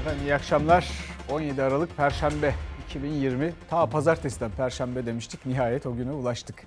Efendim 0.00 0.22
iyi 0.22 0.34
akşamlar. 0.34 0.90
17 1.30 1.62
Aralık 1.62 1.96
Perşembe 1.96 2.54
2020. 2.86 3.52
Ta 3.70 3.86
pazartesiden 3.86 4.50
Perşembe 4.50 5.06
demiştik. 5.06 5.46
Nihayet 5.46 5.86
o 5.86 5.96
güne 5.96 6.12
ulaştık. 6.12 6.66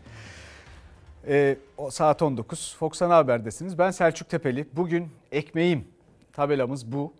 Ee, 1.27 1.57
o 1.77 1.89
saat 1.89 2.21
19. 2.21 2.75
Fox 2.79 3.01
Ana 3.01 3.15
Haber'desiniz. 3.15 3.77
Ben 3.77 3.91
Selçuk 3.91 4.29
Tepeli. 4.29 4.67
Bugün 4.73 5.09
ekmeğim 5.31 5.87
tabelamız 6.33 6.91
bu. 6.91 7.13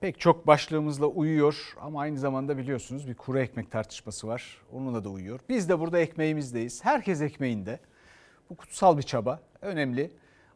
Pek 0.00 0.20
çok 0.20 0.46
başlığımızla 0.46 1.06
uyuyor 1.06 1.74
ama 1.80 2.00
aynı 2.00 2.18
zamanda 2.18 2.58
biliyorsunuz 2.58 3.08
bir 3.08 3.14
kuru 3.14 3.38
ekmek 3.38 3.70
tartışması 3.70 4.28
var. 4.28 4.58
Onunla 4.72 5.04
da 5.04 5.08
uyuyor. 5.08 5.40
Biz 5.48 5.68
de 5.68 5.80
burada 5.80 5.98
ekmeğimizdeyiz. 5.98 6.84
Herkes 6.84 7.20
ekmeğinde. 7.20 7.80
Bu 8.50 8.56
kutsal 8.56 8.98
bir 8.98 9.02
çaba. 9.02 9.40
Önemli. 9.62 10.10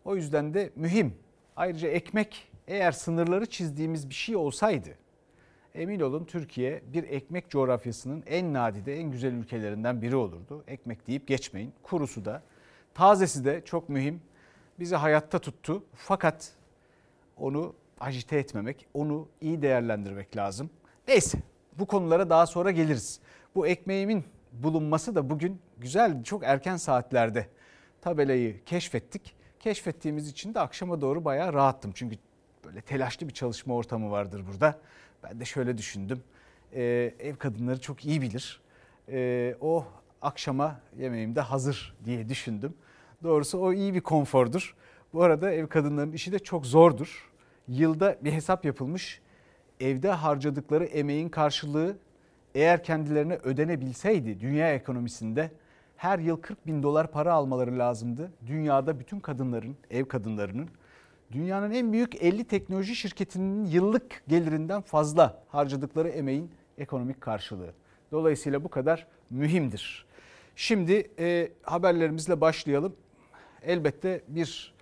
O 0.05 0.17
yüzden 0.17 0.55
de 0.55 0.71
mühim. 0.77 1.15
Ayrıca 1.57 1.89
ekmek 1.89 2.50
eğer 2.71 2.93
sınırları 2.93 3.46
çizdiğimiz 3.46 4.09
bir 4.09 4.14
şey 4.14 4.36
olsaydı 4.36 4.90
emin 5.75 6.00
olun 6.00 6.25
Türkiye 6.25 6.82
bir 6.93 7.04
ekmek 7.04 7.50
coğrafyasının 7.50 8.22
en 8.26 8.54
nadide, 8.54 8.96
en 8.96 9.11
güzel 9.11 9.32
ülkelerinden 9.32 10.03
biri 10.03 10.17
olurdu. 10.17 10.64
Ekmek 10.67 11.07
deyip 11.07 11.29
geçmeyin. 11.29 11.72
Kurusu 11.82 12.25
da, 12.25 12.43
tazesi 12.95 13.45
de 13.45 13.62
çok 13.64 13.89
mühim. 13.89 14.21
Bizi 14.79 14.96
hayatta 14.96 15.39
tuttu. 15.39 15.85
Fakat 15.95 16.53
onu 17.36 17.75
ajite 18.00 18.39
etmemek, 18.39 18.87
onu 18.95 19.29
iyi 19.40 19.62
değerlendirmek 19.62 20.37
lazım. 20.37 20.71
Neyse 21.09 21.39
bu 21.79 21.87
konulara 21.87 22.31
daha 22.31 22.46
sonra 22.46 22.71
geliriz. 22.71 23.21
Bu 23.54 23.67
ekmeğimin 23.67 24.25
bulunması 24.53 25.14
da 25.14 25.31
bugün 25.31 25.61
güzel, 25.79 26.25
çok 26.25 26.45
erken 26.45 26.76
saatlerde 26.76 27.46
tabelayı 28.00 28.64
keşfettik. 28.64 29.37
Keşfettiğimiz 29.61 30.29
için 30.29 30.54
de 30.54 30.61
akşama 30.61 31.00
doğru 31.00 31.25
bayağı 31.25 31.53
rahattım. 31.53 31.93
Çünkü 31.95 32.17
böyle 32.64 32.81
telaşlı 32.81 33.28
bir 33.28 33.34
çalışma 33.34 33.75
ortamı 33.75 34.11
vardır 34.11 34.45
burada. 34.53 34.78
Ben 35.23 35.41
de 35.41 35.45
şöyle 35.45 35.78
düşündüm. 35.78 36.23
Ee, 36.73 37.15
ev 37.19 37.37
kadınları 37.37 37.81
çok 37.81 38.05
iyi 38.05 38.23
bilir. 38.23 38.61
Ee, 39.09 39.55
o 39.61 39.87
akşama 40.23 40.81
yemeğimde 40.99 41.41
hazır 41.41 41.95
diye 42.05 42.29
düşündüm. 42.29 42.75
Doğrusu 43.23 43.59
o 43.59 43.73
iyi 43.73 43.95
bir 43.95 44.01
konfordur. 44.01 44.75
Bu 45.12 45.23
arada 45.23 45.53
ev 45.53 45.67
kadınlarının 45.67 46.12
işi 46.12 46.33
de 46.33 46.39
çok 46.39 46.67
zordur. 46.67 47.31
Yılda 47.69 48.17
bir 48.21 48.33
hesap 48.33 48.65
yapılmış. 48.65 49.21
Evde 49.81 50.11
harcadıkları 50.11 50.84
emeğin 50.84 51.29
karşılığı 51.29 51.97
eğer 52.55 52.84
kendilerine 52.84 53.34
ödenebilseydi 53.34 54.41
dünya 54.41 54.75
ekonomisinde 54.75 55.51
her 55.97 56.19
yıl 56.19 56.41
40 56.41 56.67
bin 56.67 56.83
dolar 56.83 57.11
para 57.11 57.33
almaları 57.33 57.79
lazımdı. 57.79 58.33
Dünyada 58.47 59.01
bütün 59.01 59.21
kadınların, 59.21 59.77
ev 59.91 60.05
kadınlarının 60.05 60.69
dünyanın 61.33 61.70
en 61.70 61.92
büyük 61.92 62.23
50 62.23 62.45
teknoloji 62.45 62.97
şirketinin 62.97 63.64
yıllık 63.64 64.23
gelirinden 64.28 64.83
fazla 64.83 65.42
harcadıkları 65.48 66.09
emeğin 66.09 66.50
ekonomik 66.78 67.20
karşılığı. 67.20 67.75
Dolayısıyla 68.12 68.64
bu 68.64 68.69
kadar 68.69 69.06
mühimdir. 69.31 70.06
Şimdi 70.56 71.11
e, 71.19 71.53
haberlerimizle 71.62 72.41
başlayalım. 72.41 72.97
Elbette 73.62 74.22
bir 74.28 74.75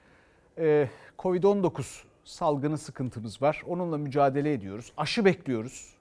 e, 0.58 0.88
Covid-19 1.18 2.02
salgını 2.24 2.78
sıkıntımız 2.78 3.42
var. 3.42 3.62
Onunla 3.66 3.98
mücadele 3.98 4.52
ediyoruz. 4.52 4.92
Aşı 4.96 5.24
bekliyoruz. 5.24 5.94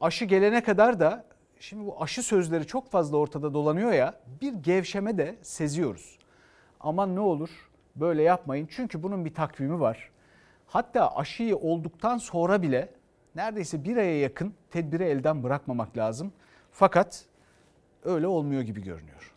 Aşı 0.00 0.24
gelene 0.24 0.62
kadar 0.62 1.00
da 1.00 1.24
şimdi 1.60 1.86
bu 1.86 2.02
aşı 2.02 2.22
sözleri 2.22 2.66
çok 2.66 2.90
fazla 2.90 3.16
ortada 3.16 3.54
dolanıyor 3.54 3.92
ya 3.92 4.20
bir 4.40 4.54
gevşeme 4.54 5.18
de 5.18 5.36
seziyoruz. 5.42 6.18
Aman 6.80 7.16
ne 7.16 7.20
olur 7.20 7.50
böyle 7.96 8.22
yapmayın 8.22 8.68
çünkü 8.70 9.02
bunun 9.02 9.24
bir 9.24 9.34
takvimi 9.34 9.80
var. 9.80 10.10
Hatta 10.66 11.16
aşıyı 11.16 11.56
olduktan 11.56 12.18
sonra 12.18 12.62
bile 12.62 12.88
neredeyse 13.34 13.84
bir 13.84 13.96
aya 13.96 14.20
yakın 14.20 14.54
tedbiri 14.70 15.04
elden 15.04 15.42
bırakmamak 15.42 15.96
lazım. 15.96 16.32
Fakat 16.72 17.24
öyle 18.04 18.26
olmuyor 18.26 18.62
gibi 18.62 18.82
görünüyor. 18.82 19.32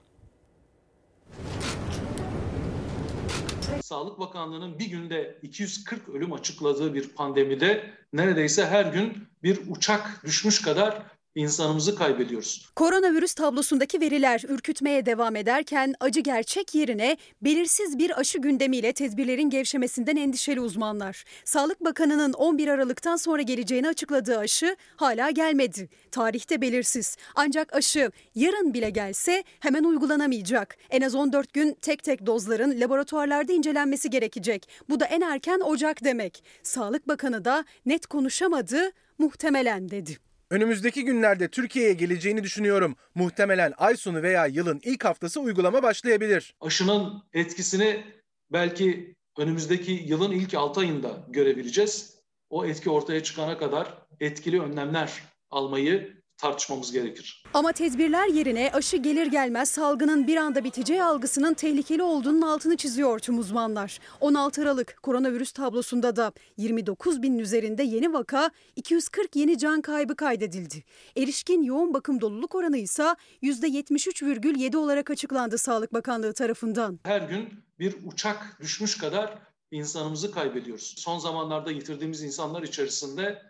Sağlık 3.82 4.20
Bakanlığı'nın 4.20 4.80
bir 4.80 4.90
günde 4.90 5.38
240 5.42 6.10
ölüm 6.10 6.34
açıkladığı 6.34 6.94
bir 6.94 7.10
pandemide 7.10 7.92
neredeyse 8.14 8.66
her 8.66 8.86
gün 8.86 9.28
bir 9.44 9.60
uçak 9.70 10.22
düşmüş 10.24 10.62
kadar 10.62 11.04
insanımızı 11.40 11.96
kaybediyoruz. 11.96 12.70
Koronavirüs 12.76 13.34
tablosundaki 13.34 14.02
veriler 14.02 14.42
ürkütmeye 14.48 15.06
devam 15.06 15.36
ederken 15.36 15.94
acı 16.00 16.20
gerçek 16.20 16.76
yerine 16.76 17.18
belirsiz 17.42 17.98
bir 17.98 18.20
aşı 18.20 18.40
gündemiyle 18.40 18.94
tedbirlerin 18.94 19.50
gevşemesinden 19.50 20.16
endişeli 20.16 20.60
uzmanlar. 20.62 21.24
Sağlık 21.46 21.86
Bakanı'nın 21.86 22.34
11 22.34 22.68
Aralık'tan 22.68 23.16
sonra 23.16 23.42
geleceğini 23.42 23.88
açıkladığı 23.88 24.38
aşı 24.38 24.76
hala 24.96 25.30
gelmedi. 25.30 25.90
Tarihte 26.12 26.62
belirsiz. 26.62 27.18
Ancak 27.36 27.74
aşı 27.74 28.12
yarın 28.36 28.74
bile 28.74 28.90
gelse 28.90 29.44
hemen 29.60 29.84
uygulanamayacak. 29.84 30.78
En 30.90 31.02
az 31.02 31.16
14 31.16 31.54
gün 31.54 31.78
tek 31.82 32.04
tek 32.04 32.26
dozların 32.26 32.82
laboratuvarlarda 32.82 33.54
incelenmesi 33.54 34.10
gerekecek. 34.10 34.70
Bu 34.90 35.00
da 35.00 35.06
en 35.06 35.22
erken 35.22 35.60
Ocak 35.60 36.04
demek. 36.04 36.44
Sağlık 36.64 37.08
Bakanı 37.08 37.46
da 37.46 37.66
net 37.86 38.08
konuşamadı, 38.08 38.92
muhtemelen 39.18 39.90
dedi. 39.90 40.29
Önümüzdeki 40.50 41.06
günlerde 41.06 41.48
Türkiye'ye 41.48 41.94
geleceğini 41.94 42.44
düşünüyorum. 42.44 42.96
Muhtemelen 43.16 43.74
ay 43.78 43.98
sonu 43.98 44.22
veya 44.22 44.46
yılın 44.46 44.80
ilk 44.84 45.06
haftası 45.06 45.42
uygulama 45.42 45.84
başlayabilir. 45.84 46.56
Aşının 46.62 47.24
etkisini 47.34 48.04
belki 48.52 49.16
önümüzdeki 49.38 49.92
yılın 49.92 50.32
ilk 50.32 50.54
6 50.54 50.80
ayında 50.80 51.26
görebileceğiz. 51.30 52.20
O 52.50 52.66
etki 52.66 52.90
ortaya 52.90 53.24
çıkana 53.24 53.58
kadar 53.58 53.94
etkili 54.20 54.62
önlemler 54.62 55.24
almayı 55.50 56.19
tartışmamız 56.40 56.92
gerekir. 56.92 57.44
Ama 57.54 57.72
tedbirler 57.72 58.28
yerine 58.28 58.72
aşı 58.74 58.98
gelir 58.98 59.28
gelmez 59.28 59.70
salgının 59.70 60.28
bir 60.28 60.38
anda 60.38 60.64
biteceği 60.64 61.04
algısının 61.04 61.54
tehlikeli 61.54 62.04
olduğunun 62.04 62.42
altını 62.42 62.78
çiziyor 62.78 63.20
tüm 63.20 63.40
uzmanlar. 63.40 64.00
16 64.20 64.62
Aralık 64.62 65.00
koronavirüs 65.04 65.52
tablosunda 65.52 66.16
da 66.16 66.32
29 66.58 67.22
binin 67.22 67.40
üzerinde 67.40 67.84
yeni 67.84 68.14
vaka, 68.14 68.52
240 68.76 69.36
yeni 69.36 69.58
can 69.58 69.82
kaybı 69.82 70.16
kaydedildi. 70.16 70.84
Erişkin 71.18 71.64
yoğun 71.64 71.94
bakım 71.94 72.22
doluluk 72.22 72.56
oranı 72.56 72.78
ise 72.78 73.16
%73,7 73.44 74.78
olarak 74.78 75.10
açıklandı 75.10 75.58
Sağlık 75.58 75.94
Bakanlığı 75.94 76.34
tarafından. 76.34 77.00
Her 77.04 77.22
gün 77.22 77.50
bir 77.80 77.96
uçak 78.06 78.58
düşmüş 78.62 78.98
kadar 78.98 79.38
insanımızı 79.72 80.32
kaybediyoruz. 80.32 80.96
Son 80.98 81.20
zamanlarda 81.20 81.72
yitirdiğimiz 81.72 82.24
insanlar 82.24 82.64
içerisinde 82.64 83.42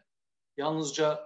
yalnızca 0.58 1.20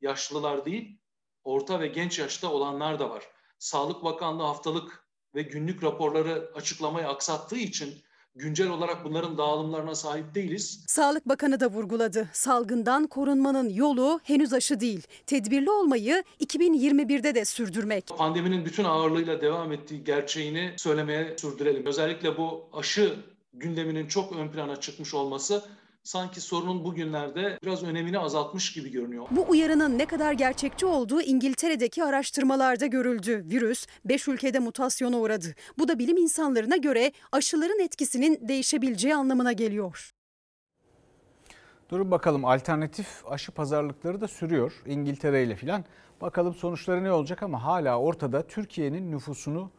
yaşlılar 0.00 0.64
değil, 0.64 0.98
orta 1.44 1.80
ve 1.80 1.86
genç 1.86 2.18
yaşta 2.18 2.50
olanlar 2.52 2.98
da 2.98 3.10
var. 3.10 3.22
Sağlık 3.58 4.04
Bakanlığı 4.04 4.42
haftalık 4.42 5.06
ve 5.34 5.42
günlük 5.42 5.82
raporları 5.84 6.50
açıklamayı 6.54 7.08
aksattığı 7.08 7.56
için 7.56 7.94
güncel 8.34 8.68
olarak 8.68 9.04
bunların 9.04 9.38
dağılımlarına 9.38 9.94
sahip 9.94 10.34
değiliz. 10.34 10.84
Sağlık 10.86 11.28
Bakanı 11.28 11.60
da 11.60 11.66
vurguladı. 11.70 12.28
Salgından 12.32 13.06
korunmanın 13.06 13.68
yolu 13.68 14.20
henüz 14.24 14.52
aşı 14.52 14.80
değil. 14.80 15.06
Tedbirli 15.26 15.70
olmayı 15.70 16.24
2021'de 16.40 17.34
de 17.34 17.44
sürdürmek. 17.44 18.06
Pandeminin 18.16 18.64
bütün 18.64 18.84
ağırlığıyla 18.84 19.40
devam 19.40 19.72
ettiği 19.72 20.04
gerçeğini 20.04 20.74
söylemeye 20.76 21.38
sürdürelim. 21.38 21.86
Özellikle 21.86 22.36
bu 22.36 22.68
aşı 22.72 23.16
gündeminin 23.52 24.06
çok 24.06 24.32
ön 24.32 24.48
plana 24.48 24.76
çıkmış 24.76 25.14
olması 25.14 25.64
sanki 26.04 26.40
sorunun 26.40 26.84
bugünlerde 26.84 27.58
biraz 27.62 27.82
önemini 27.82 28.18
azaltmış 28.18 28.72
gibi 28.72 28.90
görünüyor. 28.90 29.26
Bu 29.30 29.46
uyarının 29.48 29.98
ne 29.98 30.06
kadar 30.06 30.32
gerçekçi 30.32 30.86
olduğu 30.86 31.22
İngiltere'deki 31.22 32.04
araştırmalarda 32.04 32.86
görüldü. 32.86 33.44
Virüs 33.44 33.86
5 34.04 34.28
ülkede 34.28 34.58
mutasyona 34.58 35.18
uğradı. 35.18 35.54
Bu 35.78 35.88
da 35.88 35.98
bilim 35.98 36.16
insanlarına 36.16 36.76
göre 36.76 37.12
aşıların 37.32 37.80
etkisinin 37.80 38.48
değişebileceği 38.48 39.14
anlamına 39.14 39.52
geliyor. 39.52 40.12
Durun 41.90 42.10
bakalım 42.10 42.44
alternatif 42.44 43.22
aşı 43.26 43.52
pazarlıkları 43.52 44.20
da 44.20 44.28
sürüyor 44.28 44.72
İngiltere 44.86 45.44
ile 45.44 45.56
filan. 45.56 45.84
Bakalım 46.20 46.54
sonuçları 46.54 47.04
ne 47.04 47.12
olacak 47.12 47.42
ama 47.42 47.64
hala 47.64 47.98
ortada 47.98 48.46
Türkiye'nin 48.46 49.12
nüfusunu 49.12 49.70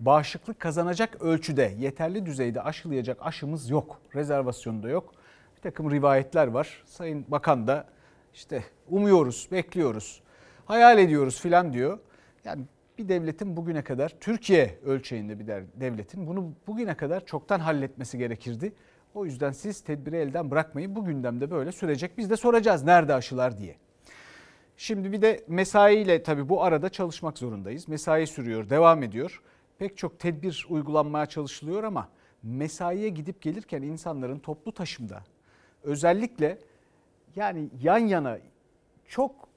bağışıklık 0.00 0.60
kazanacak 0.60 1.22
ölçüde 1.22 1.74
yeterli 1.78 2.26
düzeyde 2.26 2.62
aşılayacak 2.62 3.18
aşımız 3.20 3.70
yok. 3.70 4.00
Rezervasyonu 4.14 4.82
da 4.82 4.88
yok 4.88 5.14
bir 5.58 5.62
takım 5.62 5.90
rivayetler 5.90 6.46
var. 6.46 6.82
Sayın 6.86 7.24
Bakan 7.28 7.66
da 7.66 7.86
işte 8.34 8.64
umuyoruz, 8.88 9.48
bekliyoruz, 9.52 10.22
hayal 10.66 10.98
ediyoruz 10.98 11.40
filan 11.40 11.72
diyor. 11.72 11.98
Yani 12.44 12.62
bir 12.98 13.08
devletin 13.08 13.56
bugüne 13.56 13.84
kadar 13.84 14.12
Türkiye 14.20 14.78
ölçeğinde 14.84 15.38
bir 15.38 15.46
devletin 15.80 16.26
bunu 16.26 16.52
bugüne 16.66 16.94
kadar 16.94 17.26
çoktan 17.26 17.60
halletmesi 17.60 18.18
gerekirdi. 18.18 18.72
O 19.14 19.24
yüzden 19.24 19.52
siz 19.52 19.80
tedbiri 19.80 20.16
elden 20.16 20.50
bırakmayın. 20.50 20.96
Bu 20.96 21.04
gündemde 21.04 21.50
böyle 21.50 21.72
sürecek. 21.72 22.18
Biz 22.18 22.30
de 22.30 22.36
soracağız 22.36 22.82
nerede 22.82 23.14
aşılar 23.14 23.58
diye. 23.58 23.76
Şimdi 24.76 25.12
bir 25.12 25.22
de 25.22 25.44
mesaiyle 25.48 26.22
tabii 26.22 26.48
bu 26.48 26.62
arada 26.62 26.88
çalışmak 26.88 27.38
zorundayız. 27.38 27.88
Mesai 27.88 28.26
sürüyor, 28.26 28.70
devam 28.70 29.02
ediyor. 29.02 29.42
Pek 29.78 29.98
çok 29.98 30.18
tedbir 30.18 30.66
uygulanmaya 30.70 31.26
çalışılıyor 31.26 31.84
ama 31.84 32.08
mesaiye 32.42 33.08
gidip 33.08 33.42
gelirken 33.42 33.82
insanların 33.82 34.38
toplu 34.38 34.72
taşımda 34.72 35.22
özellikle 35.82 36.58
yani 37.36 37.68
yan 37.82 37.98
yana 37.98 38.38
çok 39.08 39.48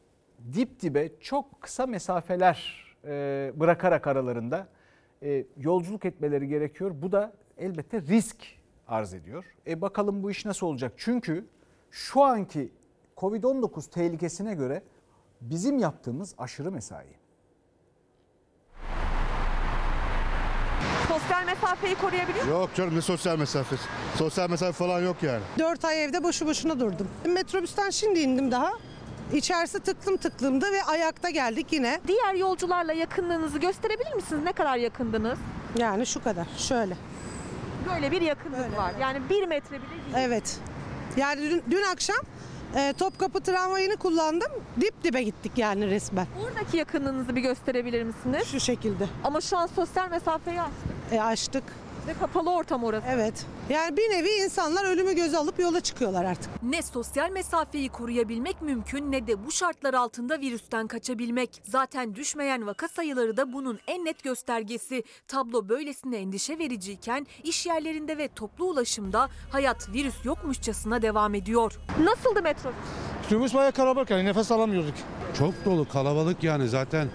dip 0.53 0.81
dibe 0.81 1.09
çok 1.19 1.61
kısa 1.61 1.85
mesafeler 1.85 2.85
e, 3.05 3.51
bırakarak 3.55 4.07
aralarında 4.07 4.67
e, 5.23 5.45
yolculuk 5.57 6.05
etmeleri 6.05 6.47
gerekiyor. 6.47 6.91
Bu 7.01 7.11
da 7.11 7.33
elbette 7.57 8.01
risk 8.01 8.37
arz 8.87 9.13
ediyor. 9.13 9.45
E 9.67 9.81
bakalım 9.81 10.23
bu 10.23 10.31
iş 10.31 10.45
nasıl 10.45 10.67
olacak? 10.67 10.93
Çünkü 10.97 11.45
şu 11.91 12.23
anki 12.23 12.71
Covid-19 13.17 13.89
tehlikesine 13.89 14.53
göre 14.53 14.83
bizim 15.41 15.77
yaptığımız 15.77 16.35
aşırı 16.37 16.71
mesai. 16.71 17.20
Sosyal 21.21 21.45
mesafeyi 21.45 21.95
koruyabiliyor 21.95 22.47
Yok 22.47 22.69
canım 22.75 22.95
ne 22.95 23.01
sosyal 23.01 23.37
mesafesi. 23.37 23.83
Sosyal 24.17 24.49
mesafe 24.49 24.71
falan 24.71 24.99
yok 24.99 25.15
yani. 25.23 25.41
4 25.59 25.85
ay 25.85 26.03
evde 26.03 26.23
boşu 26.23 26.47
boşuna 26.47 26.79
durdum. 26.79 27.07
Metrobüsten 27.25 27.89
şimdi 27.89 28.19
indim 28.19 28.51
daha. 28.51 28.71
İçerisi 29.33 29.79
tıklım 29.79 30.17
tıklımdı 30.17 30.65
ve 30.71 30.83
ayakta 30.83 31.29
geldik 31.29 31.67
yine. 31.71 31.99
Diğer 32.07 32.33
yolcularla 32.33 32.93
yakınlığınızı 32.93 33.59
gösterebilir 33.59 34.13
misiniz? 34.15 34.43
Ne 34.43 34.51
kadar 34.53 34.77
yakındınız? 34.77 35.39
Yani 35.77 36.05
şu 36.05 36.23
kadar 36.23 36.47
şöyle. 36.57 36.97
Böyle 37.93 38.11
bir 38.11 38.21
yakınlık 38.21 38.59
Böyle, 38.59 38.77
var. 38.77 38.89
evet. 38.91 39.01
Yani 39.01 39.19
bir 39.29 39.47
metre 39.47 39.71
bile 39.81 39.89
değil. 39.89 40.25
Evet. 40.27 40.57
Yani 41.17 41.41
dün, 41.41 41.63
dün 41.71 41.83
akşam 41.83 42.17
e, 42.75 42.93
Topkapı 42.97 43.41
tramvayını 43.41 43.97
kullandım. 43.97 44.51
Dip 44.81 45.03
dibe 45.03 45.23
gittik 45.23 45.51
yani 45.57 45.87
resmen. 45.89 46.27
Buradaki 46.43 46.77
yakınlığınızı 46.77 47.35
bir 47.35 47.41
gösterebilir 47.41 48.03
misiniz? 48.03 48.47
Şu 48.51 48.59
şekilde. 48.59 49.07
Ama 49.23 49.41
şu 49.41 49.57
an 49.57 49.67
sosyal 49.67 50.09
mesafeyi 50.09 50.61
açtık 50.61 50.81
E, 51.11 51.21
açtık. 51.21 51.63
Ve 52.07 52.13
kapalı 52.13 52.51
ortam 52.51 52.83
orası. 52.83 53.07
Evet. 53.09 53.45
Yani 53.69 53.97
bir 53.97 54.09
nevi 54.09 54.29
insanlar 54.29 54.85
ölümü 54.85 55.15
göze 55.15 55.37
alıp 55.37 55.59
yola 55.59 55.79
çıkıyorlar 55.81 56.25
artık. 56.25 56.49
Ne 56.63 56.81
sosyal 56.81 57.29
mesafeyi 57.29 57.89
koruyabilmek 57.89 58.61
mümkün 58.61 59.11
ne 59.11 59.27
de 59.27 59.45
bu 59.45 59.51
şartlar 59.51 59.93
altında 59.93 60.39
virüsten 60.39 60.87
kaçabilmek. 60.87 61.61
Zaten 61.63 62.15
düşmeyen 62.15 62.67
vaka 62.67 62.87
sayıları 62.87 63.37
da 63.37 63.53
bunun 63.53 63.79
en 63.87 64.05
net 64.05 64.23
göstergesi. 64.23 65.03
Tablo 65.27 65.69
böylesine 65.69 66.17
endişe 66.17 66.59
vericiyken 66.59 67.27
iş 67.43 67.65
yerlerinde 67.65 68.17
ve 68.17 68.27
toplu 68.27 68.65
ulaşımda 68.65 69.29
hayat 69.51 69.89
virüs 69.93 70.25
yokmuşçasına 70.25 71.01
devam 71.01 71.35
ediyor. 71.35 71.79
Nasıldı 72.03 72.41
metrobüs? 72.41 72.77
Otobüs 73.27 73.53
bayağı 73.53 73.71
kalabalık 73.71 74.09
yani 74.09 74.25
nefes 74.25 74.51
alamıyorduk. 74.51 74.93
Çok 75.37 75.65
dolu 75.65 75.87
kalabalık 75.89 76.43
yani 76.43 76.67
zaten 76.67 77.07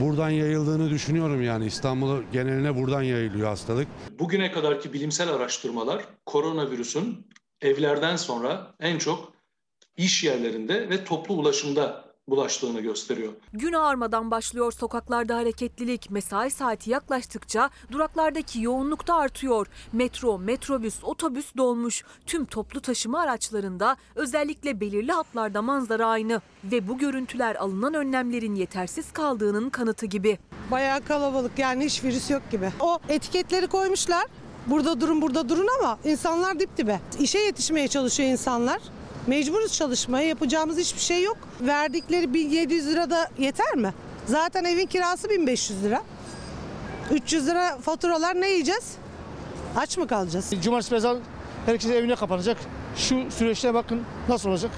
buradan 0.00 0.30
yayıldığını 0.30 0.90
düşünüyorum 0.90 1.42
yani 1.42 1.66
İstanbul 1.66 2.22
geneline 2.32 2.76
buradan 2.76 3.02
yayılıyor 3.02 3.48
hastalık. 3.48 3.88
Bugüne 4.18 4.52
kadarki 4.52 4.92
bilimsel 4.92 5.28
araştırmalar 5.28 6.04
koronavirüsün 6.26 7.26
evlerden 7.60 8.16
sonra 8.16 8.74
en 8.80 8.98
çok 8.98 9.32
iş 9.96 10.24
yerlerinde 10.24 10.88
ve 10.90 11.04
toplu 11.04 11.34
ulaşımda 11.34 12.05
bulaştığını 12.28 12.80
gösteriyor. 12.80 13.32
Gün 13.52 13.72
ağarmadan 13.72 14.30
başlıyor 14.30 14.72
sokaklarda 14.72 15.36
hareketlilik. 15.36 16.10
Mesai 16.10 16.50
saati 16.50 16.90
yaklaştıkça 16.90 17.70
duraklardaki 17.92 18.62
yoğunluk 18.62 19.06
da 19.06 19.14
artıyor. 19.14 19.66
Metro, 19.92 20.38
metrobüs, 20.38 21.04
otobüs 21.04 21.56
dolmuş. 21.56 22.04
Tüm 22.26 22.44
toplu 22.44 22.80
taşıma 22.80 23.20
araçlarında 23.20 23.96
özellikle 24.14 24.80
belirli 24.80 25.12
hatlarda 25.12 25.62
manzara 25.62 26.06
aynı. 26.06 26.40
Ve 26.64 26.88
bu 26.88 26.98
görüntüler 26.98 27.54
alınan 27.56 27.94
önlemlerin 27.94 28.54
yetersiz 28.54 29.12
kaldığının 29.12 29.70
kanıtı 29.70 30.06
gibi. 30.06 30.38
Bayağı 30.70 31.04
kalabalık 31.04 31.58
yani 31.58 31.84
hiç 31.84 32.04
virüs 32.04 32.30
yok 32.30 32.42
gibi. 32.50 32.70
O 32.80 32.98
etiketleri 33.08 33.66
koymuşlar. 33.66 34.26
Burada 34.66 35.00
durun 35.00 35.22
burada 35.22 35.48
durun 35.48 35.68
ama 35.80 35.98
insanlar 36.04 36.60
dip 36.60 36.76
dibe. 36.76 37.00
İşe 37.20 37.38
yetişmeye 37.38 37.88
çalışıyor 37.88 38.28
insanlar. 38.28 38.80
Mecburuz 39.26 39.72
çalışmaya 39.72 40.28
yapacağımız 40.28 40.78
hiçbir 40.78 41.00
şey 41.00 41.22
yok. 41.22 41.36
Verdikleri 41.60 42.34
1700 42.34 42.86
lira 42.86 43.10
da 43.10 43.28
yeter 43.38 43.74
mi? 43.74 43.94
Zaten 44.26 44.64
evin 44.64 44.86
kirası 44.86 45.30
1500 45.30 45.82
lira. 45.84 46.02
300 47.10 47.46
lira 47.46 47.78
faturalar 47.78 48.40
ne 48.40 48.48
yiyeceğiz? 48.50 48.92
Aç 49.76 49.98
mı 49.98 50.06
kalacağız? 50.06 50.52
Cumartesi 50.62 50.90
pazar 50.90 51.16
herkes 51.66 51.90
evine 51.90 52.14
kapanacak. 52.14 52.56
Şu 52.96 53.30
süreçte 53.30 53.74
bakın 53.74 54.02
nasıl 54.28 54.48
olacak. 54.50 54.70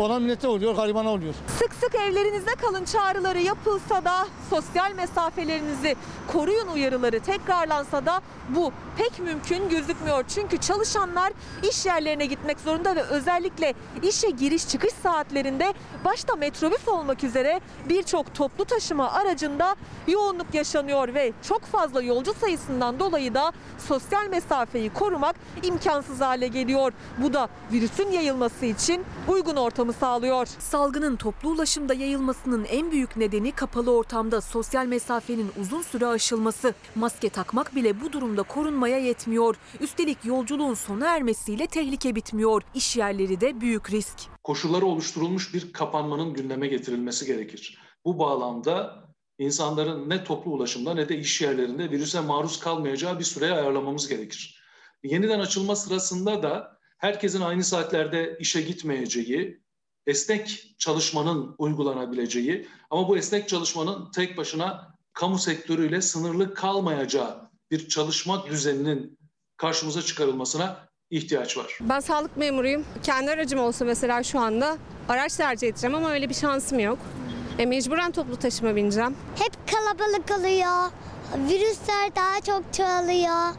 Ona 0.00 0.18
millete 0.18 0.48
oluyor, 0.48 0.74
garibana 0.74 1.10
oluyor. 1.10 1.34
Sık 1.58 1.74
sık 1.74 1.94
evlerinizde 1.94 2.50
kalın 2.50 2.84
çağrıları 2.84 3.40
yapılsa 3.40 4.04
da 4.04 4.26
sosyal 4.50 4.92
mesafelerinizi 4.92 5.96
koruyun 6.32 6.68
uyarıları 6.68 7.20
tekrarlansa 7.20 8.06
da 8.06 8.22
bu 8.48 8.72
pek 8.96 9.18
mümkün 9.18 9.68
gözükmüyor. 9.68 10.24
Çünkü 10.28 10.58
çalışanlar 10.58 11.32
iş 11.70 11.86
yerlerine 11.86 12.26
gitmek 12.26 12.60
zorunda 12.60 12.96
ve 12.96 13.02
özellikle 13.02 13.74
işe 14.02 14.30
giriş 14.30 14.68
çıkış 14.68 14.92
saatlerinde 15.02 15.74
başta 16.04 16.36
metrobüs 16.36 16.88
olmak 16.88 17.24
üzere 17.24 17.60
birçok 17.88 18.34
toplu 18.34 18.64
taşıma 18.64 19.12
aracında 19.12 19.76
yoğunluk 20.08 20.54
yaşanıyor 20.54 21.14
ve 21.14 21.32
çok 21.48 21.62
fazla 21.62 22.02
yolcu 22.02 22.34
sayısından 22.34 22.98
dolayı 22.98 23.34
da 23.34 23.52
sosyal 23.88 24.28
mesafeyi 24.28 24.90
korumak 24.90 25.36
imkansız 25.62 26.20
hale 26.20 26.48
geliyor. 26.48 26.92
Bu 27.18 27.32
da 27.32 27.48
virüsün 27.72 28.10
yayılması 28.10 28.66
için 28.66 29.04
uygun 29.28 29.56
ortamı 29.56 29.89
sağlıyor. 29.92 30.46
Salgının 30.46 31.16
toplu 31.16 31.48
ulaşımda 31.48 31.94
yayılmasının 31.94 32.64
en 32.64 32.90
büyük 32.92 33.16
nedeni 33.16 33.52
kapalı 33.52 33.90
ortamda 33.90 34.40
sosyal 34.40 34.86
mesafenin 34.86 35.50
uzun 35.60 35.82
süre 35.82 36.06
aşılması. 36.06 36.74
Maske 36.94 37.28
takmak 37.28 37.74
bile 37.74 38.00
bu 38.00 38.12
durumda 38.12 38.42
korunmaya 38.42 38.98
yetmiyor. 38.98 39.56
Üstelik 39.80 40.24
yolculuğun 40.24 40.74
sona 40.74 41.16
ermesiyle 41.16 41.66
tehlike 41.66 42.14
bitmiyor. 42.14 42.62
İş 42.74 42.96
yerleri 42.96 43.40
de 43.40 43.60
büyük 43.60 43.90
risk. 43.90 44.18
Koşulları 44.44 44.86
oluşturulmuş 44.86 45.54
bir 45.54 45.72
kapanmanın 45.72 46.34
gündeme 46.34 46.66
getirilmesi 46.66 47.26
gerekir. 47.26 47.78
Bu 48.04 48.18
bağlamda 48.18 49.04
insanların 49.38 50.10
ne 50.10 50.24
toplu 50.24 50.50
ulaşımda 50.50 50.94
ne 50.94 51.08
de 51.08 51.18
iş 51.18 51.40
yerlerinde 51.40 51.90
virüse 51.90 52.20
maruz 52.20 52.58
kalmayacağı 52.58 53.18
bir 53.18 53.24
süreye 53.24 53.52
ayarlamamız 53.52 54.08
gerekir. 54.08 54.60
Yeniden 55.02 55.40
açılma 55.40 55.76
sırasında 55.76 56.42
da 56.42 56.78
herkesin 56.98 57.40
aynı 57.40 57.64
saatlerde 57.64 58.36
işe 58.40 58.60
gitmeyeceği, 58.60 59.62
esnek 60.06 60.74
çalışmanın 60.78 61.54
uygulanabileceği 61.58 62.68
ama 62.90 63.08
bu 63.08 63.16
esnek 63.16 63.48
çalışmanın 63.48 64.10
tek 64.10 64.36
başına 64.36 64.94
kamu 65.12 65.38
sektörüyle 65.38 66.00
sınırlı 66.02 66.54
kalmayacağı 66.54 67.50
bir 67.70 67.88
çalışma 67.88 68.46
düzeninin 68.46 69.18
karşımıza 69.56 70.02
çıkarılmasına 70.02 70.88
ihtiyaç 71.10 71.56
var. 71.56 71.78
Ben 71.80 72.00
sağlık 72.00 72.36
memuruyum. 72.36 72.84
Kendi 73.02 73.30
aracım 73.30 73.60
olsa 73.60 73.84
mesela 73.84 74.22
şu 74.22 74.40
anda 74.40 74.78
araç 75.08 75.36
tercih 75.36 75.68
edeceğim 75.68 75.94
ama 75.94 76.10
öyle 76.10 76.28
bir 76.28 76.34
şansım 76.34 76.78
yok. 76.78 76.98
E, 77.58 77.66
mecburen 77.66 78.12
toplu 78.12 78.36
taşıma 78.36 78.76
bineceğim. 78.76 79.16
Hep 79.36 79.52
kalabalık 79.70 80.30
oluyor. 80.40 80.90
Virüsler 81.48 82.16
daha 82.16 82.40
çok 82.40 82.74
çoğalıyor. 82.74 83.54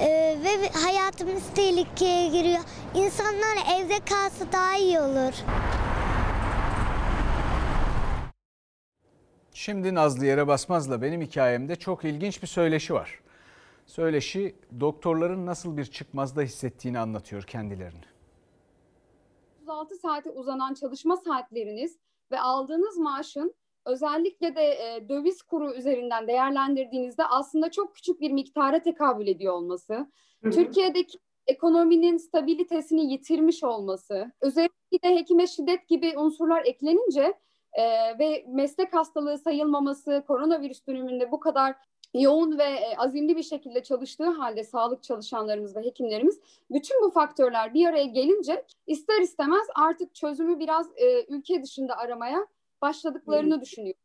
Ee, 0.00 0.38
ve 0.44 0.68
hayatımız 0.84 1.42
tehlikeye 1.54 2.28
giriyor. 2.28 2.60
İnsanlar 2.94 3.56
evde 3.76 3.98
kalsa 3.98 4.52
daha 4.52 4.76
iyi 4.76 5.00
olur. 5.00 5.32
Şimdi 9.58 9.94
Nazlı 9.94 10.26
Yere 10.26 10.48
Basmaz'la 10.48 11.02
benim 11.02 11.20
hikayemde 11.20 11.76
çok 11.76 12.04
ilginç 12.04 12.42
bir 12.42 12.46
söyleşi 12.46 12.94
var. 12.94 13.20
Söyleşi 13.86 14.54
doktorların 14.80 15.46
nasıl 15.46 15.76
bir 15.76 15.84
çıkmazda 15.84 16.42
hissettiğini 16.42 16.98
anlatıyor 16.98 17.42
kendilerini. 17.42 18.04
36 19.62 19.96
saate 19.96 20.30
uzanan 20.30 20.74
çalışma 20.74 21.16
saatleriniz 21.16 21.98
ve 22.30 22.40
aldığınız 22.40 22.98
maaşın 22.98 23.54
özellikle 23.86 24.56
de 24.56 24.62
e, 24.62 25.08
döviz 25.08 25.42
kuru 25.42 25.74
üzerinden 25.74 26.28
değerlendirdiğinizde 26.28 27.24
aslında 27.24 27.70
çok 27.70 27.94
küçük 27.94 28.20
bir 28.20 28.30
miktara 28.30 28.82
tekabül 28.82 29.26
ediyor 29.26 29.52
olması, 29.52 30.12
Türkiye'deki 30.42 31.18
ekonominin 31.46 32.16
stabilitesini 32.16 33.12
yitirmiş 33.12 33.64
olması, 33.64 34.32
özellikle 34.40 35.02
de 35.02 35.16
hekime 35.16 35.46
şiddet 35.46 35.88
gibi 35.88 36.18
unsurlar 36.18 36.64
eklenince 36.64 37.34
e, 37.72 37.82
ve 38.18 38.44
meslek 38.48 38.94
hastalığı 38.94 39.38
sayılmaması, 39.38 40.24
koronavirüs 40.26 40.86
döneminde 40.86 41.32
bu 41.32 41.40
kadar 41.40 41.74
yoğun 42.14 42.58
ve 42.58 42.64
e, 42.64 42.96
azimli 42.96 43.36
bir 43.36 43.42
şekilde 43.42 43.82
çalıştığı 43.82 44.30
halde 44.30 44.64
sağlık 44.64 45.02
çalışanlarımız 45.02 45.76
ve 45.76 45.80
hekimlerimiz 45.82 46.40
bütün 46.70 47.02
bu 47.02 47.10
faktörler 47.10 47.74
bir 47.74 47.86
araya 47.86 48.06
gelince 48.06 48.64
ister 48.86 49.20
istemez 49.20 49.66
artık 49.74 50.14
çözümü 50.14 50.58
biraz 50.58 50.86
e, 50.96 51.26
ülke 51.28 51.62
dışında 51.62 51.96
aramaya 51.96 52.46
başladıklarını 52.82 53.60
düşünüyorum. 53.60 54.00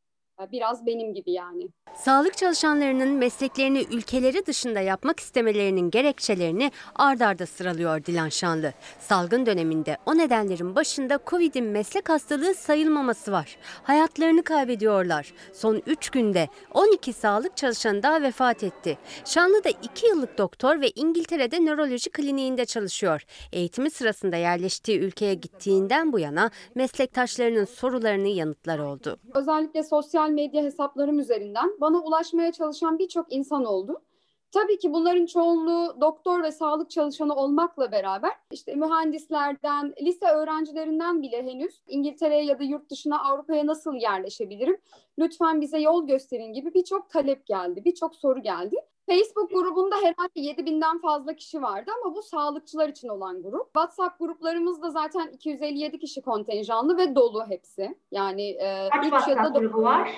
Biraz 0.51 0.85
benim 0.85 1.13
gibi 1.13 1.31
yani. 1.31 1.67
Sağlık 1.95 2.37
çalışanlarının 2.37 3.09
mesleklerini 3.09 3.85
ülkeleri 3.91 4.45
dışında 4.45 4.79
yapmak 4.79 5.19
istemelerinin 5.19 5.91
gerekçelerini 5.91 6.71
ard 6.95 7.19
arda 7.19 7.45
sıralıyor 7.45 8.05
Dilan 8.05 8.29
Şanlı. 8.29 8.73
Salgın 8.99 9.45
döneminde 9.45 9.97
o 10.05 10.17
nedenlerin 10.17 10.75
başında 10.75 11.19
Covid'in 11.27 11.65
meslek 11.65 12.09
hastalığı 12.09 12.53
sayılmaması 12.53 13.31
var. 13.31 13.57
Hayatlarını 13.83 14.43
kaybediyorlar. 14.43 15.33
Son 15.53 15.81
3 15.87 16.09
günde 16.09 16.47
12 16.73 17.13
sağlık 17.13 17.57
çalışanı 17.57 18.03
daha 18.03 18.21
vefat 18.21 18.63
etti. 18.63 18.97
Şanlı 19.25 19.63
da 19.63 19.69
2 19.69 20.07
yıllık 20.07 20.37
doktor 20.37 20.81
ve 20.81 20.89
İngiltere'de 20.89 21.65
nöroloji 21.65 22.09
kliniğinde 22.09 22.65
çalışıyor. 22.65 23.21
Eğitimi 23.51 23.89
sırasında 23.91 24.35
yerleştiği 24.35 24.99
ülkeye 24.99 25.33
gittiğinden 25.33 26.13
bu 26.13 26.19
yana 26.19 26.51
meslektaşlarının 26.75 27.65
sorularını 27.65 28.27
yanıtlar 28.27 28.79
oldu. 28.79 29.17
Özellikle 29.33 29.83
sosyal 29.83 30.23
medya 30.32 30.63
hesaplarım 30.63 31.20
üzerinden 31.20 31.77
bana 31.82 32.00
ulaşmaya 32.00 32.51
çalışan 32.51 33.00
birçok 33.00 33.34
insan 33.34 33.65
oldu. 33.65 34.01
Tabii 34.51 34.80
ki 34.80 34.94
bunların 34.94 35.25
çoğunluğu 35.25 36.01
doktor 36.01 36.44
ve 36.44 36.51
sağlık 36.51 36.89
çalışanı 36.89 37.36
olmakla 37.36 37.92
beraber 37.92 38.32
işte 38.51 38.75
mühendislerden, 38.75 39.94
lise 40.01 40.25
öğrencilerinden 40.25 41.22
bile 41.22 41.44
henüz 41.44 41.82
İngiltere'ye 41.88 42.44
ya 42.44 42.60
da 42.60 42.63
yurt 42.63 42.89
dışına 42.89 43.24
Avrupa'ya 43.24 43.68
nasıl 43.68 43.96
yerleşebilirim? 43.96 44.77
Lütfen 45.20 45.62
bize 45.62 45.80
yol 45.80 46.08
gösterin 46.08 46.53
gibi 46.53 46.74
birçok 46.74 47.10
talep 47.10 47.46
geldi, 47.46 47.86
birçok 47.86 48.15
soru 48.15 48.42
geldi. 48.42 48.75
Facebook 49.10 49.50
grubunda 49.51 49.95
herhalde 49.95 50.39
7000'den 50.39 51.01
fazla 51.01 51.36
kişi 51.36 51.62
vardı 51.62 51.91
ama 52.03 52.15
bu 52.15 52.22
sağlıkçılar 52.22 52.89
için 52.89 53.07
olan 53.07 53.43
grup. 53.43 53.65
WhatsApp 53.65 54.19
gruplarımızda 54.19 54.89
zaten 54.89 55.27
257 55.27 56.00
kişi 56.00 56.22
kontenjanlı 56.22 56.98
ve 56.98 57.15
dolu 57.15 57.45
hepsi. 57.50 57.98
Yani 58.12 58.57
Kaç 58.91 59.05
3 59.05 59.27
ya 59.27 59.43
da 59.43 59.60
grubu 59.60 59.83
var? 59.83 60.12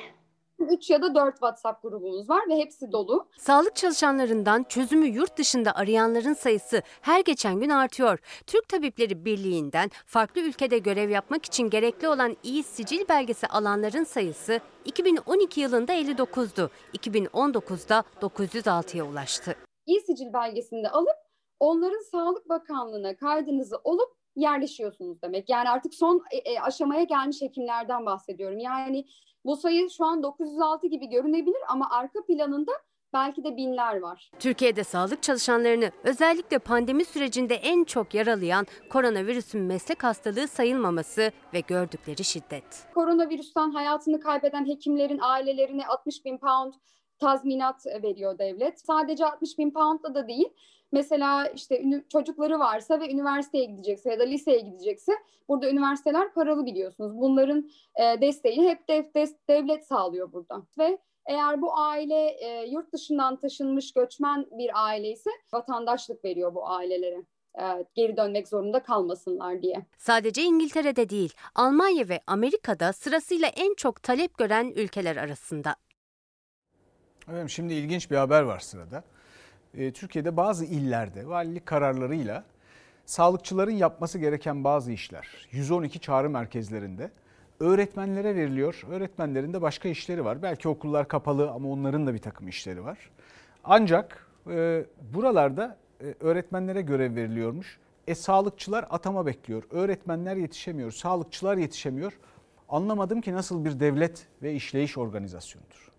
3 0.60 0.90
ya 0.90 1.02
da 1.02 1.16
4 1.16 1.34
WhatsApp 1.34 1.84
grubumuz 1.84 2.30
var 2.30 2.42
ve 2.50 2.58
hepsi 2.58 2.92
dolu. 2.92 3.28
Sağlık 3.38 3.76
çalışanlarından 3.76 4.64
çözümü 4.64 5.06
yurt 5.08 5.38
dışında 5.38 5.76
arayanların 5.76 6.34
sayısı 6.34 6.82
her 7.02 7.20
geçen 7.20 7.60
gün 7.60 7.70
artıyor. 7.70 8.20
Türk 8.48 8.70
Tabipleri 8.70 9.26
Birliği'nden 9.26 9.90
farklı 10.06 10.42
ülkede 10.42 10.78
görev 10.78 11.10
yapmak 11.10 11.46
için 11.46 11.70
gerekli 11.70 12.08
olan 12.08 12.38
iyi 12.44 12.64
sicil 12.64 13.08
belgesi 13.10 13.48
alanların 13.48 14.04
sayısı 14.04 14.60
2012 14.86 15.62
yılında 15.62 15.94
59'du. 15.94 16.70
2019'da 16.98 18.04
906'ya 18.22 19.04
ulaştı. 19.06 19.56
İyi 19.86 20.02
sicil 20.02 20.34
belgesini 20.34 20.84
de 20.84 20.90
alıp 20.90 21.18
onların 21.60 22.12
Sağlık 22.12 22.50
Bakanlığı'na 22.50 23.16
kaydınızı 23.16 23.78
olup 23.84 24.10
yerleşiyorsunuz 24.36 25.22
demek. 25.22 25.50
Yani 25.50 25.70
artık 25.70 25.94
son 25.94 26.24
aşamaya 26.62 27.04
gelmiş 27.04 27.42
hekimlerden 27.42 28.06
bahsediyorum. 28.06 28.60
Yani 28.60 29.06
bu 29.46 29.56
sayı 29.56 29.90
şu 29.90 30.06
an 30.06 30.24
906 30.24 30.88
gibi 30.88 31.10
görünebilir 31.10 31.62
ama 31.68 31.88
arka 31.92 32.26
planında 32.26 32.72
belki 33.14 33.44
de 33.44 33.58
binler 33.58 34.00
var. 34.00 34.32
Türkiye'de 34.40 34.84
sağlık 34.84 35.24
çalışanlarını 35.24 35.92
özellikle 36.04 36.60
pandemi 36.60 37.06
sürecinde 37.06 37.56
en 37.56 37.84
çok 37.84 38.14
yaralayan 38.14 38.68
koronavirüsün 38.90 39.62
meslek 39.62 40.04
hastalığı 40.04 40.48
sayılmaması 40.48 41.32
ve 41.54 41.60
gördükleri 41.60 42.24
şiddet. 42.24 42.88
Koronavirüsten 42.94 43.72
hayatını 43.72 44.20
kaybeden 44.20 44.66
hekimlerin 44.68 45.20
ailelerine 45.22 45.88
60 45.88 46.26
bin 46.26 46.38
pound 46.38 46.74
tazminat 47.20 47.86
veriyor 47.86 48.38
devlet. 48.38 48.80
Sadece 48.80 49.26
60 49.26 49.58
bin 49.58 49.72
poundla 49.72 50.16
da 50.16 50.28
değil. 50.28 50.50
Mesela 50.92 51.48
işte 51.48 51.84
çocukları 52.10 52.60
varsa 52.60 53.00
ve 53.00 53.12
üniversiteye 53.12 53.66
gidecekse 53.66 54.12
ya 54.12 54.20
da 54.20 54.24
liseye 54.24 54.60
gidecekse 54.60 55.12
burada 55.50 55.70
üniversiteler 55.70 56.34
paralı 56.34 56.66
biliyorsunuz. 56.66 57.18
Bunların 57.18 57.70
e, 57.96 58.22
desteğini 58.22 58.70
hep 58.70 58.88
dev, 58.88 59.04
dev, 59.16 59.28
devlet 59.50 59.88
sağlıyor 59.88 60.32
burada. 60.32 60.64
Ve 60.78 60.98
eğer 61.26 61.62
bu 61.62 61.78
aile 61.78 62.28
e, 62.28 62.68
yurt 62.68 62.94
dışından 62.94 63.36
taşınmış 63.36 63.94
göçmen 63.94 64.46
bir 64.52 64.86
aile 64.86 65.10
ise 65.12 65.30
vatandaşlık 65.54 66.26
veriyor 66.26 66.56
bu 66.56 66.70
ailelere 66.70 67.22
geri 67.96 68.18
dönmek 68.18 68.48
zorunda 68.48 68.84
kalmasınlar 68.84 69.62
diye. 69.62 69.86
Sadece 69.98 70.42
İngiltere'de 70.42 71.10
değil, 71.10 71.34
Almanya 71.56 72.10
ve 72.10 72.22
Amerika'da 72.28 72.94
sırasıyla 72.94 73.48
en 73.48 73.74
çok 73.76 74.04
talep 74.04 74.38
gören 74.38 74.74
ülkeler 74.76 75.16
arasında. 75.16 75.76
Evet, 77.32 77.50
şimdi 77.50 77.74
ilginç 77.74 78.12
bir 78.12 78.16
haber 78.16 78.42
var 78.42 78.60
sırada. 78.60 79.04
Türkiye'de 79.94 80.38
bazı 80.38 80.66
illerde 80.66 81.28
valilik 81.28 81.66
kararlarıyla 81.66 82.44
sağlıkçıların 83.06 83.72
yapması 83.72 84.20
gereken 84.20 84.64
bazı 84.64 84.92
işler 84.92 85.48
112 85.52 86.00
çağrı 86.00 86.30
merkezlerinde 86.30 87.12
öğretmenlere 87.60 88.36
veriliyor. 88.36 88.82
Öğretmenlerin 88.90 89.54
de 89.54 89.62
başka 89.62 89.90
işleri 89.90 90.26
var. 90.26 90.42
Belki 90.42 90.70
okullar 90.70 91.08
kapalı 91.08 91.52
ama 91.52 91.70
onların 91.70 92.08
da 92.08 92.14
bir 92.14 92.20
takım 92.20 92.48
işleri 92.48 92.86
var. 92.86 92.98
Ancak 93.64 94.28
e, 94.50 94.86
buralarda 95.14 95.78
e, 96.02 96.16
öğretmenlere 96.20 96.82
görev 96.82 97.16
veriliyormuş. 97.16 97.80
E 98.08 98.16
sağlıkçılar 98.16 98.86
atama 98.90 99.26
bekliyor. 99.26 99.64
Öğretmenler 99.72 100.36
yetişemiyor, 100.36 100.92
sağlıkçılar 100.92 101.58
yetişemiyor. 101.58 102.20
Anlamadım 102.70 103.22
ki 103.22 103.34
nasıl 103.34 103.66
bir 103.66 103.80
devlet 103.80 104.28
ve 104.42 104.54
işleyiş 104.54 104.98
organizasyonudur. 104.98 105.92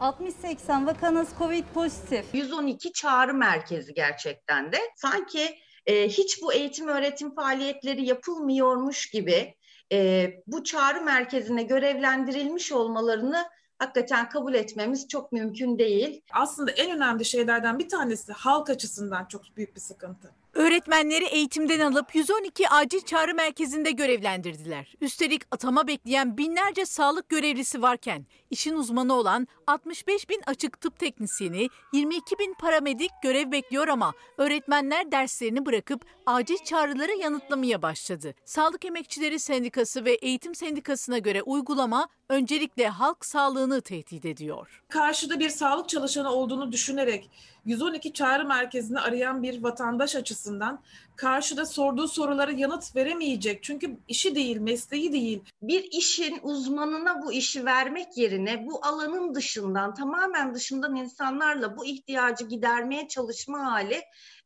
60-80 0.00 0.86
vakanız 0.86 1.28
Covid 1.38 1.64
pozitif. 1.74 2.24
112 2.34 2.92
çağrı 2.92 3.34
merkezi 3.34 3.94
gerçekten 3.94 4.72
de. 4.72 4.78
Sanki 4.96 5.58
e, 5.86 6.08
hiç 6.08 6.42
bu 6.42 6.52
eğitim 6.52 6.88
öğretim 6.88 7.34
faaliyetleri 7.34 8.04
yapılmıyormuş 8.04 9.10
gibi 9.10 9.54
e, 9.92 10.30
bu 10.46 10.64
çağrı 10.64 11.02
merkezine 11.02 11.62
görevlendirilmiş 11.62 12.72
olmalarını 12.72 13.44
hakikaten 13.78 14.28
kabul 14.28 14.54
etmemiz 14.54 15.08
çok 15.08 15.32
mümkün 15.32 15.78
değil. 15.78 16.22
Aslında 16.32 16.70
en 16.70 16.96
önemli 16.96 17.24
şeylerden 17.24 17.78
bir 17.78 17.88
tanesi 17.88 18.32
halk 18.32 18.70
açısından 18.70 19.24
çok 19.24 19.42
büyük 19.56 19.76
bir 19.76 19.80
sıkıntı. 19.80 20.41
Öğretmenleri 20.54 21.24
eğitimden 21.24 21.80
alıp 21.80 22.14
112 22.14 22.68
acil 22.68 23.00
çağrı 23.00 23.34
merkezinde 23.34 23.90
görevlendirdiler. 23.90 24.94
Üstelik 25.00 25.42
atama 25.50 25.86
bekleyen 25.86 26.38
binlerce 26.38 26.86
sağlık 26.86 27.28
görevlisi 27.28 27.82
varken 27.82 28.26
işin 28.50 28.74
uzmanı 28.74 29.14
olan 29.14 29.48
65 29.66 30.28
bin 30.28 30.42
açık 30.46 30.80
tıp 30.80 30.98
teknisyeni, 30.98 31.68
22 31.92 32.38
bin 32.38 32.54
paramedik 32.54 33.10
görev 33.22 33.52
bekliyor 33.52 33.88
ama 33.88 34.12
öğretmenler 34.38 35.12
derslerini 35.12 35.66
bırakıp 35.66 36.04
acil 36.26 36.58
çağrıları 36.64 37.12
yanıtlamaya 37.12 37.82
başladı. 37.82 38.34
Sağlık 38.44 38.84
Emekçileri 38.84 39.38
Sendikası 39.38 40.04
ve 40.04 40.12
Eğitim 40.12 40.54
Sendikası'na 40.54 41.18
göre 41.18 41.42
uygulama 41.42 42.08
öncelikle 42.28 42.88
halk 42.88 43.26
sağlığını 43.26 43.80
tehdit 43.80 44.24
ediyor. 44.24 44.82
Karşıda 44.88 45.40
bir 45.40 45.48
sağlık 45.48 45.88
çalışanı 45.88 46.30
olduğunu 46.30 46.72
düşünerek 46.72 47.30
112 47.64 48.12
çağrı 48.12 48.44
merkezini 48.44 49.00
arayan 49.00 49.42
bir 49.42 49.62
vatandaş 49.62 50.16
açısından 50.16 50.82
karşıda 51.16 51.66
sorduğu 51.66 52.08
sorulara 52.08 52.52
yanıt 52.52 52.96
veremeyecek. 52.96 53.62
Çünkü 53.62 53.96
işi 54.08 54.34
değil, 54.34 54.56
mesleği 54.56 55.12
değil. 55.12 55.42
Bir 55.62 55.82
işin 55.82 56.38
uzmanına 56.42 57.22
bu 57.22 57.32
işi 57.32 57.64
vermek 57.64 58.16
yerine 58.16 58.66
bu 58.66 58.86
alanın 58.86 59.34
dışından, 59.34 59.94
tamamen 59.94 60.54
dışından 60.54 60.96
insanlarla 60.96 61.76
bu 61.76 61.86
ihtiyacı 61.86 62.44
gidermeye 62.44 63.08
çalışma 63.08 63.72
hali 63.72 64.00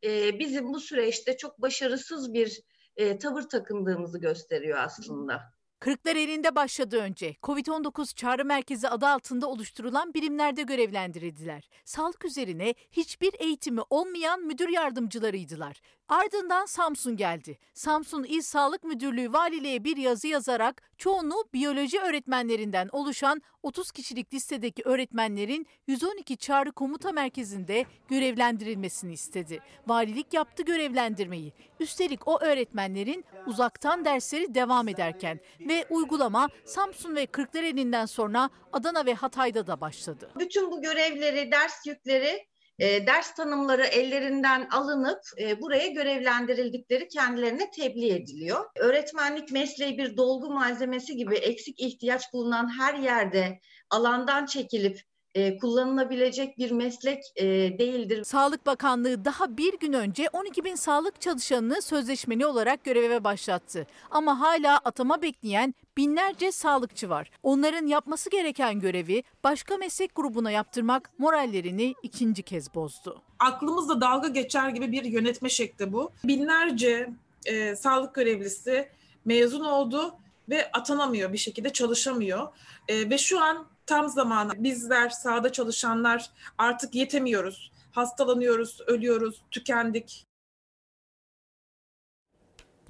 e, 0.05 0.39
bizim 0.39 0.73
bu 0.73 0.81
süreçte 0.81 1.37
çok 1.37 1.63
başarısız 1.63 2.35
bir 2.35 2.61
e, 2.97 3.19
tavır 3.19 3.43
takındığımızı 3.43 4.19
gösteriyor 4.19 4.79
aslında. 4.79 5.56
Kırklar 5.87 6.17
elinde 6.17 6.55
başladı 6.55 6.97
önce. 6.97 7.37
Covid-19 7.43 8.15
çağrı 8.15 8.45
merkezi 8.45 8.89
adı 8.89 9.07
altında 9.07 9.47
oluşturulan 9.47 10.15
birimlerde 10.15 10.63
görevlendirildiler. 10.63 11.69
Sağlık 11.85 12.25
üzerine 12.25 12.75
hiçbir 12.93 13.35
eğitimi 13.39 13.81
olmayan 13.91 14.41
müdür 14.41 14.69
yardımcılarıydılar. 14.69 15.81
Ardından 16.09 16.67
Samsun 16.67 17.17
geldi. 17.17 17.59
Samsun 17.75 18.25
İl 18.25 18.43
Sağlık 18.43 18.85
Müdürlüğü 18.85 19.33
valiliğe 19.33 19.85
bir 19.85 19.97
yazı 19.97 20.29
yazarak 20.29 20.83
çoğunluğu 20.99 21.45
biyoloji 21.55 22.01
öğretmenlerinden 22.01 22.89
oluşan 22.93 23.43
30 23.63 23.91
kişilik 23.91 24.35
listedeki 24.35 24.83
öğretmenlerin 24.85 25.67
112 25.87 26.37
çağrı 26.37 26.73
komuta 26.73 27.13
merkezinde 27.13 27.85
görevlendirilmesini 28.09 29.13
istedi. 29.13 29.61
Valilik 29.87 30.35
yaptı 30.35 30.63
görevlendirmeyi. 30.63 31.53
Üstelik 31.81 32.29
o 32.29 32.41
öğretmenlerin 32.41 33.25
uzaktan 33.47 34.05
dersleri 34.05 34.55
devam 34.55 34.89
ederken 34.89 35.41
ve 35.61 35.87
uygulama 35.91 36.49
Samsun 36.65 37.17
ve 37.17 37.27
Kırklareli'nden 37.27 38.07
sonra 38.07 38.51
Adana 38.73 39.07
ve 39.07 39.15
Hatay'da 39.15 39.67
da 39.67 39.81
başladı. 39.81 40.31
Bütün 40.39 40.71
bu 40.71 40.83
görevleri, 40.83 41.53
ders 41.53 41.87
yükleri 41.87 42.47
e, 42.79 43.07
ders 43.07 43.35
tanımları 43.35 43.85
ellerinden 43.85 44.69
alınıp 44.71 45.21
e, 45.41 45.61
buraya 45.61 45.87
görevlendirildikleri 45.87 47.09
kendilerine 47.09 47.71
tebliğ 47.71 48.13
ediliyor. 48.13 48.65
Öğretmenlik 48.77 49.53
mesleği 49.53 49.99
bir 49.99 50.17
dolgu 50.17 50.51
malzemesi 50.51 51.17
gibi 51.17 51.35
eksik 51.37 51.81
ihtiyaç 51.81 52.33
bulunan 52.33 52.79
her 52.79 52.95
yerde 52.95 53.61
alandan 53.91 54.47
çekilip 54.47 55.01
e, 55.37 55.59
kullanılabilecek 55.59 56.59
bir 56.59 56.71
meslek 56.71 57.25
e, 57.37 57.45
değildir. 57.79 58.25
Sağlık 58.25 58.67
Bakanlığı 58.67 59.25
daha 59.25 59.57
bir 59.57 59.79
gün 59.79 59.93
önce 59.93 60.29
12 60.33 60.65
bin 60.65 60.75
sağlık 60.75 61.21
çalışanını 61.21 61.83
sözleşmeli 61.83 62.47
olarak 62.47 62.85
göreve 62.85 63.25
başlattı. 63.25 63.87
Ama 64.11 64.41
hala 64.41 64.77
atama 64.77 65.23
bekleyen 65.23 65.75
binlerce 65.97 66.53
sağlıkçı 66.53 67.09
var. 67.09 67.31
Onların 67.43 67.87
yapması 67.87 68.31
gereken 68.31 68.81
görevi 68.81 69.23
başka 69.45 69.77
meslek 69.77 70.15
grubuna 70.15 70.51
yaptırmak 70.51 71.11
morallerini 71.19 71.95
ikinci 72.03 72.43
kez 72.43 72.75
bozdu. 72.75 73.23
Aklımızda 73.39 74.01
dalga 74.01 74.29
geçer 74.29 74.69
gibi 74.69 74.93
bir 74.93 75.05
yönetme 75.05 75.49
şekli 75.49 75.93
bu. 75.93 76.13
Binlerce 76.25 77.11
e, 77.47 77.77
sağlık 77.77 78.15
görevlisi 78.15 78.89
mezun 79.25 79.65
oldu 79.65 80.15
ve 80.49 80.71
atanamıyor 80.73 81.33
bir 81.33 81.39
şekilde 81.39 81.73
çalışamıyor. 81.73 82.49
E, 82.89 83.11
ve 83.11 83.19
şu 83.19 83.41
an 83.41 83.67
tam 83.87 84.09
zamanı 84.09 84.65
bizler 84.65 85.09
sahada 85.09 85.53
çalışanlar 85.53 86.31
artık 86.59 86.95
yetemiyoruz. 86.95 87.73
Hastalanıyoruz, 87.93 88.81
ölüyoruz, 88.87 89.43
tükendik. 89.51 90.27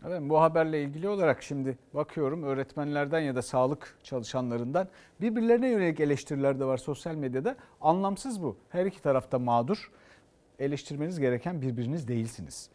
Evet, 0.06 0.20
bu 0.22 0.40
haberle 0.40 0.82
ilgili 0.82 1.08
olarak 1.08 1.42
şimdi 1.42 1.78
bakıyorum 1.94 2.42
öğretmenlerden 2.42 3.20
ya 3.20 3.34
da 3.36 3.42
sağlık 3.42 3.98
çalışanlarından 4.02 4.88
birbirlerine 5.20 5.68
yönelik 5.68 6.00
eleştiriler 6.00 6.60
de 6.60 6.64
var 6.64 6.76
sosyal 6.76 7.14
medyada. 7.14 7.56
Anlamsız 7.80 8.42
bu. 8.42 8.56
Her 8.68 8.86
iki 8.86 9.02
tarafta 9.02 9.38
mağdur. 9.38 9.90
Eleştirmeniz 10.58 11.20
gereken 11.20 11.62
birbiriniz 11.62 12.08
değilsiniz. 12.08 12.70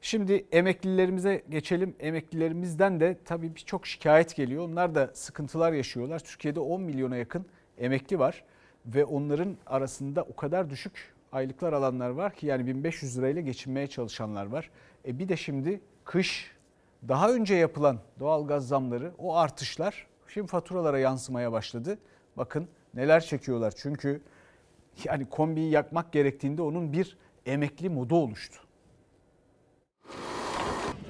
Şimdi 0.00 0.46
emeklilerimize 0.52 1.42
geçelim. 1.50 1.96
Emeklilerimizden 2.00 3.00
de 3.00 3.16
tabii 3.24 3.54
birçok 3.54 3.86
şikayet 3.86 4.36
geliyor. 4.36 4.64
Onlar 4.68 4.94
da 4.94 5.10
sıkıntılar 5.14 5.72
yaşıyorlar. 5.72 6.18
Türkiye'de 6.18 6.60
10 6.60 6.82
milyona 6.82 7.16
yakın 7.16 7.46
emekli 7.78 8.18
var 8.18 8.44
ve 8.86 9.04
onların 9.04 9.56
arasında 9.66 10.22
o 10.22 10.36
kadar 10.36 10.70
düşük 10.70 11.14
aylıklar 11.32 11.72
alanlar 11.72 12.10
var 12.10 12.34
ki 12.34 12.46
yani 12.46 12.66
1500 12.66 13.18
lirayla 13.18 13.40
geçinmeye 13.42 13.86
çalışanlar 13.86 14.46
var. 14.46 14.70
E 15.06 15.18
bir 15.18 15.28
de 15.28 15.36
şimdi 15.36 15.80
kış 16.04 16.52
daha 17.08 17.32
önce 17.32 17.54
yapılan 17.54 17.98
doğalgaz 18.20 18.68
zamları 18.68 19.12
o 19.18 19.36
artışlar 19.36 20.06
şimdi 20.28 20.46
faturalara 20.46 20.98
yansımaya 20.98 21.52
başladı. 21.52 21.98
Bakın 22.36 22.68
neler 22.94 23.20
çekiyorlar 23.20 23.74
çünkü 23.76 24.20
yani 25.04 25.26
kombiyi 25.26 25.70
yakmak 25.70 26.12
gerektiğinde 26.12 26.62
onun 26.62 26.92
bir 26.92 27.16
emekli 27.46 27.88
modu 27.88 28.16
oluştu. 28.16 28.67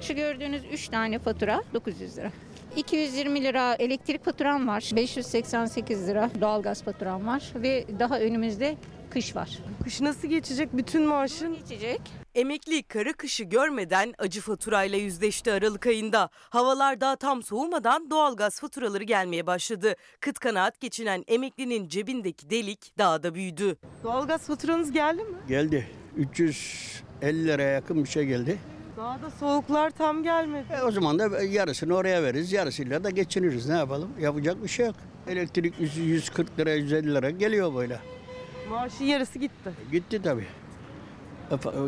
Şu 0.01 0.13
gördüğünüz 0.15 0.63
3 0.71 0.87
tane 0.89 1.19
fatura 1.19 1.61
900 1.73 2.17
lira. 2.17 2.31
220 2.75 3.43
lira 3.43 3.75
elektrik 3.75 4.25
faturam 4.25 4.67
var. 4.67 4.91
588 4.95 6.07
lira 6.07 6.29
doğalgaz 6.41 6.83
faturam 6.83 7.27
var 7.27 7.43
ve 7.55 7.85
daha 7.99 8.19
önümüzde 8.19 8.77
kış 9.09 9.35
var. 9.35 9.49
Kış 9.83 10.01
nasıl 10.01 10.27
geçecek 10.27 10.69
bütün 10.73 11.03
maaşın? 11.03 11.55
Geçecek. 11.55 12.01
Emekli 12.35 12.83
kara 12.83 13.13
kışı 13.13 13.43
görmeden 13.43 14.13
acı 14.17 14.41
faturayla 14.41 14.97
yüzleşti 14.97 15.51
Aralık 15.51 15.87
ayında. 15.87 16.29
Havalar 16.33 17.01
daha 17.01 17.15
tam 17.15 17.43
soğumadan 17.43 18.09
doğalgaz 18.09 18.59
faturaları 18.59 19.03
gelmeye 19.03 19.47
başladı. 19.47 19.95
Kıt 20.19 20.39
kanaat 20.39 20.79
geçinen 20.79 21.23
emeklinin 21.27 21.87
cebindeki 21.87 22.49
delik 22.49 22.97
daha 22.97 23.23
da 23.23 23.35
büyüdü. 23.35 23.77
Doğalgaz 24.03 24.47
faturanız 24.47 24.91
geldi 24.91 25.23
mi? 25.23 25.37
Geldi. 25.47 25.87
350 26.17 27.47
liraya 27.47 27.69
yakın 27.71 28.03
bir 28.03 28.09
şey 28.09 28.25
geldi. 28.25 28.57
Daha 28.99 29.21
da 29.21 29.29
soğuklar 29.29 29.89
tam 29.89 30.23
gelmedi. 30.23 30.65
E 30.73 30.81
o 30.81 30.91
zaman 30.91 31.19
da 31.19 31.43
yarısını 31.43 31.95
oraya 31.95 32.23
veririz, 32.23 32.51
yarısıyla 32.51 33.03
da 33.03 33.09
geçiniriz. 33.09 33.69
Ne 33.69 33.77
yapalım? 33.77 34.09
Yapacak 34.19 34.63
bir 34.63 34.67
şey 34.67 34.85
yok. 34.85 34.95
Elektrik 35.27 35.73
140 35.97 36.59
lira, 36.59 36.73
150 36.73 37.15
lira 37.15 37.29
geliyor 37.29 37.75
böyle. 37.75 37.99
Maaşın 38.69 39.05
yarısı 39.05 39.39
gitti. 39.39 39.71
Gitti 39.91 40.21
tabii. 40.23 40.47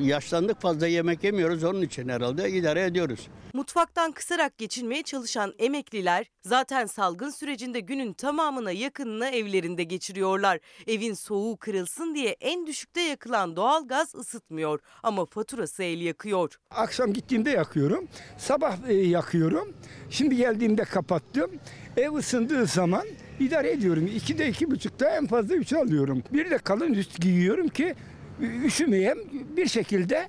Yaşlandık 0.01 0.62
fazla 0.62 0.88
yemek 0.88 1.24
yemiyoruz 1.24 1.63
onun 1.63 1.82
için 1.82 2.10
herhalde 2.10 2.50
idare 2.51 2.84
ediyoruz. 2.86 3.27
Mutfaktan 3.53 4.12
kısarak 4.12 4.58
geçinmeye 4.58 5.03
çalışan 5.03 5.53
emekliler 5.60 6.25
zaten 6.41 6.86
salgın 6.86 7.30
sürecinde 7.30 7.80
günün 7.80 8.13
tamamına 8.13 8.72
yakınını 8.72 9.27
evlerinde 9.27 9.84
geçiriyorlar. 9.84 10.60
Evin 10.88 11.13
soğuğu 11.13 11.58
kırılsın 11.58 12.15
diye 12.15 12.30
en 12.41 12.68
düşükte 12.68 13.01
yakılan 13.01 13.56
doğalgaz 13.56 14.15
ısıtmıyor 14.15 14.80
ama 15.03 15.25
faturası 15.25 15.84
el 15.84 16.01
yakıyor. 16.01 16.56
Akşam 16.72 17.13
gittiğimde 17.13 17.50
yakıyorum, 17.50 18.08
sabah 18.38 18.77
e, 18.88 18.94
yakıyorum. 18.94 19.74
Şimdi 20.10 20.36
geldiğimde 20.36 20.84
kapattım. 20.84 21.51
Ev 21.98 22.13
ısındığı 22.13 22.65
zaman 22.65 23.06
idare 23.39 23.72
ediyorum. 23.72 24.08
İkide 24.15 24.48
iki 24.50 24.72
buçukta 24.72 25.10
en 25.10 25.27
fazla 25.27 25.56
üç 25.56 25.74
alıyorum. 25.74 26.24
Bir 26.34 26.50
de 26.50 26.58
kalın 26.58 26.94
üst 26.94 27.22
giyiyorum 27.22 27.68
ki 27.68 27.96
üşümeyem 28.41 29.17
bir 29.57 29.67
şekilde 29.67 30.27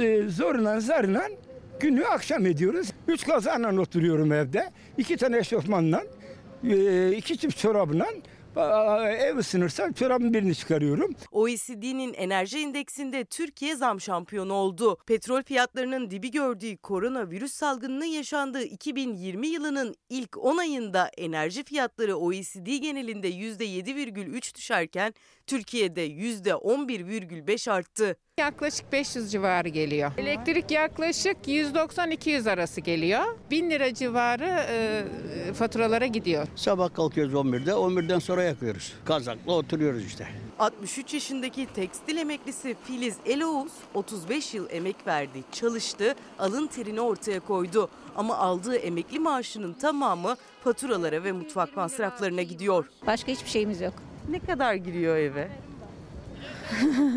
e, 0.00 0.22
zorla 0.28 0.80
zarla 0.80 1.28
günü 1.80 2.04
akşam 2.04 2.46
ediyoruz. 2.46 2.88
Üç 3.08 3.26
kazanla 3.26 3.80
oturuyorum 3.80 4.32
evde. 4.32 4.70
iki 4.98 5.16
tane 5.16 5.38
eşofmanla, 5.38 6.04
e, 6.64 7.12
iki 7.12 7.38
çift 7.38 7.58
çorabla 7.58 8.06
ev 9.18 9.36
ısınırsa 9.36 9.92
çorabın 9.92 10.34
birini 10.34 10.54
çıkarıyorum. 10.54 11.10
OECD'nin 11.32 12.14
enerji 12.14 12.60
indeksinde 12.60 13.24
Türkiye 13.24 13.76
zam 13.76 14.00
şampiyonu 14.00 14.52
oldu. 14.52 14.98
Petrol 15.06 15.42
fiyatlarının 15.42 16.10
dibi 16.10 16.30
gördüğü 16.30 16.76
koronavirüs 16.76 17.52
salgınının 17.52 18.04
yaşandığı 18.04 18.62
2020 18.62 19.46
yılının 19.46 19.94
ilk 20.08 20.38
10 20.38 20.56
ayında 20.56 21.10
enerji 21.18 21.64
fiyatları 21.64 22.16
OECD 22.16 22.66
genelinde 22.76 23.30
%7,3 23.30 24.54
düşerken 24.54 25.14
Türkiye'de 25.50 26.06
%11,5 26.06 27.70
arttı. 27.70 28.16
Yaklaşık 28.38 28.92
500 28.92 29.32
civarı 29.32 29.68
geliyor. 29.68 30.12
Elektrik 30.18 30.70
yaklaşık 30.70 31.36
190-200 31.46 32.50
arası 32.50 32.80
geliyor. 32.80 33.24
1000 33.50 33.70
lira 33.70 33.94
civarı 33.94 34.66
e, 34.70 35.52
faturalara 35.52 36.06
gidiyor. 36.06 36.46
Sabah 36.56 36.94
kalkıyoruz 36.94 37.34
11'de, 37.34 37.70
11'den 37.70 38.18
sonra 38.18 38.42
yakıyoruz. 38.42 38.92
Kazakla 39.04 39.52
oturuyoruz 39.52 40.04
işte. 40.06 40.28
63 40.58 41.14
yaşındaki 41.14 41.66
tekstil 41.74 42.16
emeklisi 42.16 42.76
Filiz 42.84 43.16
Eloğuz 43.26 43.72
35 43.94 44.54
yıl 44.54 44.66
emek 44.70 45.06
verdi, 45.06 45.44
çalıştı, 45.52 46.14
alın 46.38 46.66
terini 46.66 47.00
ortaya 47.00 47.40
koydu. 47.40 47.88
Ama 48.16 48.36
aldığı 48.36 48.76
emekli 48.76 49.18
maaşının 49.18 49.72
tamamı 49.72 50.36
faturalara 50.64 51.24
ve 51.24 51.32
mutfak 51.32 51.76
masraflarına 51.76 52.42
gidiyor. 52.42 52.86
Başka 53.06 53.32
hiçbir 53.32 53.50
şeyimiz 53.50 53.80
yok. 53.80 54.09
Ne 54.30 54.38
kadar 54.38 54.74
giriyor 54.74 55.16
eve? 55.16 55.48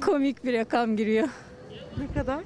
Komik 0.00 0.44
bir 0.44 0.54
rakam 0.58 0.96
giriyor. 0.96 1.28
Ne 1.98 2.20
kadar? 2.20 2.40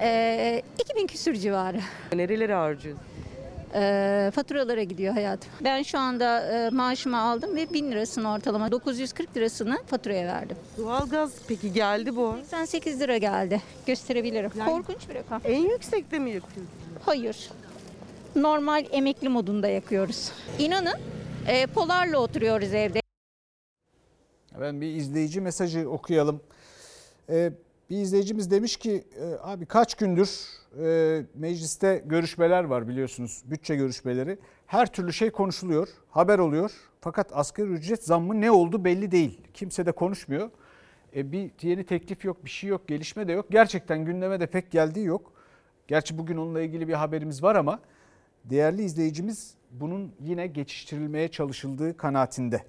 Ee, 0.00 0.62
2000 0.80 1.06
küsür 1.06 1.34
civarı. 1.34 1.80
Nerelere 2.14 2.54
harcıyorsun? 2.54 3.04
Ee, 3.74 4.30
faturalara 4.34 4.82
gidiyor 4.82 5.14
hayatım. 5.14 5.50
Ben 5.64 5.82
şu 5.82 5.98
anda 5.98 6.40
e, 6.40 6.70
maaşımı 6.70 7.20
aldım 7.20 7.56
ve 7.56 7.72
1000 7.72 7.92
lirasını 7.92 8.32
ortalama 8.32 8.72
940 8.72 9.36
lirasını 9.36 9.78
faturaya 9.86 10.26
verdim. 10.26 10.56
Doğalgaz 10.78 11.32
peki 11.48 11.72
geldi 11.72 12.16
bu. 12.16 12.36
88 12.50 13.00
lira 13.00 13.16
geldi. 13.16 13.60
Gösterebilirim. 13.86 14.50
Yani 14.58 14.70
Korkunç 14.70 15.08
bir 15.08 15.14
rakam. 15.14 15.40
En 15.44 15.70
yüksekte 15.70 16.18
mi 16.18 16.30
yakıyorsun? 16.30 16.66
Hayır. 17.06 17.50
Normal 18.36 18.84
emekli 18.90 19.28
modunda 19.28 19.68
yakıyoruz. 19.68 20.30
İnanın 20.58 20.94
e, 21.48 21.66
polarla 21.66 22.18
oturuyoruz 22.18 22.74
evde. 22.74 23.00
Ben 24.60 24.80
bir 24.80 24.86
izleyici 24.86 25.40
mesajı 25.40 25.90
okuyalım. 25.90 26.40
Ee, 27.30 27.52
bir 27.90 27.96
izleyicimiz 27.96 28.50
demiş 28.50 28.76
ki 28.76 29.04
e, 29.20 29.24
abi 29.42 29.66
kaç 29.66 29.94
gündür 29.94 30.28
e, 30.84 31.22
mecliste 31.34 32.02
görüşmeler 32.06 32.64
var 32.64 32.88
biliyorsunuz 32.88 33.42
bütçe 33.44 33.76
görüşmeleri. 33.76 34.38
Her 34.66 34.92
türlü 34.92 35.12
şey 35.12 35.30
konuşuluyor, 35.30 35.88
haber 36.10 36.38
oluyor. 36.38 36.70
Fakat 37.00 37.30
asgari 37.32 37.68
ücret 37.68 38.04
zammı 38.04 38.40
ne 38.40 38.50
oldu 38.50 38.84
belli 38.84 39.10
değil. 39.10 39.40
Kimse 39.54 39.86
de 39.86 39.92
konuşmuyor. 39.92 40.50
E, 41.16 41.32
bir 41.32 41.50
yeni 41.62 41.84
teklif 41.84 42.24
yok, 42.24 42.44
bir 42.44 42.50
şey 42.50 42.70
yok, 42.70 42.88
gelişme 42.88 43.28
de 43.28 43.32
yok. 43.32 43.46
Gerçekten 43.50 44.04
gündeme 44.04 44.40
de 44.40 44.46
pek 44.46 44.70
geldiği 44.70 45.06
yok. 45.06 45.32
Gerçi 45.88 46.18
bugün 46.18 46.36
onunla 46.36 46.60
ilgili 46.60 46.88
bir 46.88 46.94
haberimiz 46.94 47.42
var 47.42 47.56
ama 47.56 47.80
değerli 48.44 48.82
izleyicimiz 48.82 49.54
bunun 49.80 50.14
yine 50.20 50.46
geçiştirilmeye 50.46 51.28
çalışıldığı 51.28 51.96
kanaatinde. 51.96 52.64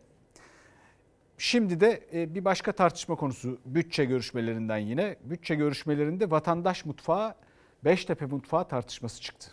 Şimdi 1.38 1.80
de 1.80 2.04
e, 2.14 2.36
bir 2.36 2.46
başka 2.46 2.72
tartışma 2.72 3.16
konusu 3.16 3.58
bütçe 3.66 4.06
görüşmelerinden 4.06 4.78
yine. 4.78 5.16
Bütçe 5.24 5.56
görüşmelerinde 5.56 6.32
vatandaş 6.32 6.86
mutfağı, 6.86 7.36
Beştepe 7.84 8.26
mutfağı 8.26 8.68
tartışması 8.68 9.22
çıktı. 9.22 9.52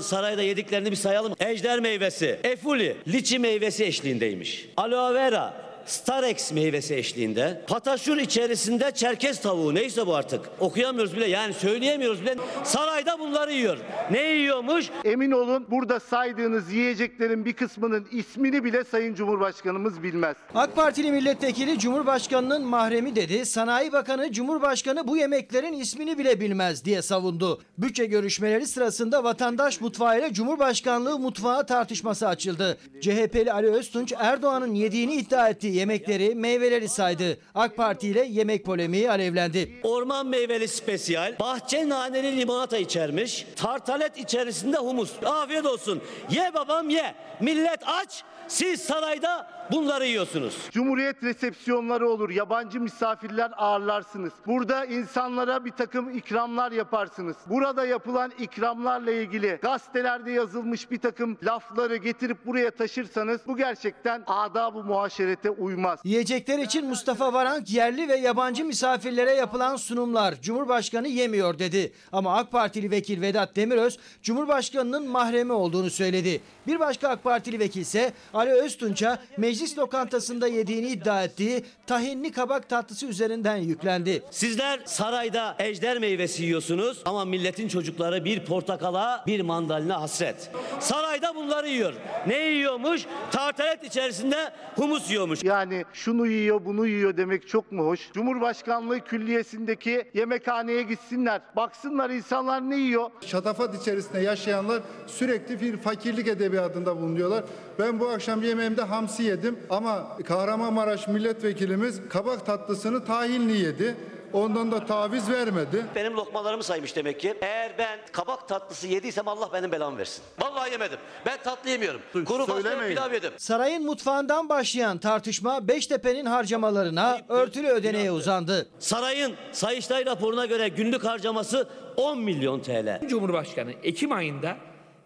Sarayda 0.00 0.42
yediklerini 0.42 0.90
bir 0.90 0.96
sayalım. 0.96 1.34
Ejder 1.40 1.80
meyvesi, 1.80 2.40
efuli, 2.44 2.96
liçi 3.08 3.38
meyvesi 3.38 3.84
eşliğindeymiş. 3.84 4.68
Aloe 4.76 5.14
vera, 5.14 5.67
Starex 5.88 6.52
meyvesi 6.52 6.94
eşliğinde, 6.94 7.64
pataşur 7.68 8.16
içerisinde 8.16 8.90
çerkez 8.94 9.40
tavuğu 9.40 9.74
neyse 9.74 10.06
bu 10.06 10.14
artık. 10.14 10.40
Okuyamıyoruz 10.60 11.16
bile 11.16 11.26
yani 11.26 11.54
söyleyemiyoruz 11.54 12.22
bile. 12.22 12.36
Sarayda 12.64 13.18
bunları 13.18 13.52
yiyor. 13.52 13.78
Ne 14.10 14.22
yiyormuş? 14.22 14.90
Emin 15.04 15.30
olun 15.30 15.66
burada 15.70 16.00
saydığınız 16.00 16.72
yiyeceklerin 16.72 17.44
bir 17.44 17.52
kısmının 17.52 18.06
ismini 18.12 18.64
bile 18.64 18.84
Sayın 18.84 19.14
Cumhurbaşkanımız 19.14 20.02
bilmez. 20.02 20.36
AK 20.54 20.76
Partili 20.76 21.12
milletvekili 21.12 21.78
Cumhurbaşkanı'nın 21.78 22.62
mahremi 22.62 23.16
dedi. 23.16 23.46
Sanayi 23.46 23.92
Bakanı 23.92 24.32
Cumhurbaşkanı 24.32 25.08
bu 25.08 25.16
yemeklerin 25.16 25.72
ismini 25.72 26.18
bile 26.18 26.40
bilmez 26.40 26.84
diye 26.84 27.02
savundu. 27.02 27.62
Bütçe 27.78 28.06
görüşmeleri 28.06 28.66
sırasında 28.66 29.24
vatandaş 29.24 29.80
mutfağı 29.80 30.18
ile 30.18 30.32
Cumhurbaşkanlığı 30.32 31.18
mutfağı 31.18 31.66
tartışması 31.66 32.28
açıldı. 32.28 32.78
CHP'li 33.00 33.52
Ali 33.52 33.66
Öztunç 33.66 34.12
Erdoğan'ın 34.18 34.74
yediğini 34.74 35.14
iddia 35.14 35.48
ettiği 35.48 35.77
yemekleri, 35.78 36.34
meyveleri 36.34 36.88
saydı. 36.88 37.38
AK 37.54 37.76
Parti 37.76 38.08
ile 38.08 38.24
yemek 38.24 38.64
polemiği 38.64 39.10
alevlendi. 39.10 39.80
Orman 39.82 40.26
meyveli 40.26 40.68
spesiyal, 40.68 41.38
bahçe 41.40 41.88
naneli 41.88 42.36
limonata 42.36 42.78
içermiş, 42.78 43.46
tartalet 43.56 44.18
içerisinde 44.18 44.76
humus. 44.76 45.10
Afiyet 45.24 45.66
olsun. 45.66 46.02
Ye 46.30 46.54
babam 46.54 46.90
ye. 46.90 47.14
Millet 47.40 47.80
aç. 47.86 48.24
Siz 48.48 48.80
sarayda 48.80 49.57
bunları 49.72 50.06
yiyorsunuz. 50.06 50.56
Cumhuriyet 50.70 51.22
resepsiyonları 51.22 52.08
olur. 52.08 52.30
Yabancı 52.30 52.80
misafirler 52.80 53.50
ağırlarsınız. 53.56 54.32
Burada 54.46 54.84
insanlara 54.84 55.64
bir 55.64 55.70
takım 55.70 56.16
ikramlar 56.16 56.72
yaparsınız. 56.72 57.36
Burada 57.46 57.86
yapılan 57.86 58.32
ikramlarla 58.38 59.10
ilgili 59.12 59.58
gazetelerde 59.62 60.30
yazılmış 60.30 60.90
bir 60.90 60.98
takım 60.98 61.38
lafları 61.44 61.96
getirip 61.96 62.46
buraya 62.46 62.70
taşırsanız 62.70 63.40
bu 63.46 63.56
gerçekten 63.56 64.22
adab-ı 64.26 64.84
muhaşerete 64.84 65.50
uymaz. 65.50 66.00
Yiyecekler 66.04 66.58
için 66.58 66.86
Mustafa 66.86 67.32
Varank 67.32 67.70
yerli 67.70 68.08
ve 68.08 68.16
yabancı 68.16 68.64
misafirlere 68.64 69.32
yapılan 69.32 69.76
sunumlar 69.76 70.34
Cumhurbaşkanı 70.42 71.08
yemiyor 71.08 71.58
dedi. 71.58 71.92
Ama 72.12 72.36
AK 72.36 72.52
Partili 72.52 72.90
vekil 72.90 73.22
Vedat 73.22 73.56
Demiröz 73.56 73.98
Cumhurbaşkanının 74.22 75.08
mahremi 75.08 75.52
olduğunu 75.52 75.90
söyledi. 75.90 76.40
Bir 76.66 76.80
başka 76.80 77.08
AK 77.08 77.24
Partili 77.24 77.58
vekil 77.58 77.80
ise 77.80 78.12
Ali 78.34 78.50
Öztunç'a 78.50 79.18
meclis 79.58 79.78
lokantasında 79.78 80.46
yediğini 80.46 80.88
iddia 80.88 81.24
ettiği 81.24 81.64
tahinli 81.86 82.32
kabak 82.32 82.68
tatlısı 82.68 83.06
üzerinden 83.06 83.56
yüklendi. 83.56 84.22
Sizler 84.30 84.80
sarayda 84.84 85.56
ejder 85.58 85.98
meyvesi 85.98 86.42
yiyorsunuz 86.42 87.02
ama 87.04 87.24
milletin 87.24 87.68
çocukları 87.68 88.24
bir 88.24 88.44
portakala 88.44 89.24
bir 89.26 89.40
mandalina 89.40 90.00
hasret. 90.00 90.50
Sarayda 90.80 91.34
bunları 91.34 91.68
yiyor. 91.68 91.94
Ne 92.26 92.36
yiyormuş? 92.36 93.06
Tartalet 93.30 93.84
içerisinde 93.84 94.36
humus 94.76 95.10
yiyormuş. 95.10 95.44
Yani 95.44 95.84
şunu 95.92 96.26
yiyor 96.26 96.64
bunu 96.64 96.86
yiyor 96.86 97.16
demek 97.16 97.48
çok 97.48 97.72
mu 97.72 97.86
hoş? 97.86 98.12
Cumhurbaşkanlığı 98.12 99.00
külliyesindeki 99.00 100.04
yemekhaneye 100.14 100.82
gitsinler. 100.82 101.40
Baksınlar 101.56 102.10
insanlar 102.10 102.70
ne 102.70 102.76
yiyor? 102.76 103.10
Şatafat 103.26 103.82
içerisinde 103.82 104.20
yaşayanlar 104.20 104.82
sürekli 105.06 105.60
bir 105.60 105.76
fakirlik 105.76 106.28
edebiyatında 106.28 106.96
bulunuyorlar. 106.96 107.44
Ben 107.78 108.00
bu 108.00 108.08
akşam 108.08 108.42
yemeğimde 108.42 108.82
hamsi 108.82 109.22
yedim 109.22 109.58
ama 109.70 110.16
Kahramanmaraş 110.24 111.08
milletvekilimiz 111.08 112.00
kabak 112.08 112.46
tatlısını 112.46 113.04
tahinli 113.04 113.58
yedi. 113.58 113.96
Ondan 114.32 114.72
da 114.72 114.86
taviz 114.86 115.30
vermedi. 115.30 115.86
Benim 115.94 116.16
lokmalarımı 116.16 116.62
saymış 116.62 116.96
demek 116.96 117.20
ki. 117.20 117.34
Eğer 117.40 117.72
ben 117.78 117.98
kabak 118.12 118.48
tatlısı 118.48 118.86
yediysem 118.86 119.28
Allah 119.28 119.50
benim 119.52 119.72
belamı 119.72 119.98
versin. 119.98 120.22
Vallahi 120.40 120.70
yemedim. 120.72 120.98
Ben 121.26 121.38
tatlı 121.44 121.70
yemiyorum. 121.70 122.00
Kuru 122.12 122.46
fasulye 122.46 122.88
pilav 122.88 123.12
yedim. 123.12 123.32
Sarayın 123.36 123.84
mutfağından 123.86 124.48
başlayan 124.48 124.98
tartışma 124.98 125.68
Beştepe'nin 125.68 126.26
harcamalarına 126.26 127.20
örtülü 127.28 127.68
ödeneğe 127.68 128.12
uzandı. 128.12 128.68
Sarayın 128.78 129.34
Sayıştay 129.52 130.06
raporuna 130.06 130.46
göre 130.46 130.68
günlük 130.68 131.04
harcaması 131.04 131.68
10 131.96 132.18
milyon 132.18 132.60
TL. 132.60 133.08
Cumhurbaşkanı 133.08 133.72
Ekim 133.82 134.12
ayında 134.12 134.56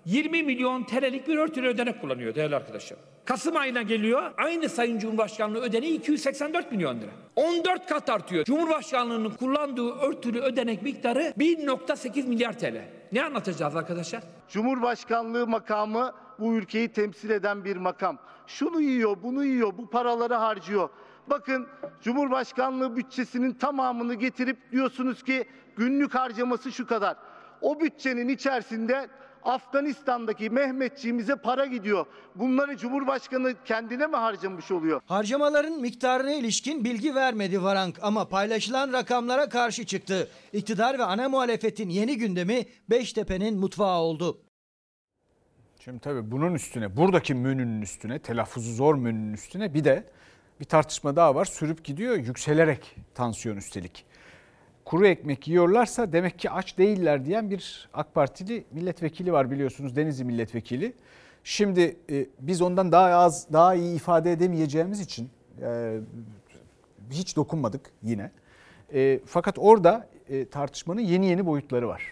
20 0.05 0.43
milyon 0.43 0.83
TL'lik 0.83 1.29
bir 1.29 1.37
örtülü 1.37 1.69
ödenek 1.69 2.01
kullanıyor 2.01 2.35
değerli 2.35 2.57
arkadaşlar. 2.57 2.99
Kasım 3.25 3.57
ayına 3.57 3.83
geliyor 3.83 4.33
aynı 4.37 4.69
Sayın 4.69 4.99
Cumhurbaşkanlığı 4.99 5.61
ödeneği 5.61 5.99
284 5.99 6.73
milyon 6.73 7.01
lira. 7.01 7.11
14 7.37 7.87
kat 7.87 8.11
artıyor. 8.11 8.45
Cumhurbaşkanlığının 8.45 9.31
kullandığı 9.31 9.93
örtülü 9.93 10.41
ödenek 10.41 10.83
miktarı 10.83 11.23
1.8 11.39 12.27
milyar 12.27 12.59
TL. 12.59 12.83
Ne 13.13 13.25
anlatacağız 13.25 13.77
arkadaşlar? 13.77 14.23
Cumhurbaşkanlığı 14.49 15.47
makamı 15.47 16.13
bu 16.39 16.55
ülkeyi 16.55 16.89
temsil 16.89 17.31
eden 17.31 17.65
bir 17.65 17.77
makam. 17.77 18.19
Şunu 18.47 18.81
yiyor, 18.81 19.17
bunu 19.23 19.45
yiyor, 19.45 19.79
bu 19.79 19.91
paraları 19.91 20.35
harcıyor. 20.35 20.89
Bakın 21.27 21.67
Cumhurbaşkanlığı 22.01 22.97
bütçesinin 22.97 23.53
tamamını 23.55 24.15
getirip 24.15 24.73
diyorsunuz 24.73 25.23
ki 25.23 25.45
günlük 25.77 26.15
harcaması 26.15 26.73
şu 26.73 26.87
kadar. 26.87 27.17
O 27.61 27.81
bütçenin 27.81 28.29
içerisinde 28.29 29.09
Afganistan'daki 29.45 30.51
Mehmetçiğimize 30.51 31.37
para 31.37 31.67
gidiyor. 31.67 32.07
Bunları 32.35 32.77
Cumhurbaşkanı 32.77 33.55
kendine 33.65 34.07
mi 34.07 34.17
harcamış 34.17 34.71
oluyor? 34.71 35.01
Harcamaların 35.07 35.81
miktarına 35.81 36.33
ilişkin 36.33 36.85
bilgi 36.85 37.15
vermedi 37.15 37.63
Varank 37.63 37.99
ama 38.03 38.29
paylaşılan 38.29 38.93
rakamlara 38.93 39.49
karşı 39.49 39.87
çıktı. 39.87 40.29
İktidar 40.53 40.99
ve 40.99 41.05
ana 41.05 41.29
muhalefetin 41.29 41.89
yeni 41.89 42.19
gündemi 42.19 42.67
Beştepe'nin 42.91 43.59
mutfağı 43.61 44.01
oldu. 44.01 44.39
Şimdi 45.85 46.01
tabii 46.01 46.31
bunun 46.31 46.55
üstüne, 46.55 46.97
buradaki 46.97 47.35
menünün 47.35 47.83
üstüne, 47.83 48.19
telaffuzu 48.19 48.75
zor 48.75 48.95
menünün 48.95 49.33
üstüne 49.33 49.75
bir 49.75 49.85
de 49.85 50.05
bir 50.61 50.65
tartışma 50.65 51.17
daha 51.17 51.35
var. 51.35 51.45
Sürüp 51.45 51.85
gidiyor 51.85 52.17
yükselerek 52.17 52.97
tansiyon 53.15 53.57
üstelik. 53.57 54.05
Kuru 54.93 55.07
ekmek 55.07 55.49
yiyorlarsa 55.49 56.13
demek 56.13 56.39
ki 56.39 56.51
aç 56.51 56.79
değiller 56.79 57.25
diyen 57.25 57.51
bir 57.51 57.89
AK 57.95 58.15
Partili 58.15 58.65
milletvekili 58.71 59.33
var 59.33 59.51
biliyorsunuz 59.51 59.97
Denizli 59.97 60.25
milletvekili. 60.25 60.93
Şimdi 61.45 61.97
e, 62.11 62.27
biz 62.41 62.63
ondan 62.63 62.93
daha 62.93 63.09
az 63.09 63.53
daha 63.53 63.75
iyi 63.75 63.97
ifade 63.97 64.33
edemeyeceğimiz 64.33 65.01
için 65.01 65.31
e, 65.63 65.99
hiç 67.11 67.37
dokunmadık 67.37 67.91
yine. 68.03 68.31
E, 68.95 69.21
fakat 69.27 69.59
orada 69.59 70.09
e, 70.29 70.49
tartışmanın 70.49 71.01
yeni 71.01 71.27
yeni 71.27 71.47
boyutları 71.47 71.89
var. 71.89 72.03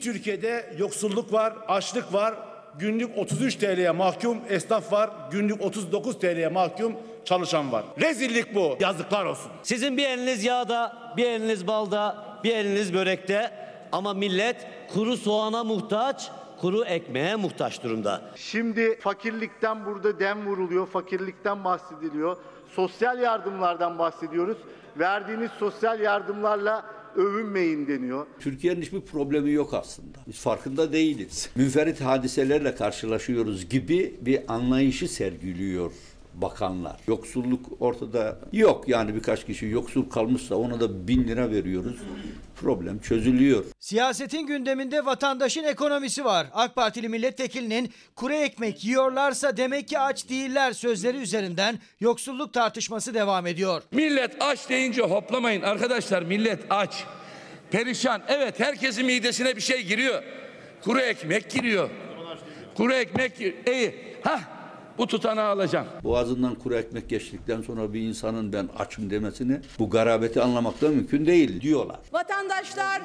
Türkiye'de 0.00 0.74
yoksulluk 0.78 1.32
var, 1.32 1.58
açlık 1.68 2.12
var. 2.12 2.51
Günlük 2.78 3.18
33 3.18 3.54
TL'ye 3.54 3.90
mahkum 3.90 4.38
esnaf 4.48 4.92
var. 4.92 5.10
Günlük 5.30 5.60
39 5.62 6.18
TL'ye 6.18 6.48
mahkum 6.48 6.92
çalışan 7.24 7.72
var. 7.72 7.84
Rezillik 8.00 8.54
bu. 8.54 8.76
Yazıklar 8.80 9.24
olsun. 9.24 9.50
Sizin 9.62 9.96
bir 9.96 10.06
eliniz 10.06 10.44
yağda, 10.44 11.12
bir 11.16 11.26
eliniz 11.26 11.66
balda, 11.66 12.24
bir 12.44 12.56
eliniz 12.56 12.94
börekte 12.94 13.50
ama 13.92 14.14
millet 14.14 14.66
kuru 14.94 15.16
soğana 15.16 15.64
muhtaç, 15.64 16.30
kuru 16.60 16.84
ekmeğe 16.84 17.36
muhtaç 17.36 17.82
durumda. 17.82 18.20
Şimdi 18.36 18.98
fakirlikten 19.00 19.86
burada 19.86 20.18
dem 20.18 20.46
vuruluyor, 20.46 20.86
fakirlikten 20.86 21.64
bahsediliyor. 21.64 22.36
Sosyal 22.68 23.18
yardımlardan 23.18 23.98
bahsediyoruz. 23.98 24.56
Verdiğiniz 24.98 25.50
sosyal 25.58 26.00
yardımlarla 26.00 26.84
övünmeyin 27.16 27.88
deniyor. 27.88 28.26
Türkiye'nin 28.40 28.82
hiçbir 28.82 29.00
problemi 29.00 29.52
yok 29.52 29.74
aslında. 29.74 30.18
Biz 30.26 30.38
farkında 30.38 30.92
değiliz. 30.92 31.50
Münferit 31.56 32.00
hadiselerle 32.00 32.74
karşılaşıyoruz 32.74 33.68
gibi 33.68 34.14
bir 34.20 34.40
anlayışı 34.54 35.08
sergiliyor 35.08 35.92
bakanlar. 36.34 36.96
Yoksulluk 37.06 37.66
ortada 37.80 38.38
yok 38.52 38.88
yani 38.88 39.14
birkaç 39.14 39.46
kişi 39.46 39.66
yoksul 39.66 40.10
kalmışsa 40.10 40.54
ona 40.56 40.80
da 40.80 41.08
bin 41.08 41.28
lira 41.28 41.50
veriyoruz. 41.50 41.96
Problem 42.56 42.98
çözülüyor. 42.98 43.64
Siyasetin 43.80 44.46
gündeminde 44.46 45.04
vatandaşın 45.04 45.64
ekonomisi 45.64 46.24
var. 46.24 46.46
AK 46.52 46.74
Partili 46.74 47.08
milletvekilinin 47.08 47.92
kuru 48.16 48.32
ekmek 48.32 48.84
yiyorlarsa 48.84 49.56
demek 49.56 49.88
ki 49.88 49.98
aç 49.98 50.28
değiller 50.28 50.72
sözleri 50.72 51.16
üzerinden 51.16 51.78
yoksulluk 52.00 52.52
tartışması 52.52 53.14
devam 53.14 53.46
ediyor. 53.46 53.82
Millet 53.92 54.36
aç 54.40 54.68
deyince 54.68 55.02
hoplamayın 55.02 55.62
arkadaşlar 55.62 56.22
millet 56.22 56.60
aç. 56.70 57.04
Perişan 57.70 58.22
evet 58.28 58.60
herkesin 58.60 59.06
midesine 59.06 59.56
bir 59.56 59.60
şey 59.60 59.82
giriyor. 59.82 60.22
Kuru 60.84 61.00
ekmek 61.00 61.50
giriyor. 61.50 61.90
Kuru 62.76 62.94
ekmek 62.94 63.40
iyi. 63.40 63.94
Hah 64.24 64.61
bu 64.98 65.06
tutanağı 65.06 65.48
alacağım. 65.50 65.86
Boğazından 66.04 66.54
kuru 66.54 66.74
ekmek 66.74 67.08
geçtikten 67.08 67.62
sonra 67.62 67.92
bir 67.94 68.00
insanın 68.00 68.52
ben 68.52 68.68
açım 68.78 69.10
demesini 69.10 69.60
bu 69.78 69.90
garabeti 69.90 70.40
anlamakta 70.42 70.88
mümkün 70.88 71.26
değil 71.26 71.60
diyorlar. 71.60 71.98
Vatandaşlar 72.12 73.02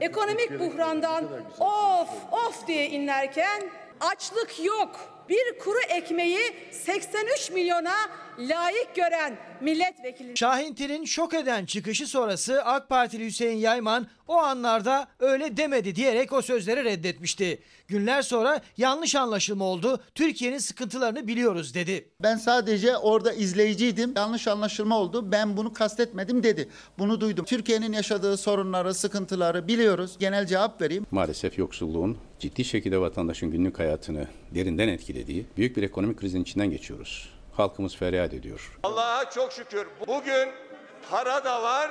ekonomik 0.00 0.60
buhrandan 0.60 1.24
of 1.60 2.08
of 2.32 2.66
diye 2.66 2.88
inlerken 2.90 3.62
açlık 4.00 4.64
yok. 4.64 5.00
bir 5.28 5.58
kuru 5.58 5.78
ekmeği 5.88 6.38
83 6.72 7.50
milyona 7.50 7.94
layık 8.38 8.94
gören 8.94 9.38
milletvekili. 9.60 10.36
Şahintin'in 10.36 11.04
şok 11.04 11.34
eden 11.34 11.66
çıkışı 11.66 12.06
sonrası 12.06 12.64
AK 12.64 12.88
Partili 12.88 13.24
Hüseyin 13.24 13.56
Yayman 13.56 14.06
o 14.28 14.34
anlarda 14.34 15.08
öyle 15.20 15.56
demedi 15.56 15.96
diyerek 15.96 16.32
o 16.32 16.42
sözleri 16.42 16.84
reddetmişti. 16.84 17.62
Günler 17.88 18.22
sonra 18.22 18.60
yanlış 18.76 19.14
anlaşılma 19.14 19.64
oldu. 19.64 20.00
Türkiye'nin 20.14 20.58
sıkıntılarını 20.58 21.26
biliyoruz 21.26 21.74
dedi. 21.74 22.08
Ben 22.22 22.36
sadece 22.36 22.96
orada 22.96 23.32
izleyiciydim. 23.32 24.12
Yanlış 24.16 24.48
anlaşılma 24.48 24.98
oldu. 24.98 25.32
Ben 25.32 25.56
bunu 25.56 25.72
kastetmedim 25.72 26.42
dedi. 26.42 26.68
Bunu 26.98 27.20
duydum. 27.20 27.44
Türkiye'nin 27.44 27.92
yaşadığı 27.92 28.36
sorunları, 28.36 28.94
sıkıntıları 28.94 29.68
biliyoruz. 29.68 30.16
Genel 30.18 30.46
cevap 30.46 30.80
vereyim. 30.80 31.06
Maalesef 31.10 31.58
yoksulluğun 31.58 32.18
ciddi 32.38 32.64
şekilde 32.64 32.98
vatandaşın 32.98 33.50
günlük 33.50 33.78
hayatını 33.78 34.26
derinden 34.54 34.88
etkilediği 34.88 35.46
büyük 35.56 35.76
bir 35.76 35.82
ekonomik 35.82 36.20
krizin 36.20 36.42
içinden 36.42 36.70
geçiyoruz. 36.70 37.35
Halkımız 37.56 37.96
feryat 37.96 38.34
ediyor. 38.34 38.78
Allah'a 38.82 39.30
çok 39.30 39.52
şükür 39.52 39.86
bugün 40.06 40.48
para 41.10 41.44
da 41.44 41.62
var, 41.62 41.90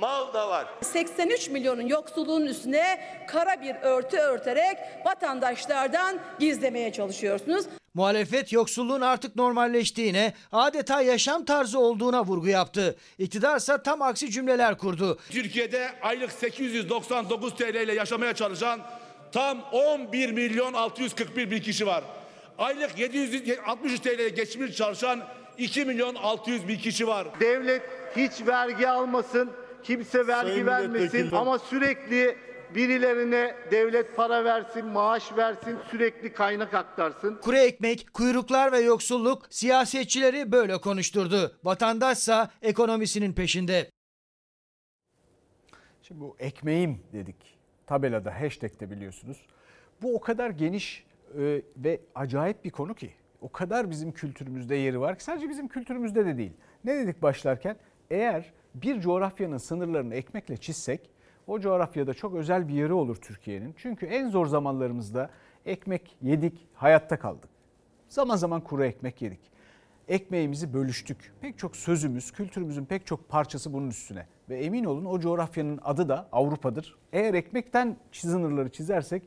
mal 0.00 0.32
da 0.34 0.48
var. 0.48 0.66
83 0.82 1.48
milyonun 1.48 1.86
yoksulluğun 1.86 2.46
üstüne 2.46 3.00
kara 3.28 3.62
bir 3.62 3.74
örtü 3.82 4.16
örterek 4.16 4.76
vatandaşlardan 5.04 6.18
gizlemeye 6.38 6.92
çalışıyorsunuz. 6.92 7.64
Muhalefet 7.94 8.52
yoksulluğun 8.52 9.00
artık 9.00 9.36
normalleştiğine, 9.36 10.34
adeta 10.52 11.02
yaşam 11.02 11.44
tarzı 11.44 11.78
olduğuna 11.78 12.24
vurgu 12.24 12.48
yaptı. 12.48 12.96
İktidarsa 13.18 13.82
tam 13.82 14.02
aksi 14.02 14.30
cümleler 14.30 14.78
kurdu. 14.78 15.18
Türkiye'de 15.30 15.90
aylık 16.02 16.32
899 16.32 17.54
TL 17.54 17.74
ile 17.74 17.94
yaşamaya 17.94 18.34
çalışan 18.34 18.80
tam 19.32 19.62
11 19.72 20.30
milyon 20.32 20.72
641 20.72 21.50
bin 21.50 21.60
kişi 21.60 21.86
var. 21.86 22.04
Aylık 22.60 22.98
763 22.98 24.00
TL 24.00 24.08
ile 24.08 24.28
geçimini 24.28 24.72
çalışan 24.72 25.24
2 25.58 25.84
milyon 25.84 26.14
600 26.14 26.68
bin 26.68 26.76
kişi 26.76 27.06
var. 27.06 27.28
Devlet 27.40 27.82
hiç 28.16 28.46
vergi 28.46 28.88
almasın, 28.88 29.50
kimse 29.82 30.26
vergi 30.26 30.50
Sayın 30.50 30.66
vermesin 30.66 31.30
ama 31.32 31.58
sürekli 31.58 32.36
birilerine 32.74 33.54
devlet 33.70 34.16
para 34.16 34.44
versin, 34.44 34.86
maaş 34.86 35.36
versin, 35.36 35.78
sürekli 35.90 36.32
kaynak 36.32 36.74
aktarsın. 36.74 37.38
Kuru 37.42 37.56
ekmek, 37.56 38.14
kuyruklar 38.14 38.72
ve 38.72 38.78
yoksulluk 38.78 39.46
siyasetçileri 39.50 40.52
böyle 40.52 40.80
konuşturdu. 40.80 41.58
Vatandaşsa 41.64 42.50
ekonomisinin 42.62 43.32
peşinde. 43.32 43.90
Şimdi 46.02 46.20
bu 46.20 46.36
ekmeğim 46.38 47.00
dedik 47.12 47.36
tabelada 47.86 48.40
hashtag'te 48.40 48.90
biliyorsunuz. 48.90 49.36
Bu 50.02 50.16
o 50.16 50.20
kadar 50.20 50.50
geniş 50.50 51.04
e, 51.38 51.62
ve 51.76 52.00
acayip 52.14 52.64
bir 52.64 52.70
konu 52.70 52.94
ki. 52.94 53.10
O 53.40 53.52
kadar 53.52 53.90
bizim 53.90 54.12
kültürümüzde 54.12 54.74
yeri 54.74 55.00
var 55.00 55.18
ki 55.18 55.24
sadece 55.24 55.48
bizim 55.48 55.68
kültürümüzde 55.68 56.26
de 56.26 56.38
değil. 56.38 56.52
Ne 56.84 56.96
dedik 56.96 57.22
başlarken? 57.22 57.76
Eğer 58.10 58.52
bir 58.74 59.00
coğrafyanın 59.00 59.56
sınırlarını 59.56 60.14
ekmekle 60.14 60.56
çizsek 60.56 61.10
o 61.46 61.60
coğrafyada 61.60 62.14
çok 62.14 62.34
özel 62.34 62.68
bir 62.68 62.74
yeri 62.74 62.92
olur 62.92 63.16
Türkiye'nin. 63.16 63.74
Çünkü 63.76 64.06
en 64.06 64.28
zor 64.28 64.46
zamanlarımızda 64.46 65.30
ekmek 65.66 66.16
yedik, 66.22 66.68
hayatta 66.74 67.18
kaldık. 67.18 67.50
Zaman 68.08 68.36
zaman 68.36 68.60
kuru 68.60 68.84
ekmek 68.84 69.22
yedik. 69.22 69.40
Ekmeğimizi 70.08 70.74
bölüştük. 70.74 71.32
Pek 71.40 71.58
çok 71.58 71.76
sözümüz, 71.76 72.32
kültürümüzün 72.32 72.84
pek 72.84 73.06
çok 73.06 73.28
parçası 73.28 73.72
bunun 73.72 73.88
üstüne. 73.88 74.26
Ve 74.48 74.58
emin 74.58 74.84
olun 74.84 75.04
o 75.04 75.20
coğrafyanın 75.20 75.80
adı 75.82 76.08
da 76.08 76.28
Avrupa'dır. 76.32 76.98
Eğer 77.12 77.34
ekmekten 77.34 77.96
sınırları 78.12 78.68
çizersek 78.68 79.22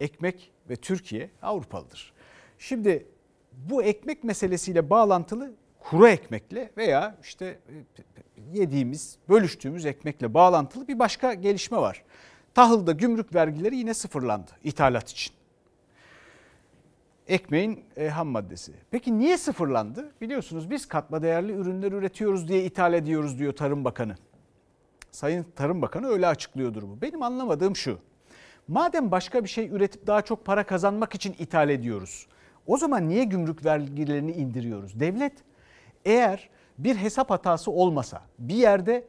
ekmek 0.00 0.52
ve 0.70 0.76
Türkiye 0.76 1.30
Avrupalıdır. 1.42 2.12
Şimdi 2.58 3.06
bu 3.52 3.82
ekmek 3.82 4.24
meselesiyle 4.24 4.90
bağlantılı 4.90 5.52
kuru 5.80 6.08
ekmekle 6.08 6.70
veya 6.76 7.16
işte 7.22 7.46
e, 7.46 8.58
yediğimiz, 8.58 9.16
bölüştüğümüz 9.28 9.86
ekmekle 9.86 10.34
bağlantılı 10.34 10.88
bir 10.88 10.98
başka 10.98 11.34
gelişme 11.34 11.78
var. 11.78 12.04
Tahılda 12.54 12.92
gümrük 12.92 13.34
vergileri 13.34 13.76
yine 13.76 13.94
sıfırlandı 13.94 14.50
ithalat 14.64 15.10
için. 15.10 15.34
Ekmeğin 17.28 17.84
e, 17.96 18.08
ham 18.08 18.28
maddesi. 18.28 18.72
Peki 18.90 19.18
niye 19.18 19.38
sıfırlandı? 19.38 20.12
Biliyorsunuz 20.20 20.70
biz 20.70 20.88
katma 20.88 21.22
değerli 21.22 21.52
ürünler 21.52 21.92
üretiyoruz 21.92 22.48
diye 22.48 22.64
ithal 22.64 22.94
ediyoruz 22.94 23.38
diyor 23.38 23.52
Tarım 23.52 23.84
Bakanı. 23.84 24.16
Sayın 25.10 25.46
Tarım 25.56 25.82
Bakanı 25.82 26.06
öyle 26.06 26.26
açıklıyor 26.26 26.74
durumu. 26.74 27.02
Benim 27.02 27.22
anlamadığım 27.22 27.76
şu. 27.76 27.98
Madem 28.68 29.10
başka 29.10 29.44
bir 29.44 29.48
şey 29.48 29.68
üretip 29.68 30.06
daha 30.06 30.22
çok 30.22 30.44
para 30.44 30.64
kazanmak 30.66 31.14
için 31.14 31.36
ithal 31.38 31.68
ediyoruz. 31.68 32.26
O 32.66 32.76
zaman 32.76 33.08
niye 33.08 33.24
gümrük 33.24 33.64
vergilerini 33.64 34.32
indiriyoruz? 34.32 35.00
Devlet 35.00 35.32
eğer 36.04 36.48
bir 36.78 36.96
hesap 36.96 37.30
hatası 37.30 37.70
olmasa, 37.70 38.22
bir 38.38 38.54
yerde 38.54 39.04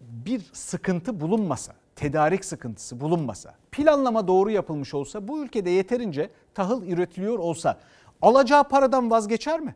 bir 0.00 0.42
sıkıntı 0.52 1.20
bulunmasa, 1.20 1.72
tedarik 1.96 2.44
sıkıntısı 2.44 3.00
bulunmasa, 3.00 3.54
planlama 3.72 4.28
doğru 4.28 4.50
yapılmış 4.50 4.94
olsa, 4.94 5.28
bu 5.28 5.44
ülkede 5.44 5.70
yeterince 5.70 6.30
tahıl 6.54 6.86
üretiliyor 6.86 7.38
olsa 7.38 7.78
alacağı 8.22 8.68
paradan 8.68 9.10
vazgeçer 9.10 9.60
mi? 9.60 9.74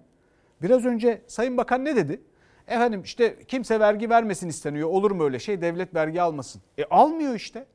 Biraz 0.63 0.85
önce 0.85 1.23
Sayın 1.27 1.57
Bakan 1.57 1.85
ne 1.85 1.97
dedi? 1.97 2.21
Efendim 2.69 3.03
işte 3.05 3.37
kimse 3.49 3.81
vergi 3.81 4.11
vermesin 4.11 4.49
isteniyor. 4.49 4.89
Olur 4.89 5.11
mu 5.11 5.25
öyle 5.25 5.39
şey? 5.39 5.61
Devlet 5.61 5.95
vergi 5.95 6.23
almasın. 6.23 6.63
E 6.79 6.85
almıyor 6.85 7.35
işte. 7.35 7.67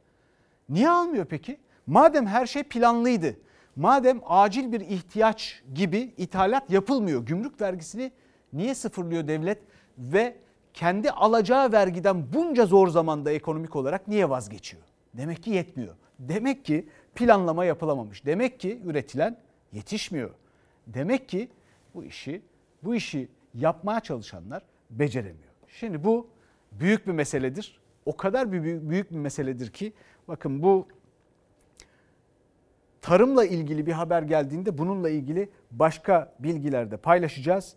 Niye 0.71 0.89
almıyor 0.89 1.25
peki? 1.25 1.57
Madem 1.87 2.25
her 2.27 2.45
şey 2.45 2.63
planlıydı. 2.63 3.37
Madem 3.75 4.21
acil 4.25 4.71
bir 4.71 4.81
ihtiyaç 4.81 5.63
gibi 5.73 6.13
ithalat 6.17 6.69
yapılmıyor. 6.69 7.25
Gümrük 7.25 7.61
vergisini 7.61 8.11
niye 8.53 8.75
sıfırlıyor 8.75 9.27
devlet 9.27 9.59
ve 9.97 10.35
kendi 10.73 11.11
alacağı 11.11 11.71
vergiden 11.71 12.33
bunca 12.33 12.65
zor 12.65 12.87
zamanda 12.87 13.31
ekonomik 13.31 13.75
olarak 13.75 14.07
niye 14.07 14.29
vazgeçiyor? 14.29 14.83
Demek 15.13 15.43
ki 15.43 15.49
yetmiyor. 15.49 15.95
Demek 16.19 16.65
ki 16.65 16.89
planlama 17.15 17.65
yapılamamış. 17.65 18.25
Demek 18.25 18.59
ki 18.59 18.81
üretilen 18.85 19.37
yetişmiyor. 19.71 20.29
Demek 20.87 21.29
ki 21.29 21.49
bu 21.95 22.03
işi 22.03 22.41
bu 22.83 22.95
işi 22.95 23.27
yapmaya 23.53 23.99
çalışanlar 23.99 24.63
beceremiyor. 24.89 25.51
Şimdi 25.67 26.03
bu 26.03 26.27
büyük 26.71 27.07
bir 27.07 27.11
meseledir. 27.11 27.81
O 28.05 28.17
kadar 28.17 28.51
bir 28.51 28.89
büyük 28.89 29.11
bir 29.11 29.17
meseledir 29.17 29.69
ki 29.69 29.93
bakın 30.31 30.63
bu 30.63 30.87
tarımla 33.01 33.45
ilgili 33.45 33.85
bir 33.85 33.91
haber 33.91 34.21
geldiğinde 34.21 34.77
bununla 34.77 35.09
ilgili 35.09 35.49
başka 35.71 36.33
bilgilerde 36.39 36.97
paylaşacağız. 36.97 37.75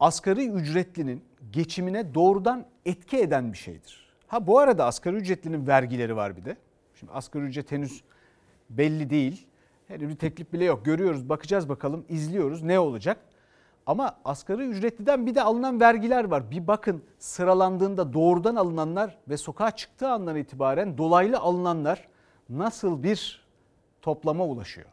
Asgari 0.00 0.48
ücretlinin 0.48 1.24
geçimine 1.52 2.14
doğrudan 2.14 2.66
etki 2.86 3.18
eden 3.18 3.52
bir 3.52 3.58
şeydir. 3.58 4.14
Ha 4.26 4.46
bu 4.46 4.58
arada 4.58 4.84
asgari 4.84 5.16
ücretlinin 5.16 5.66
vergileri 5.66 6.16
var 6.16 6.36
bir 6.36 6.44
de. 6.44 6.56
Şimdi 6.94 7.12
asgari 7.12 7.44
ücret 7.44 7.72
henüz 7.72 8.02
belli 8.70 9.10
değil. 9.10 9.46
Henüz 9.88 10.08
bir 10.08 10.16
teklif 10.16 10.52
bile 10.52 10.64
yok. 10.64 10.84
Görüyoruz, 10.84 11.28
bakacağız 11.28 11.68
bakalım, 11.68 12.04
izliyoruz 12.08 12.62
ne 12.62 12.78
olacak. 12.78 13.18
Ama 13.90 14.16
asgari 14.24 14.62
ücretliden 14.62 15.26
bir 15.26 15.34
de 15.34 15.42
alınan 15.42 15.80
vergiler 15.80 16.24
var. 16.24 16.50
Bir 16.50 16.66
bakın 16.66 17.02
sıralandığında 17.18 18.12
doğrudan 18.12 18.56
alınanlar 18.56 19.18
ve 19.28 19.36
sokağa 19.36 19.70
çıktığı 19.70 20.08
andan 20.08 20.36
itibaren 20.36 20.98
dolaylı 20.98 21.38
alınanlar 21.38 22.08
nasıl 22.48 23.02
bir 23.02 23.46
toplama 24.02 24.46
ulaşıyor. 24.46 24.86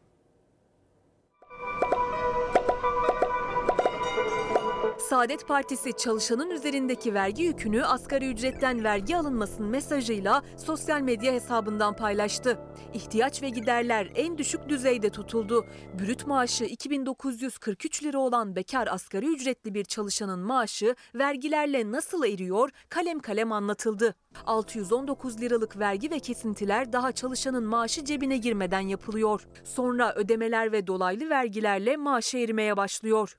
Saadet 5.10 5.48
Partisi 5.48 5.94
çalışanın 5.98 6.50
üzerindeki 6.50 7.14
vergi 7.14 7.44
yükünü 7.44 7.86
asgari 7.86 8.28
ücretten 8.32 8.84
vergi 8.84 9.18
alınmasın 9.18 9.66
mesajıyla 9.66 10.44
sosyal 10.58 11.02
medya 11.02 11.34
hesabından 11.34 11.96
paylaştı. 11.96 12.60
İhtiyaç 12.94 13.42
ve 13.42 13.50
giderler 13.50 14.12
en 14.16 14.38
düşük 14.38 14.70
düzeyde 14.70 15.10
tutuldu. 15.10 15.66
Brüt 16.00 16.28
maaşı 16.28 16.66
2943 16.66 18.04
lira 18.04 18.20
olan 18.20 18.56
bekar 18.56 18.88
asgari 18.88 19.26
ücretli 19.26 19.74
bir 19.74 19.84
çalışanın 19.84 20.40
maaşı 20.40 20.96
vergilerle 21.16 21.92
nasıl 21.92 22.26
eriyor 22.26 22.70
kalem 22.90 23.20
kalem 23.20 23.52
anlatıldı. 23.52 24.16
619 24.46 25.42
liralık 25.42 25.80
vergi 25.80 26.12
ve 26.12 26.20
kesintiler 26.20 26.94
daha 26.94 27.12
çalışanın 27.12 27.64
maaşı 27.64 28.06
cebine 28.06 28.38
girmeden 28.38 28.88
yapılıyor. 28.88 29.48
Sonra 29.64 30.14
ödemeler 30.16 30.72
ve 30.72 30.88
dolaylı 30.88 31.30
vergilerle 31.30 31.98
maaşı 31.98 32.38
erimeye 32.38 32.78
başlıyor. 32.78 33.38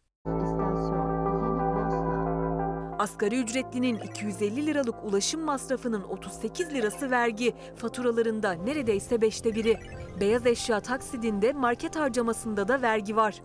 Asgari 2.99 3.41
ücretlinin 3.41 3.97
250 3.97 4.67
liralık 4.67 5.05
ulaşım 5.05 5.41
masrafının 5.41 6.03
38 6.03 6.73
lirası 6.73 7.11
vergi, 7.11 7.55
faturalarında 7.77 8.53
neredeyse 8.53 9.21
beşte 9.21 9.55
biri. 9.55 9.81
Beyaz 10.21 10.47
eşya 10.47 10.81
taksidinde 10.81 11.53
market 11.53 11.97
harcamasında 11.97 12.69
da 12.69 12.83
vergi 12.83 13.17
var. 13.17 13.43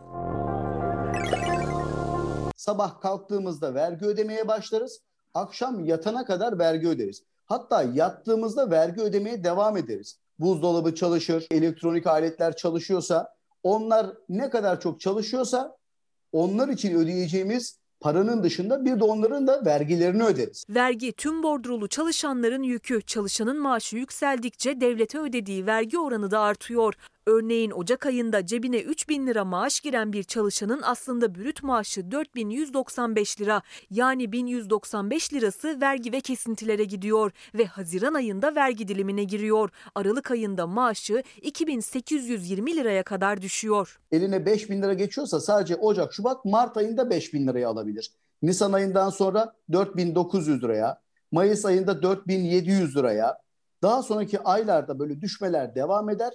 Sabah 2.57 3.01
kalktığımızda 3.01 3.73
vergi 3.73 4.05
ödemeye 4.05 4.47
başlarız, 4.47 4.99
akşam 5.33 5.85
yatana 5.85 6.25
kadar 6.25 6.59
vergi 6.59 6.87
öderiz. 6.87 7.23
Hatta 7.45 7.83
yattığımızda 7.83 8.71
vergi 8.71 9.01
ödemeye 9.01 9.43
devam 9.43 9.77
ederiz. 9.77 10.19
Buzdolabı 10.39 10.95
çalışır, 10.95 11.47
elektronik 11.51 12.07
aletler 12.07 12.55
çalışıyorsa 12.55 13.33
Onlar 13.63 14.13
ne 14.29 14.49
kadar 14.49 14.79
çok 14.81 14.99
çalışıyorsa 14.99 15.77
onlar 16.31 16.67
için 16.67 16.95
ödeyeceğimiz 16.95 17.82
paranın 18.03 18.43
dışında 18.43 18.85
bir 18.85 18.99
de 18.99 19.03
onların 19.03 19.47
da 19.47 19.65
vergilerini 19.65 20.23
öderiz. 20.23 20.65
Vergi 20.69 21.11
tüm 21.11 21.43
bordrolu 21.43 21.87
çalışanların 21.87 22.63
yükü. 22.63 23.01
Çalışanın 23.01 23.59
maaşı 23.59 23.97
yükseldikçe 23.97 24.81
devlete 24.81 25.19
ödediği 25.19 25.65
vergi 25.65 25.99
oranı 25.99 26.31
da 26.31 26.39
artıyor. 26.39 26.93
Örneğin 27.25 27.71
Ocak 27.71 28.05
ayında 28.05 28.45
cebine 28.45 28.81
3 28.81 29.09
bin 29.09 29.27
lira 29.27 29.45
maaş 29.45 29.79
giren 29.79 30.13
bir 30.13 30.23
çalışanın 30.23 30.81
aslında 30.83 31.35
brüt 31.35 31.63
maaşı 31.63 32.11
4195 32.11 33.41
lira. 33.41 33.61
Yani 33.91 34.31
1195 34.31 35.33
lirası 35.33 35.81
vergi 35.81 36.11
ve 36.11 36.21
kesintilere 36.21 36.83
gidiyor 36.83 37.31
ve 37.53 37.65
Haziran 37.65 38.13
ayında 38.13 38.55
vergi 38.55 38.87
dilimine 38.87 39.23
giriyor. 39.23 39.69
Aralık 39.95 40.31
ayında 40.31 40.67
maaşı 40.67 41.23
2820 41.41 42.75
liraya 42.75 43.03
kadar 43.03 43.41
düşüyor. 43.41 43.99
Eline 44.11 44.45
5 44.45 44.69
bin 44.69 44.81
lira 44.81 44.93
geçiyorsa 44.93 45.39
sadece 45.39 45.75
Ocak, 45.75 46.13
Şubat, 46.13 46.45
Mart 46.45 46.77
ayında 46.77 47.09
5 47.09 47.33
bin 47.33 47.47
liraya 47.47 47.69
alabilir. 47.69 48.11
Nisan 48.41 48.73
ayından 48.73 49.09
sonra 49.09 49.53
4900 49.71 50.63
liraya, 50.63 51.01
Mayıs 51.31 51.65
ayında 51.65 52.01
4700 52.03 52.97
liraya, 52.97 53.37
daha 53.81 54.03
sonraki 54.03 54.39
aylarda 54.39 54.99
böyle 54.99 55.21
düşmeler 55.21 55.75
devam 55.75 56.09
eder 56.09 56.33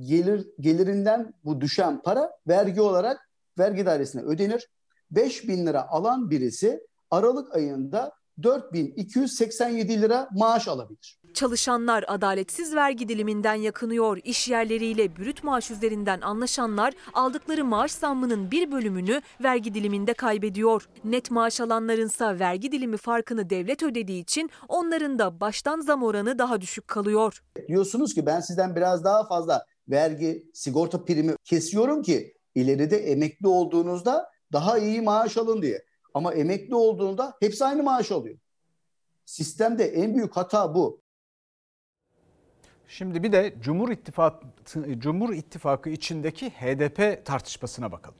gelir 0.00 0.48
gelirinden 0.60 1.34
bu 1.44 1.60
düşen 1.60 2.02
para 2.02 2.32
vergi 2.48 2.80
olarak 2.80 3.30
vergi 3.58 3.86
dairesine 3.86 4.22
ödenir. 4.22 4.68
5 5.10 5.48
bin 5.48 5.66
lira 5.66 5.88
alan 5.88 6.30
birisi 6.30 6.80
Aralık 7.10 7.54
ayında 7.54 8.12
4287 8.42 10.02
lira 10.02 10.28
maaş 10.32 10.68
alabilir. 10.68 11.18
Çalışanlar 11.34 12.04
adaletsiz 12.08 12.74
vergi 12.74 13.08
diliminden 13.08 13.54
yakınıyor. 13.54 14.18
İş 14.24 14.48
yerleriyle 14.48 15.16
brüt 15.16 15.44
maaş 15.44 15.70
üzerinden 15.70 16.20
anlaşanlar 16.20 16.94
aldıkları 17.14 17.64
maaş 17.64 17.92
zammının 17.92 18.50
bir 18.50 18.72
bölümünü 18.72 19.22
vergi 19.42 19.74
diliminde 19.74 20.14
kaybediyor. 20.14 20.88
Net 21.04 21.30
maaş 21.30 21.60
alanlarınsa 21.60 22.38
vergi 22.38 22.72
dilimi 22.72 22.96
farkını 22.96 23.50
devlet 23.50 23.82
ödediği 23.82 24.22
için 24.22 24.50
onların 24.68 25.18
da 25.18 25.40
baştan 25.40 25.80
zam 25.80 26.02
oranı 26.02 26.38
daha 26.38 26.60
düşük 26.60 26.88
kalıyor. 26.88 27.42
Diyorsunuz 27.68 28.14
ki 28.14 28.26
ben 28.26 28.40
sizden 28.40 28.76
biraz 28.76 29.04
daha 29.04 29.26
fazla 29.26 29.64
vergi, 29.88 30.50
sigorta 30.54 31.04
primi 31.04 31.34
kesiyorum 31.44 32.02
ki 32.02 32.34
ileride 32.54 32.96
emekli 32.96 33.46
olduğunuzda 33.46 34.30
daha 34.52 34.78
iyi 34.78 35.00
maaş 35.00 35.36
alın 35.36 35.62
diye. 35.62 35.84
Ama 36.14 36.34
emekli 36.34 36.74
olduğunda 36.74 37.36
hepsi 37.40 37.64
aynı 37.64 37.82
maaş 37.82 38.12
alıyor. 38.12 38.38
Sistemde 39.24 39.84
en 39.84 40.14
büyük 40.14 40.36
hata 40.36 40.74
bu. 40.74 41.00
Şimdi 42.88 43.22
bir 43.22 43.32
de 43.32 43.54
Cumhur 43.60 43.90
İttifakı, 43.90 44.46
Cumhur 44.98 45.34
İttifakı 45.34 45.90
içindeki 45.90 46.50
HDP 46.50 47.26
tartışmasına 47.26 47.92
bakalım. 47.92 48.18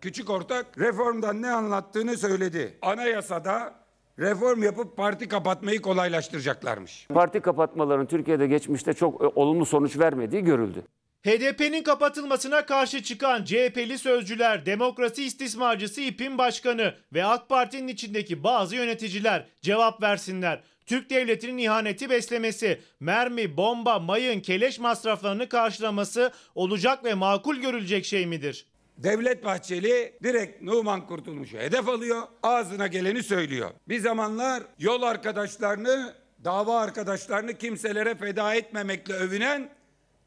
Küçük 0.00 0.30
ortak 0.30 0.78
reformdan 0.78 1.42
ne 1.42 1.50
anlattığını 1.50 2.16
söyledi. 2.16 2.78
Anayasada 2.82 3.74
reform 4.18 4.62
yapıp 4.62 4.96
parti 4.96 5.28
kapatmayı 5.28 5.82
kolaylaştıracaklarmış. 5.82 7.06
Parti 7.14 7.40
kapatmaların 7.40 8.06
Türkiye'de 8.06 8.46
geçmişte 8.46 8.92
çok 8.92 9.22
e, 9.22 9.26
olumlu 9.26 9.66
sonuç 9.66 9.98
vermediği 9.98 10.44
görüldü. 10.44 10.82
HDP'nin 11.26 11.82
kapatılmasına 11.82 12.66
karşı 12.66 13.02
çıkan 13.02 13.44
CHP'li 13.44 13.98
sözcüler, 13.98 14.66
demokrasi 14.66 15.24
istismarcısı 15.24 16.00
İP'in 16.00 16.38
başkanı 16.38 16.94
ve 17.12 17.24
AK 17.24 17.48
Parti'nin 17.48 17.88
içindeki 17.88 18.44
bazı 18.44 18.76
yöneticiler 18.76 19.46
cevap 19.62 20.02
versinler. 20.02 20.60
Türk 20.86 21.10
devletinin 21.10 21.58
ihaneti 21.58 22.10
beslemesi, 22.10 22.80
mermi, 23.00 23.56
bomba, 23.56 23.98
mayın, 23.98 24.40
keleş 24.40 24.78
masraflarını 24.78 25.48
karşılaması 25.48 26.32
olacak 26.54 27.04
ve 27.04 27.14
makul 27.14 27.56
görülecek 27.56 28.04
şey 28.04 28.26
midir? 28.26 28.66
Devlet 29.02 29.44
Bahçeli 29.44 30.12
direkt 30.22 30.62
Numan 30.62 31.06
Kurtulmuş'u 31.06 31.58
hedef 31.58 31.88
alıyor. 31.88 32.22
Ağzına 32.42 32.86
geleni 32.86 33.22
söylüyor. 33.22 33.70
Bir 33.88 34.00
zamanlar 34.00 34.62
yol 34.78 35.02
arkadaşlarını, 35.02 36.14
dava 36.44 36.80
arkadaşlarını 36.80 37.58
kimselere 37.58 38.14
feda 38.14 38.54
etmemekle 38.54 39.14
övünen 39.14 39.70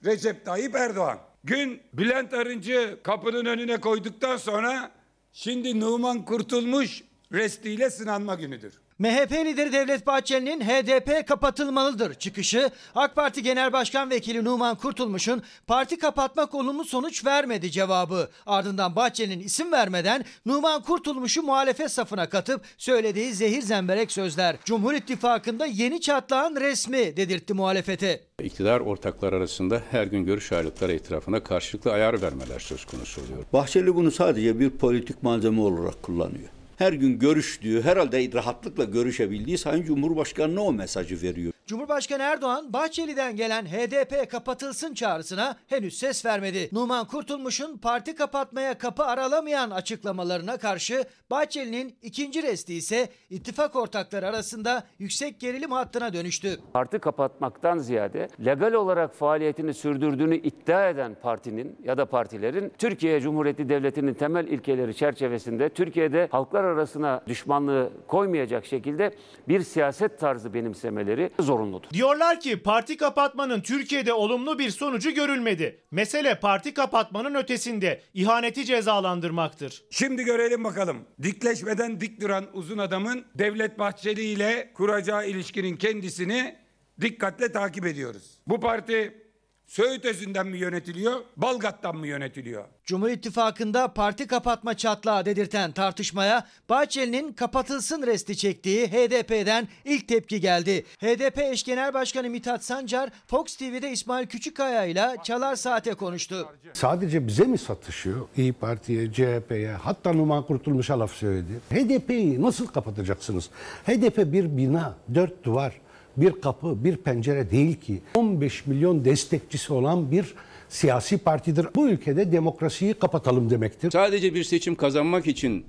Recep 0.05 0.45
Tayyip 0.45 0.75
Erdoğan. 0.75 1.19
Gün 1.43 1.81
Bülent 1.93 2.33
Arıncı 2.33 2.99
kapının 3.03 3.45
önüne 3.45 3.77
koyduktan 3.79 4.37
sonra 4.37 4.91
şimdi 5.31 5.79
Numan 5.79 6.25
Kurtulmuş 6.25 7.03
restiyle 7.33 7.89
sınanma 7.89 8.35
günüdür. 8.35 8.82
MHP 8.99 9.31
lideri 9.31 9.71
Devlet 9.71 10.07
Bahçeli'nin 10.07 10.61
HDP 10.61 11.27
kapatılmalıdır 11.27 12.13
çıkışı 12.13 12.69
AK 12.95 13.15
Parti 13.15 13.43
Genel 13.43 13.73
Başkan 13.73 14.09
Vekili 14.09 14.43
Numan 14.43 14.75
Kurtulmuş'un 14.75 15.43
parti 15.67 15.97
kapatmak 15.97 16.55
olumlu 16.55 16.85
sonuç 16.85 17.25
vermedi 17.25 17.71
cevabı. 17.71 18.29
Ardından 18.45 18.95
Bahçeli'nin 18.95 19.43
isim 19.43 19.71
vermeden 19.71 20.25
Numan 20.45 20.81
Kurtulmuş'u 20.81 21.43
muhalefet 21.43 21.91
safına 21.91 22.29
katıp 22.29 22.61
söylediği 22.77 23.33
zehir 23.33 23.61
zemberek 23.61 24.11
sözler. 24.11 24.55
Cumhur 24.65 24.93
İttifakı'nda 24.93 25.65
yeni 25.65 26.01
çatlağın 26.01 26.55
resmi 26.55 27.17
dedirtti 27.17 27.53
muhalefete. 27.53 28.23
İktidar 28.43 28.79
ortaklar 28.79 29.33
arasında 29.33 29.81
her 29.91 30.07
gün 30.07 30.25
görüş 30.25 30.51
ayrılıkları 30.51 30.93
etrafında 30.93 31.43
karşılıklı 31.43 31.91
ayar 31.91 32.21
vermeler 32.21 32.59
söz 32.59 32.85
konusu 32.85 33.21
oluyor. 33.21 33.45
Bahçeli 33.53 33.95
bunu 33.95 34.11
sadece 34.11 34.59
bir 34.59 34.69
politik 34.69 35.23
malzeme 35.23 35.61
olarak 35.61 36.03
kullanıyor 36.03 36.49
her 36.77 36.93
gün 36.93 37.19
görüştüğü, 37.19 37.81
herhalde 37.81 38.33
rahatlıkla 38.33 38.83
görüşebildiği 38.83 39.57
Sayın 39.57 39.83
Cumhurbaşkanı'na 39.83 40.61
o 40.61 40.73
mesajı 40.73 41.21
veriyor. 41.21 41.53
Cumhurbaşkanı 41.67 42.23
Erdoğan 42.23 42.73
Bahçeli'den 42.73 43.35
gelen 43.35 43.65
HDP 43.65 44.31
kapatılsın 44.31 44.93
çağrısına 44.93 45.55
henüz 45.67 45.97
ses 45.97 46.25
vermedi. 46.25 46.69
Numan 46.71 47.07
Kurtulmuş'un 47.07 47.77
parti 47.77 48.15
kapatmaya 48.15 48.77
kapı 48.77 49.03
aralamayan 49.03 49.71
açıklamalarına 49.71 50.57
karşı 50.57 51.03
Bahçeli'nin 51.31 51.95
ikinci 52.01 52.43
resti 52.43 52.73
ise 52.73 53.09
ittifak 53.29 53.75
ortakları 53.75 54.27
arasında 54.27 54.83
yüksek 54.99 55.39
gerilim 55.39 55.71
hattına 55.71 56.13
dönüştü. 56.13 56.59
Parti 56.73 56.99
kapatmaktan 56.99 57.77
ziyade 57.77 58.27
legal 58.45 58.73
olarak 58.73 59.15
faaliyetini 59.15 59.73
sürdürdüğünü 59.73 60.35
iddia 60.35 60.89
eden 60.89 61.15
partinin 61.21 61.77
ya 61.83 61.97
da 61.97 62.05
partilerin 62.05 62.71
Türkiye 62.77 63.21
Cumhuriyeti 63.21 63.69
Devleti'nin 63.69 64.13
temel 64.13 64.47
ilkeleri 64.47 64.95
çerçevesinde 64.95 65.69
Türkiye'de 65.69 66.27
halklar 66.31 66.62
arasına 66.63 67.21
düşmanlığı 67.27 67.91
koymayacak 68.07 68.65
şekilde 68.65 69.15
bir 69.47 69.61
siyaset 69.61 70.19
tarzı 70.19 70.53
benimsemeleri 70.53 71.31
zorunludur. 71.39 71.89
Diyorlar 71.89 72.39
ki 72.39 72.63
parti 72.63 72.97
kapatmanın 72.97 73.61
Türkiye'de 73.61 74.13
olumlu 74.13 74.59
bir 74.59 74.69
sonucu 74.69 75.11
görülmedi. 75.11 75.79
Mesele 75.91 76.39
parti 76.39 76.73
kapatmanın 76.73 77.35
ötesinde 77.35 78.01
ihaneti 78.13 78.65
cezalandırmaktır. 78.65 79.83
Şimdi 79.89 80.23
görelim 80.23 80.63
bakalım. 80.63 80.97
Dikleşmeden 81.23 82.01
dik 82.01 82.21
duran 82.21 82.45
uzun 82.53 82.77
adamın 82.77 83.25
Devlet 83.35 83.79
Bahçeli 83.79 84.23
ile 84.23 84.71
kuracağı 84.73 85.27
ilişkinin 85.27 85.77
kendisini 85.77 86.55
dikkatle 87.01 87.51
takip 87.51 87.85
ediyoruz. 87.85 88.39
Bu 88.47 88.59
parti 88.59 89.22
Söğüt 89.67 90.05
Özü'nden 90.05 90.47
mi 90.47 90.57
yönetiliyor, 90.57 91.21
Balgat'tan 91.37 91.95
mı 91.97 92.07
yönetiliyor? 92.07 92.63
Cumhur 92.85 93.09
İttifakı'nda 93.09 93.87
parti 93.87 94.27
kapatma 94.27 94.77
çatlağı 94.77 95.25
dedirten 95.25 95.71
tartışmaya 95.71 96.47
Bahçeli'nin 96.69 97.33
kapatılsın 97.33 98.05
resti 98.05 98.37
çektiği 98.37 98.87
HDP'den 98.87 99.67
ilk 99.85 100.07
tepki 100.07 100.41
geldi. 100.41 100.85
HDP 100.99 101.37
eş 101.39 101.63
genel 101.63 101.93
başkanı 101.93 102.29
Mithat 102.29 102.63
Sancar 102.63 103.09
Fox 103.27 103.55
TV'de 103.55 103.91
İsmail 103.91 104.27
Küçükkaya 104.27 104.85
ile 104.85 105.15
Çalar 105.23 105.55
Saat'e 105.55 105.93
konuştu. 105.93 106.47
Sadece 106.73 107.27
bize 107.27 107.43
mi 107.43 107.57
satışıyor? 107.57 108.27
İyi 108.37 108.53
Parti'ye, 108.53 109.11
CHP'ye 109.11 109.71
hatta 109.71 110.13
Numan 110.13 110.43
Kurtulmuş'a 110.45 110.99
laf 110.99 111.11
söyledi. 111.11 111.59
HDP'yi 111.69 112.41
nasıl 112.41 112.67
kapatacaksınız? 112.67 113.49
HDP 113.85 114.17
bir 114.17 114.57
bina, 114.57 114.95
dört 115.15 115.43
duvar 115.43 115.82
bir 116.17 116.31
kapı, 116.31 116.83
bir 116.83 116.97
pencere 116.97 117.51
değil 117.51 117.75
ki. 117.75 118.01
15 118.15 118.67
milyon 118.67 119.05
destekçisi 119.05 119.73
olan 119.73 120.11
bir 120.11 120.33
siyasi 120.69 121.17
partidir. 121.17 121.67
Bu 121.75 121.89
ülkede 121.89 122.31
demokrasiyi 122.31 122.93
kapatalım 122.93 123.49
demektir. 123.49 123.91
Sadece 123.91 124.33
bir 124.33 124.43
seçim 124.43 124.75
kazanmak 124.75 125.27
için 125.27 125.65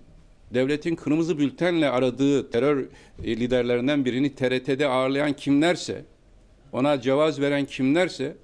devletin 0.54 0.94
kırmızı 0.96 1.38
bültenle 1.38 1.90
aradığı 1.90 2.50
terör 2.50 2.86
liderlerinden 3.24 4.04
birini 4.04 4.34
TRT'de 4.34 4.86
ağırlayan 4.86 5.32
kimlerse, 5.32 6.04
ona 6.72 7.00
cevaz 7.00 7.40
veren 7.40 7.64
kimlerse, 7.64 8.36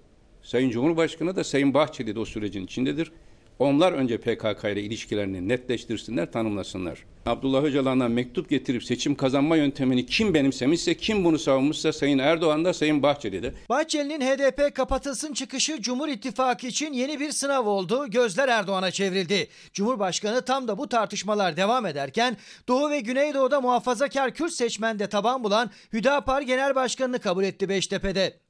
Sayın 0.42 0.70
Cumhurbaşkanı 0.70 1.36
da 1.36 1.44
Sayın 1.44 1.74
Bahçeli 1.74 2.14
de 2.14 2.20
o 2.20 2.24
sürecin 2.24 2.64
içindedir. 2.64 3.12
Onlar 3.60 3.92
önce 3.92 4.18
PKK 4.18 4.64
ile 4.64 4.82
ilişkilerini 4.82 5.48
netleştirsinler, 5.48 6.32
tanımlasınlar. 6.32 7.04
Abdullah 7.26 7.62
Öcalan'a 7.62 8.08
mektup 8.08 8.50
getirip 8.50 8.84
seçim 8.84 9.14
kazanma 9.14 9.56
yöntemini 9.56 10.06
kim 10.06 10.34
benimsemişse, 10.34 10.96
kim 10.96 11.24
bunu 11.24 11.38
savunmuşsa 11.38 11.92
Sayın 11.92 12.18
Erdoğan 12.18 12.64
da 12.64 12.74
Sayın 12.74 13.02
Bahçeli 13.02 13.42
de. 13.42 13.54
Bahçeli'nin 13.68 14.20
HDP 14.20 14.74
kapatılsın 14.74 15.32
çıkışı 15.32 15.80
Cumhur 15.80 16.08
İttifakı 16.08 16.66
için 16.66 16.92
yeni 16.92 17.20
bir 17.20 17.32
sınav 17.32 17.66
oldu. 17.66 18.10
Gözler 18.10 18.48
Erdoğan'a 18.48 18.90
çevrildi. 18.90 19.48
Cumhurbaşkanı 19.72 20.42
tam 20.42 20.68
da 20.68 20.78
bu 20.78 20.88
tartışmalar 20.88 21.56
devam 21.56 21.86
ederken 21.86 22.36
Doğu 22.68 22.90
ve 22.90 23.00
Güneydoğu'da 23.00 23.60
muhafazakar 23.60 24.34
Kürt 24.34 24.52
seçmende 24.52 25.06
taban 25.06 25.44
bulan 25.44 25.70
Hüdapar 25.92 26.42
Genel 26.42 26.74
Başkanı'nı 26.74 27.18
kabul 27.18 27.44
etti 27.44 27.68
Beştepe'de. 27.68 28.49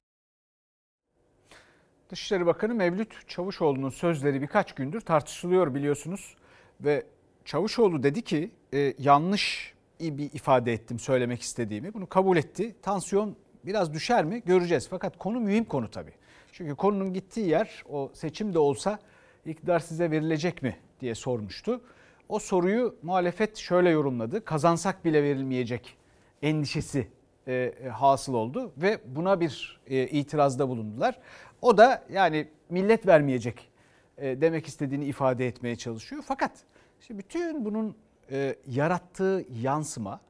Dışişleri 2.10 2.46
Bakanı 2.46 2.74
Mevlüt 2.74 3.28
Çavuşoğlu'nun 3.28 3.90
sözleri 3.90 4.42
birkaç 4.42 4.74
gündür 4.74 5.00
tartışılıyor 5.00 5.74
biliyorsunuz. 5.74 6.36
Ve 6.80 7.06
Çavuşoğlu 7.44 8.02
dedi 8.02 8.22
ki 8.22 8.50
e, 8.74 8.94
yanlış 8.98 9.74
bir 10.00 10.32
ifade 10.32 10.72
ettim 10.72 10.98
söylemek 10.98 11.42
istediğimi. 11.42 11.94
Bunu 11.94 12.06
kabul 12.06 12.36
etti. 12.36 12.74
Tansiyon 12.82 13.36
biraz 13.64 13.94
düşer 13.94 14.24
mi 14.24 14.42
göreceğiz. 14.46 14.88
Fakat 14.90 15.18
konu 15.18 15.40
mühim 15.40 15.64
konu 15.64 15.90
tabii. 15.90 16.12
Çünkü 16.52 16.74
konunun 16.74 17.12
gittiği 17.12 17.48
yer 17.48 17.82
o 17.88 18.10
seçim 18.14 18.54
de 18.54 18.58
olsa 18.58 18.98
iktidar 19.46 19.80
size 19.80 20.10
verilecek 20.10 20.62
mi 20.62 20.76
diye 21.00 21.14
sormuştu. 21.14 21.80
O 22.28 22.38
soruyu 22.38 22.96
muhalefet 23.02 23.56
şöyle 23.56 23.90
yorumladı. 23.90 24.44
Kazansak 24.44 25.04
bile 25.04 25.22
verilmeyecek 25.22 25.96
endişesi 26.42 27.08
e, 27.50 27.74
e, 27.84 27.88
hasıl 27.88 28.34
oldu 28.34 28.72
ve 28.76 29.00
buna 29.06 29.40
bir 29.40 29.80
e, 29.86 30.06
itirazda 30.06 30.68
bulundular. 30.68 31.18
O 31.62 31.78
da 31.78 32.04
yani 32.12 32.48
millet 32.68 33.06
vermeyecek 33.06 33.70
e, 34.18 34.40
demek 34.40 34.66
istediğini 34.66 35.04
ifade 35.04 35.46
etmeye 35.46 35.76
çalışıyor. 35.76 36.22
Fakat 36.26 36.52
işte 37.00 37.18
bütün 37.18 37.64
bunun 37.64 37.96
e, 38.30 38.56
yarattığı 38.66 39.44
yansıma, 39.62 40.20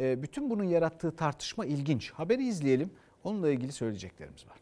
e, 0.00 0.22
bütün 0.22 0.50
bunun 0.50 0.64
yarattığı 0.64 1.16
tartışma 1.16 1.66
ilginç. 1.66 2.10
Haberi 2.10 2.46
izleyelim. 2.46 2.90
Onunla 3.24 3.50
ilgili 3.50 3.72
söyleyeceklerimiz 3.72 4.46
var. 4.46 4.56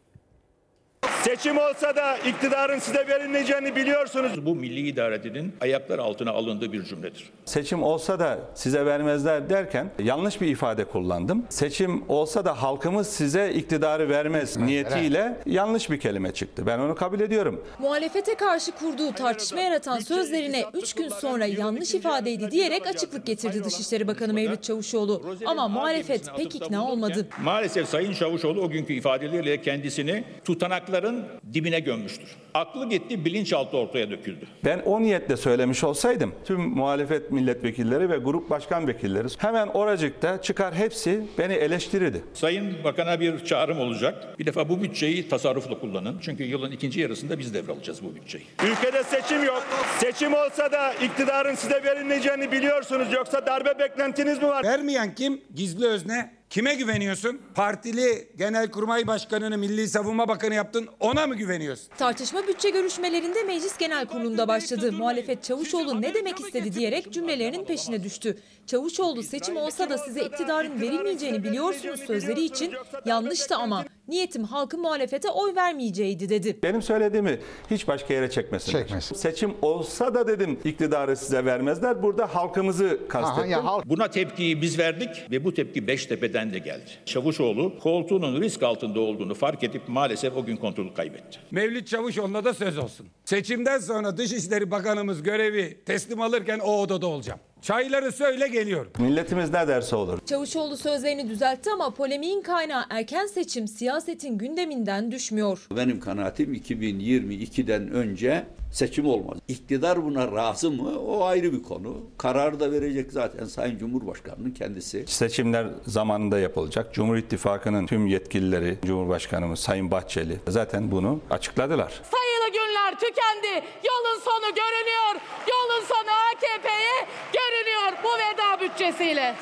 Seçim 1.23 1.57
olsa 1.57 1.95
da 1.95 2.17
iktidarın 2.17 2.79
size 2.79 3.07
verilmeyeceğini 3.07 3.75
biliyorsunuz. 3.75 4.45
Bu 4.45 4.55
milli 4.55 4.87
idarenin 4.87 5.55
ayaklar 5.61 5.99
altına 5.99 6.31
alındığı 6.31 6.73
bir 6.73 6.83
cümledir. 6.83 7.29
Seçim 7.45 7.83
olsa 7.83 8.19
da 8.19 8.39
size 8.55 8.85
vermezler 8.85 9.49
derken 9.49 9.91
yanlış 10.03 10.41
bir 10.41 10.47
ifade 10.47 10.85
kullandım. 10.85 11.45
Seçim 11.49 12.09
olsa 12.09 12.45
da 12.45 12.61
halkımız 12.61 13.07
size 13.07 13.51
iktidarı 13.53 14.09
vermez 14.09 14.57
niyetiyle 14.57 15.37
yanlış 15.45 15.89
bir 15.89 15.99
kelime 15.99 16.31
çıktı. 16.33 16.65
Ben 16.65 16.79
onu 16.79 16.95
kabul 16.95 17.19
ediyorum. 17.19 17.63
Muhalefete 17.79 18.35
karşı 18.35 18.71
kurduğu 18.71 19.11
tartışma 19.11 19.59
yaratan 19.59 19.99
sözlerine 19.99 20.65
3 20.73 20.93
gün 20.93 21.09
sonra 21.09 21.45
yanlış 21.45 21.93
ifadeydi 21.93 22.51
diyerek 22.51 22.87
açıklık 22.87 23.25
getirdi 23.25 23.63
Dışişleri 23.63 24.07
Bakanı 24.07 24.33
Mevlüt 24.33 24.63
Çavuşoğlu. 24.63 25.35
Ama 25.45 25.67
muhalefet 25.67 26.37
pek 26.37 26.55
ikna 26.55 26.91
olmadı. 26.91 27.27
Maalesef 27.43 27.89
Sayın 27.89 28.13
Çavuşoğlu 28.13 28.61
o 28.61 28.69
günkü 28.69 28.93
ifadeleriyle 28.93 29.61
kendisini 29.61 30.23
tutanakların 30.45 31.12
dibine 31.53 31.79
gömmüştür. 31.79 32.27
Aklı 32.53 32.89
gitti, 32.89 33.25
bilinçaltı 33.25 33.77
ortaya 33.77 34.11
döküldü. 34.11 34.45
Ben 34.65 34.79
o 34.79 35.01
niyetle 35.01 35.37
söylemiş 35.37 35.83
olsaydım 35.83 36.35
tüm 36.45 36.61
muhalefet 36.61 37.31
milletvekilleri 37.31 38.09
ve 38.09 38.17
grup 38.17 38.49
başkan 38.49 38.87
vekilleri 38.87 39.27
hemen 39.37 39.67
oracıkta 39.67 40.41
çıkar 40.41 40.75
hepsi 40.75 41.21
beni 41.37 41.53
eleştirirdi. 41.53 42.23
Sayın 42.33 42.83
Bakan'a 42.83 43.19
bir 43.19 43.45
çağrım 43.45 43.79
olacak. 43.79 44.39
Bir 44.39 44.45
defa 44.45 44.69
bu 44.69 44.83
bütçeyi 44.83 45.29
tasarruflu 45.29 45.79
kullanın. 45.79 46.19
Çünkü 46.21 46.43
yılın 46.43 46.71
ikinci 46.71 47.01
yarısında 47.01 47.39
biz 47.39 47.53
devralacağız 47.53 48.03
bu 48.03 48.15
bütçeyi. 48.15 48.43
Ülkede 48.63 49.03
seçim 49.03 49.43
yok. 49.43 49.63
Seçim 49.99 50.33
olsa 50.33 50.71
da 50.71 50.93
iktidarın 50.93 51.55
size 51.55 51.83
verilmeyeceğini 51.83 52.51
biliyorsunuz. 52.51 53.07
Yoksa 53.13 53.45
darbe 53.45 53.79
beklentiniz 53.79 54.41
mi 54.41 54.47
var? 54.47 54.63
Vermeyen 54.63 55.15
kim? 55.15 55.41
Gizli 55.55 55.87
özne. 55.87 56.42
Kime 56.53 56.75
güveniyorsun? 56.75 57.41
Partili 57.55 58.27
Genelkurmay 58.37 59.07
Başkanı'nı 59.07 59.57
Milli 59.57 59.87
Savunma 59.87 60.27
Bakanı 60.27 60.55
yaptın 60.55 60.87
ona 60.99 61.27
mı 61.27 61.35
güveniyorsun? 61.35 61.87
Tartışma 61.97 62.47
bütçe 62.47 62.69
görüşmelerinde 62.69 63.43
Meclis 63.43 63.77
Genel 63.77 64.05
Kurulu'nda 64.05 64.47
başladı. 64.47 64.91
Muhalefet 64.91 65.43
Çavuşoğlu 65.43 66.01
ne 66.01 66.13
demek 66.13 66.39
istedi 66.39 66.73
diyerek 66.73 67.13
cümlelerinin 67.13 67.65
peşine 67.65 68.03
düştü. 68.03 68.37
Çavuşoğlu 68.67 69.23
seçim 69.23 69.57
olsa 69.57 69.89
da 69.89 69.97
size 69.97 70.25
iktidarın 70.25 70.81
verilmeyeceğini 70.81 71.43
biliyorsunuz 71.43 71.99
sözleri 71.99 72.43
için 72.43 72.73
yanlıştı 73.05 73.55
ama 73.55 73.85
niyetim 74.07 74.43
halkın 74.43 74.81
muhalefete 74.81 75.29
oy 75.29 75.55
vermeyeceğiydi 75.55 76.29
dedi. 76.29 76.59
Benim 76.63 76.81
söylediğimi 76.81 77.39
hiç 77.71 77.87
başka 77.87 78.13
yere 78.13 78.29
çekmesinler. 78.29 78.79
Çekmesin. 78.81 79.15
Seçim 79.15 79.53
olsa 79.61 80.13
da 80.13 80.27
dedim 80.27 80.59
iktidarı 80.63 81.17
size 81.17 81.45
vermezler. 81.45 82.03
Burada 82.03 82.35
halkımızı 82.35 82.99
kastettim. 83.09 83.59
Buna 83.85 84.07
tepkiyi 84.07 84.61
biz 84.61 84.79
verdik 84.79 85.31
ve 85.31 85.43
bu 85.45 85.53
tepki 85.53 85.87
Beştepe'den 85.87 86.42
de 86.53 86.59
geldi. 86.59 86.89
Çavuşoğlu 87.05 87.79
koltuğunun 87.79 88.41
risk 88.41 88.63
altında 88.63 88.99
olduğunu 88.99 89.33
fark 89.35 89.63
edip 89.63 89.81
maalesef 89.87 90.37
o 90.37 90.45
gün 90.45 90.57
kontrolü 90.57 90.93
kaybetti. 90.93 91.39
Mevlüt 91.51 91.87
Çavuşoğlu'na 91.87 92.45
da 92.45 92.53
söz 92.53 92.77
olsun. 92.77 93.07
Seçimden 93.25 93.79
sonra 93.79 94.17
Dışişleri 94.17 94.71
Bakanımız 94.71 95.23
görevi 95.23 95.77
teslim 95.85 96.21
alırken 96.21 96.59
o 96.59 96.81
odada 96.81 97.07
olacağım. 97.07 97.39
Çayları 97.61 98.11
söyle 98.11 98.47
geliyorum. 98.47 98.91
Milletimiz 98.99 99.49
ne 99.49 99.67
derse 99.67 99.95
olur. 99.95 100.19
Çavuşoğlu 100.25 100.77
sözlerini 100.77 101.29
düzeltti 101.29 101.69
ama 101.73 101.89
polemiğin 101.89 102.41
kaynağı 102.41 102.83
erken 102.89 103.25
seçim 103.25 103.67
siyasetin 103.67 104.37
gündeminden 104.37 105.11
düşmüyor. 105.11 105.67
Benim 105.75 105.99
kanaatim 105.99 106.53
2022'den 106.53 107.91
önce 107.91 108.45
seçim 108.73 109.05
olmaz. 109.05 109.37
İktidar 109.47 110.03
buna 110.05 110.31
razı 110.31 110.71
mı? 110.71 110.99
O 110.99 111.23
ayrı 111.23 111.53
bir 111.53 111.63
konu. 111.63 112.01
Karar 112.17 112.59
da 112.59 112.71
verecek 112.71 113.11
zaten 113.11 113.45
Sayın 113.45 113.77
Cumhurbaşkanı'nın 113.77 114.51
kendisi. 114.51 115.05
Seçimler 115.07 115.67
zamanında 115.87 116.39
yapılacak. 116.39 116.93
Cumhur 116.93 117.17
İttifakı'nın 117.17 117.85
tüm 117.87 118.07
yetkilileri, 118.07 118.77
Cumhurbaşkanımız 118.85 119.59
Sayın 119.59 119.91
Bahçeli 119.91 120.39
zaten 120.47 120.91
bunu 120.91 121.19
açıkladılar. 121.29 121.89
Sayılı 121.89 122.53
günler 122.53 122.99
tükendi. 122.99 123.65
Yolun 123.87 124.19
sonu 124.19 124.55
görünüyor. 124.55 125.21
Yolun 125.49 125.85
sonu 125.85 126.09
AKP'ye 126.33 127.07
görünüyor 127.33 128.03
bu 128.03 128.07
veda 128.07 128.61
bütçesiyle. 128.61 129.35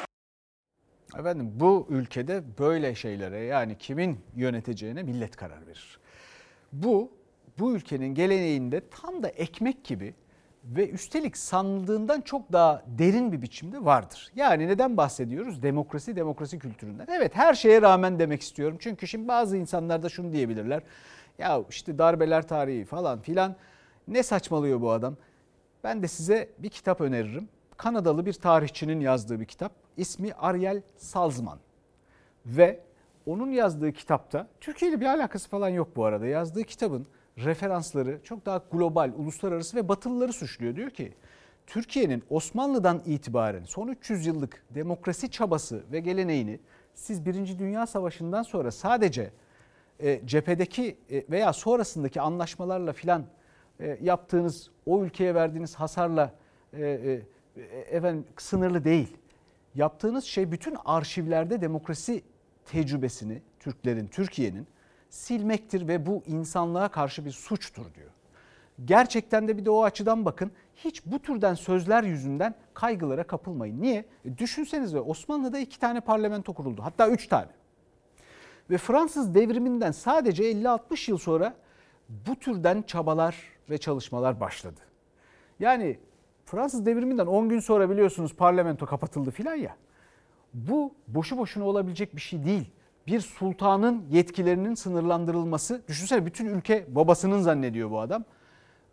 Efendim 1.20 1.52
bu 1.54 1.88
ülkede 1.90 2.44
böyle 2.60 2.96
şeylere 2.96 3.40
yani 3.40 3.78
kimin 3.78 4.20
yöneteceğine 4.36 5.04
millet 5.04 5.36
karar 5.36 5.68
verir. 5.68 6.00
Bu 6.74 7.21
bu 7.62 7.76
ülkenin 7.76 8.16
geleneğinde 8.16 8.82
tam 8.90 9.24
da 9.24 9.28
ekmek 9.28 9.84
gibi 9.84 10.14
ve 10.66 10.90
üstelik 10.90 11.38
sandığından 11.38 12.22
çok 12.22 12.52
daha 12.52 12.84
derin 12.88 13.32
bir 13.32 13.42
biçimde 13.42 13.86
vardır. 13.86 14.32
Yani 14.36 14.68
neden 14.68 14.98
bahsediyoruz? 14.98 15.64
Demokrasi, 15.64 16.16
demokrasi 16.16 16.60
kültüründen. 16.60 17.08
Evet 17.12 17.36
her 17.36 17.54
şeye 17.54 17.82
rağmen 17.82 18.20
demek 18.20 18.42
istiyorum. 18.42 18.78
Çünkü 18.80 19.08
şimdi 19.08 19.28
bazı 19.28 19.58
insanlar 19.58 20.04
da 20.04 20.10
şunu 20.10 20.34
diyebilirler. 20.34 20.84
Ya 21.38 21.62
işte 21.70 21.98
darbeler 21.98 22.48
tarihi 22.48 22.86
falan 22.86 23.22
filan 23.22 23.56
ne 24.08 24.24
saçmalıyor 24.24 24.82
bu 24.82 24.92
adam? 24.92 25.16
Ben 25.84 26.04
de 26.04 26.08
size 26.08 26.50
bir 26.60 26.70
kitap 26.70 27.02
öneririm. 27.02 27.50
Kanadalı 27.78 28.26
bir 28.26 28.34
tarihçinin 28.34 29.00
yazdığı 29.00 29.40
bir 29.40 29.46
kitap. 29.46 29.72
İsmi 29.98 30.34
Ariel 30.34 30.82
Salzman. 30.98 31.60
Ve 32.46 32.80
onun 33.26 33.52
yazdığı 33.52 33.92
kitapta, 33.92 34.48
Türkiye 34.60 34.92
ile 34.92 35.02
bir 35.02 35.06
alakası 35.06 35.50
falan 35.50 35.70
yok 35.70 35.96
bu 35.96 36.06
arada. 36.06 36.28
Yazdığı 36.28 36.64
kitabın 36.64 37.08
referansları 37.44 38.20
çok 38.24 38.46
daha 38.46 38.64
global, 38.72 39.12
uluslararası 39.18 39.78
ve 39.78 39.90
batılıları 39.90 40.34
suçluyor. 40.34 40.76
Diyor 40.76 40.90
ki 40.90 41.14
Türkiye'nin 41.68 42.24
Osmanlı'dan 42.30 43.02
itibaren 43.06 43.64
son 43.64 43.88
300 43.88 44.26
yıllık 44.26 44.64
demokrasi 44.70 45.32
çabası 45.32 45.84
ve 45.92 46.00
geleneğini 46.00 46.60
siz 46.94 47.26
Birinci 47.26 47.60
Dünya 47.60 47.88
Savaşı'ndan 47.88 48.44
sonra 48.44 48.72
sadece 48.72 49.32
e, 50.00 50.22
cephedeki 50.26 50.98
e, 51.12 51.24
veya 51.30 51.54
sonrasındaki 51.54 52.22
anlaşmalarla 52.22 52.94
filan 52.94 53.26
e, 53.80 53.98
yaptığınız 54.02 54.72
o 54.86 55.04
ülkeye 55.04 55.36
verdiğiniz 55.36 55.76
hasarla 55.76 56.34
e, 56.74 57.22
e, 57.56 57.62
efendim 57.92 58.26
sınırlı 58.38 58.84
değil. 58.84 59.18
Yaptığınız 59.76 60.24
şey 60.24 60.52
bütün 60.52 60.78
arşivlerde 60.86 61.62
demokrasi 61.62 62.24
tecrübesini 62.66 63.42
Türklerin, 63.60 64.08
Türkiye'nin 64.08 64.68
silmektir 65.12 65.88
ve 65.88 66.06
bu 66.06 66.24
insanlığa 66.26 66.88
karşı 66.88 67.26
bir 67.26 67.32
suçtur 67.32 67.94
diyor. 67.94 68.12
Gerçekten 68.86 69.48
de 69.48 69.58
bir 69.58 69.66
de 69.66 69.70
o 69.70 69.84
açıdan 69.84 70.26
bakın. 70.26 70.52
Hiç 70.76 71.06
bu 71.06 71.20
türden 71.20 71.54
sözler 71.54 72.04
yüzünden 72.04 72.56
kaygılara 72.74 73.24
kapılmayın. 73.24 73.82
Niye? 73.82 74.06
E 74.26 74.38
düşünsenize 74.38 75.00
Osmanlı'da 75.00 75.60
iki 75.60 75.80
tane 75.80 76.00
parlamento 76.00 76.54
kuruldu. 76.54 76.82
Hatta 76.84 77.10
üç 77.10 77.28
tane. 77.28 77.50
Ve 78.70 78.78
Fransız 78.78 79.36
devriminden 79.36 79.92
sadece 79.92 80.44
50-60 80.52 81.12
yıl 81.12 81.18
sonra 81.18 81.54
bu 82.10 82.36
türden 82.36 82.82
çabalar 82.82 83.36
ve 83.70 83.78
çalışmalar 83.78 84.40
başladı. 84.40 84.80
Yani 85.60 86.00
Fransız 86.46 86.86
devriminden 86.86 87.26
10 87.26 87.50
gün 87.50 87.60
sonra 87.60 87.90
biliyorsunuz 87.90 88.36
parlamento 88.36 88.86
kapatıldı 88.86 89.32
filan 89.32 89.56
ya. 89.56 89.76
Bu 90.54 90.94
boşu 91.08 91.38
boşuna 91.38 91.64
olabilecek 91.64 92.16
bir 92.16 92.22
şey 92.22 92.46
değil. 92.46 92.72
Bir 93.08 93.20
sultanın 93.20 94.06
yetkilerinin 94.10 94.76
sınırlandırılması. 94.76 95.82
Düşünsene 95.88 96.26
bütün 96.26 96.46
ülke 96.46 96.86
babasının 96.88 97.42
zannediyor 97.42 97.92
bu 97.92 98.00
adam. 98.00 98.24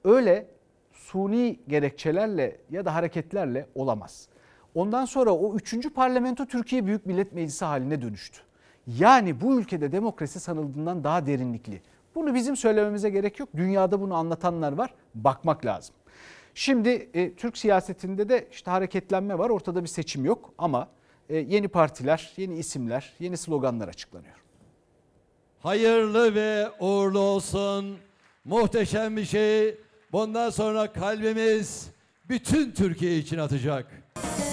Öyle 0.04 0.46
suni 0.92 1.60
gerekçelerle 1.68 2.60
ya 2.70 2.84
da 2.84 2.94
hareketlerle 2.94 3.66
olamaz. 3.74 4.28
Ondan 4.74 5.04
sonra 5.04 5.30
o 5.30 5.54
3. 5.54 5.94
parlamento 5.94 6.46
Türkiye 6.46 6.86
Büyük 6.86 7.06
Millet 7.06 7.32
Meclisi 7.32 7.64
haline 7.64 8.02
dönüştü. 8.02 8.40
Yani 8.86 9.40
bu 9.40 9.60
ülkede 9.60 9.92
demokrasi 9.92 10.40
sanıldığından 10.40 11.04
daha 11.04 11.26
derinlikli. 11.26 11.82
Bunu 12.14 12.34
bizim 12.34 12.56
söylememize 12.56 13.10
gerek 13.10 13.38
yok. 13.38 13.48
Dünyada 13.56 14.00
bunu 14.00 14.14
anlatanlar 14.14 14.72
var. 14.72 14.94
Bakmak 15.14 15.64
lazım. 15.64 15.94
Şimdi 16.54 17.10
e, 17.14 17.34
Türk 17.34 17.58
siyasetinde 17.58 18.28
de 18.28 18.48
işte 18.52 18.70
hareketlenme 18.70 19.38
var. 19.38 19.50
Ortada 19.50 19.82
bir 19.82 19.88
seçim 19.88 20.24
yok 20.24 20.52
ama 20.58 20.88
yeni 21.30 21.68
partiler, 21.68 22.32
yeni 22.36 22.58
isimler, 22.58 23.12
yeni 23.20 23.36
sloganlar 23.36 23.88
açıklanıyor. 23.88 24.34
Hayırlı 25.62 26.34
ve 26.34 26.70
uğurlu 26.80 27.18
olsun 27.18 27.98
muhteşem 28.44 29.16
bir 29.16 29.24
şey. 29.24 29.76
Bundan 30.12 30.50
sonra 30.50 30.92
kalbimiz 30.92 31.86
bütün 32.28 32.70
Türkiye 32.72 33.18
için 33.18 33.38
atacak. 33.38 33.86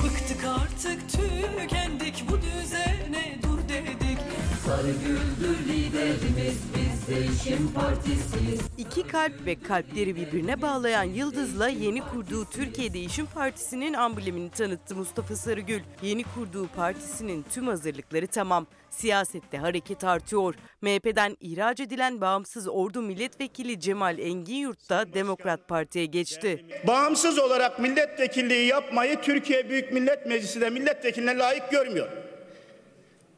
Bıktık 0.03 0.45
artık 0.45 1.09
tükendik 1.09 2.25
bu 2.29 2.37
düzene 2.41 3.39
dur 3.43 3.59
dedik. 3.69 4.17
Sarı 4.65 4.91
güldür 4.91 5.57
liderimiz 5.67 6.57
biz 6.75 6.84
değişim 7.07 7.73
partisiyiz. 7.73 8.59
İki 8.77 9.07
kalp 9.07 9.45
ve 9.45 9.55
kalpleri 9.59 10.15
birbirine 10.15 10.61
bağlayan 10.61 11.03
Yıldız'la 11.03 11.69
yeni 11.69 12.01
kurduğu 12.01 12.45
Türkiye 12.45 12.93
Değişim 12.93 13.25
Partisi'nin 13.25 13.93
amblemini 13.93 14.49
tanıttı 14.49 14.95
Mustafa 14.95 15.35
Sarıgül. 15.35 15.81
Yeni 16.01 16.23
kurduğu 16.23 16.67
partisinin 16.67 17.45
tüm 17.53 17.67
hazırlıkları 17.67 18.27
tamam. 18.27 18.67
Siyasette 18.89 19.57
hareket 19.57 20.03
artıyor. 20.03 20.55
MHP'den 20.81 21.37
ihraç 21.39 21.79
edilen 21.79 22.21
bağımsız 22.21 22.67
ordu 22.67 23.01
milletvekili 23.01 23.79
Cemal 23.79 24.19
Engin 24.19 24.55
Yurt 24.55 24.89
da 24.89 25.13
Demokrat 25.13 25.67
Parti'ye 25.67 26.05
geçti. 26.05 26.65
Bağımsız 26.87 27.39
olarak 27.39 27.79
milletvekilliği 27.79 28.67
yapmayı 28.67 29.21
Türkiye 29.21 29.69
Büyük 29.69 29.91
Millet 29.91 30.25
Meclisi 30.25 30.61
de 30.61 30.69
milletvekiline 30.69 31.37
layık 31.37 31.71
görmüyor. 31.71 32.07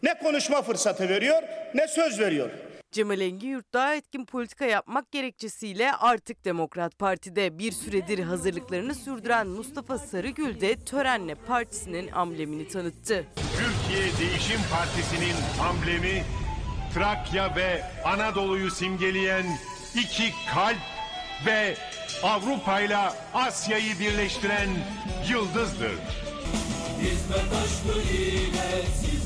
Ne 0.04 0.20
konuşma 0.20 0.62
fırsatı 0.62 1.10
veriyor 1.10 1.44
ne 1.74 1.88
söz 1.88 2.20
veriyor. 2.20 2.50
Cemal 2.92 3.22
Engin 3.22 3.50
Yurt 3.50 3.74
daha 3.74 3.96
etkin 3.96 4.26
politika 4.26 4.66
yapmak 4.66 5.12
gerekçesiyle 5.12 5.92
artık 5.94 6.46
Demokrat 6.46 7.00
Parti'de 7.00 7.58
bir 7.60 7.72
süredir 7.72 8.20
hazırlıklarını 8.20 8.96
sürdüren 8.96 9.48
Mustafa 9.48 9.98
Sarıgül 9.98 10.62
de 10.62 10.76
törenle 10.76 11.36
partisinin 11.36 12.12
amblemini 12.12 12.68
tanıttı. 12.68 13.26
Türkiye 13.36 14.04
Değişim 14.04 14.60
Partisi'nin 14.72 15.36
amblemi 15.62 16.24
Trakya 16.94 17.56
ve 17.56 17.84
Anadolu'yu 18.06 18.72
simgeleyen 18.72 19.46
iki 19.96 20.32
kalp 20.54 20.78
ve 21.46 21.78
Avrupa 22.24 22.82
ile 22.82 22.98
Asya'yı 23.34 24.00
birleştiren 24.00 24.70
yıldızdır. 25.30 26.00
Hizmet 27.02 27.54
aşkı 27.54 28.02
ile. 28.02 29.17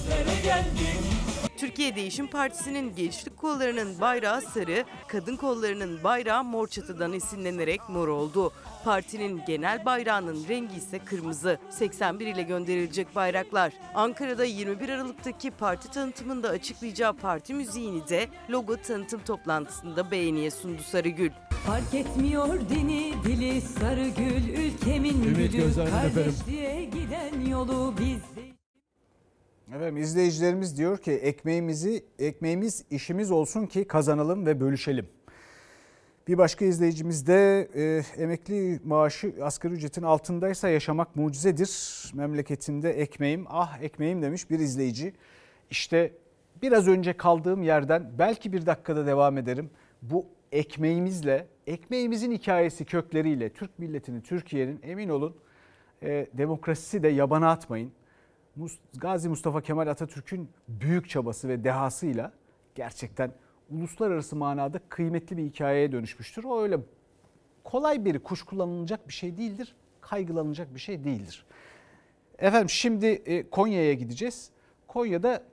Türkiye 1.72 1.96
Değişim 1.96 2.28
Partisi'nin 2.28 2.96
gençlik 2.96 3.38
kollarının 3.38 4.02
bayrağı 4.02 4.42
sarı, 4.42 4.86
kadın 5.08 5.36
kollarının 5.36 6.04
bayrağı 6.04 6.44
mor 6.44 6.68
çatıdan 6.68 7.14
esinlenerek 7.14 7.90
mor 7.90 8.08
oldu. 8.08 8.54
Partinin 8.84 9.42
genel 9.48 9.86
bayrağının 9.86 10.48
rengi 10.50 10.76
ise 10.76 11.00
kırmızı. 11.00 11.58
81 11.70 12.28
ile 12.28 12.42
gönderilecek 12.42 13.16
bayraklar. 13.16 13.74
Ankara'da 13.96 14.46
21 14.46 14.90
Aralık'taki 14.90 15.52
parti 15.52 15.92
tanıtımında 15.92 16.50
açıklayacağı 16.50 17.14
parti 17.14 17.54
müziğini 17.54 18.08
de 18.08 18.28
logo 18.50 18.78
tanıtım 18.78 19.22
toplantısında 19.24 20.12
beğeniye 20.12 20.52
sundu 20.52 20.82
Sarıgül. 20.82 21.32
Fark 21.66 21.94
etmiyor 21.94 22.60
dini 22.70 23.14
dili 23.24 23.62
sarı 23.62 24.08
gül 24.08 24.50
ülkemin 24.50 25.24
Ümit 25.24 25.52
gülü 25.52 25.52
Gözler'den 25.52 26.06
efendim. 26.06 26.36
giden 26.92 27.46
yolu 27.50 27.94
biz 28.00 28.51
Efendim 29.76 29.98
izleyicilerimiz 29.98 30.78
diyor 30.78 30.98
ki 30.98 31.12
ekmeğimizi 31.12 32.04
ekmeğimiz 32.20 32.86
işimiz 32.92 33.32
olsun 33.32 33.66
ki 33.66 33.86
kazanalım 33.86 34.46
ve 34.46 34.60
bölüşelim. 34.60 35.08
Bir 36.28 36.38
başka 36.38 36.66
izleyicimiz 36.66 37.28
de 37.28 37.70
e, 37.76 38.04
emekli 38.24 38.80
maaşı 38.86 39.34
asgari 39.42 39.74
ücretin 39.74 40.04
altındaysa 40.04 40.70
yaşamak 40.70 41.16
mucizedir. 41.16 41.72
Memleketimde 42.14 42.92
ekmeğim 42.92 43.46
ah 43.50 43.82
ekmeğim 43.82 44.22
demiş 44.22 44.50
bir 44.50 44.60
izleyici. 44.60 45.14
İşte 45.70 46.14
biraz 46.62 46.88
önce 46.88 47.14
kaldığım 47.14 47.64
yerden 47.64 48.12
belki 48.20 48.54
bir 48.54 48.66
dakikada 48.66 49.06
devam 49.06 49.38
ederim. 49.38 49.70
Bu 50.02 50.26
ekmeğimizle, 50.52 51.48
ekmeğimizin 51.68 52.32
hikayesi 52.32 52.86
kökleriyle 52.86 53.50
Türk 53.50 53.80
milletini, 53.80 54.24
Türkiye'nin 54.24 54.80
emin 54.84 55.10
olun 55.10 55.36
e, 56.04 56.28
demokrasisi 56.34 57.04
de 57.04 57.08
yabana 57.08 57.52
atmayın. 57.52 57.92
Gazi 58.98 59.30
Mustafa 59.30 59.62
Kemal 59.62 59.88
Atatürk'ün 59.88 60.50
büyük 60.68 61.10
çabası 61.10 61.50
ve 61.50 61.64
dehasıyla 61.64 62.32
gerçekten 62.76 63.32
uluslararası 63.70 64.36
manada 64.36 64.80
kıymetli 64.90 65.38
bir 65.38 65.44
hikayeye 65.44 65.92
dönüşmüştür. 65.92 66.44
O 66.44 66.62
öyle 66.62 66.80
kolay 67.64 68.06
bir 68.06 68.20
kuşkulanılacak 68.20 69.08
bir 69.08 69.14
şey 69.14 69.38
değildir, 69.38 69.76
kaygılanacak 70.02 70.76
bir 70.76 70.80
şey 70.80 71.04
değildir. 71.04 71.46
Efendim 72.40 72.70
şimdi 72.70 73.06
e, 73.06 73.50
Konya'ya 73.50 73.94
gideceğiz. 73.94 74.50
Konya'da 74.88 75.44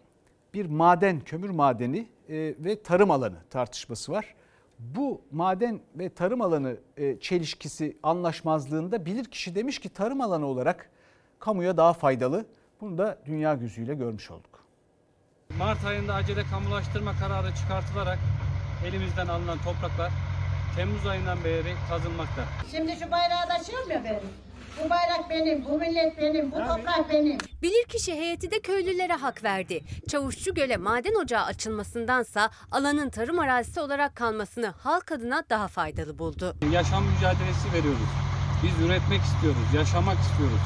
bir 0.55 0.67
maden, 0.67 1.21
kömür 1.21 1.51
madeni 1.51 2.09
e, 2.29 2.55
ve 2.59 2.83
tarım 2.83 3.11
alanı 3.11 3.37
tartışması 3.51 4.13
var. 4.13 4.35
Bu 4.79 5.21
maden 5.31 5.81
ve 5.95 6.09
tarım 6.09 6.41
alanı 6.41 6.77
e, 6.97 7.21
çelişkisi 7.21 7.97
anlaşmazlığında 8.03 9.07
bilirkişi 9.07 9.55
demiş 9.55 9.79
ki 9.79 9.89
tarım 9.89 10.21
alanı 10.21 10.47
olarak 10.47 10.91
kamuya 11.39 11.77
daha 11.77 11.93
faydalı. 11.93 12.47
Bunu 12.81 12.99
da 12.99 13.19
dünya 13.27 13.55
gözüyle 13.55 13.95
görmüş 13.95 14.31
olduk. 14.31 14.65
Mart 15.59 15.85
ayında 15.85 16.15
acele 16.15 16.45
kamulaştırma 16.45 17.13
kararı 17.13 17.55
çıkartılarak 17.55 18.19
elimizden 18.87 19.29
alınan 19.29 19.59
topraklar 19.59 20.11
Temmuz 20.77 21.07
ayından 21.07 21.45
beri 21.45 21.75
kazılmakta. 21.89 22.45
Şimdi 22.71 22.93
şu 22.93 23.11
bayrağı 23.11 23.49
taşıyorum 23.49 23.91
ya 23.91 24.05
ben. 24.05 24.21
Bu 24.85 24.91
bayrak 24.91 25.31
benim, 25.31 25.65
bu 25.65 25.79
millet 25.79 26.19
benim, 26.19 26.53
bu 26.53 26.57
toprak 26.57 27.11
benim. 27.11 27.39
Bilirkişi 27.63 28.15
heyeti 28.15 28.51
de 28.51 28.61
köylülere 28.61 29.13
hak 29.13 29.45
verdi. 29.45 29.81
Çavuşçu 30.09 30.55
Göl'e 30.55 30.77
maden 30.77 31.15
ocağı 31.15 31.45
açılmasındansa 31.45 32.51
alanın 32.71 33.11
tarım 33.11 33.39
arazisi 33.39 33.81
olarak 33.81 34.17
kalmasını 34.17 34.67
halk 34.67 35.13
adına 35.13 35.43
daha 35.51 35.69
faydalı 35.69 36.19
buldu. 36.19 36.57
Yaşam 36.73 37.05
mücadelesi 37.05 37.73
veriyoruz. 37.73 38.09
Biz 38.63 38.87
üretmek 38.87 39.21
istiyoruz, 39.21 39.75
yaşamak 39.75 40.19
istiyoruz. 40.19 40.61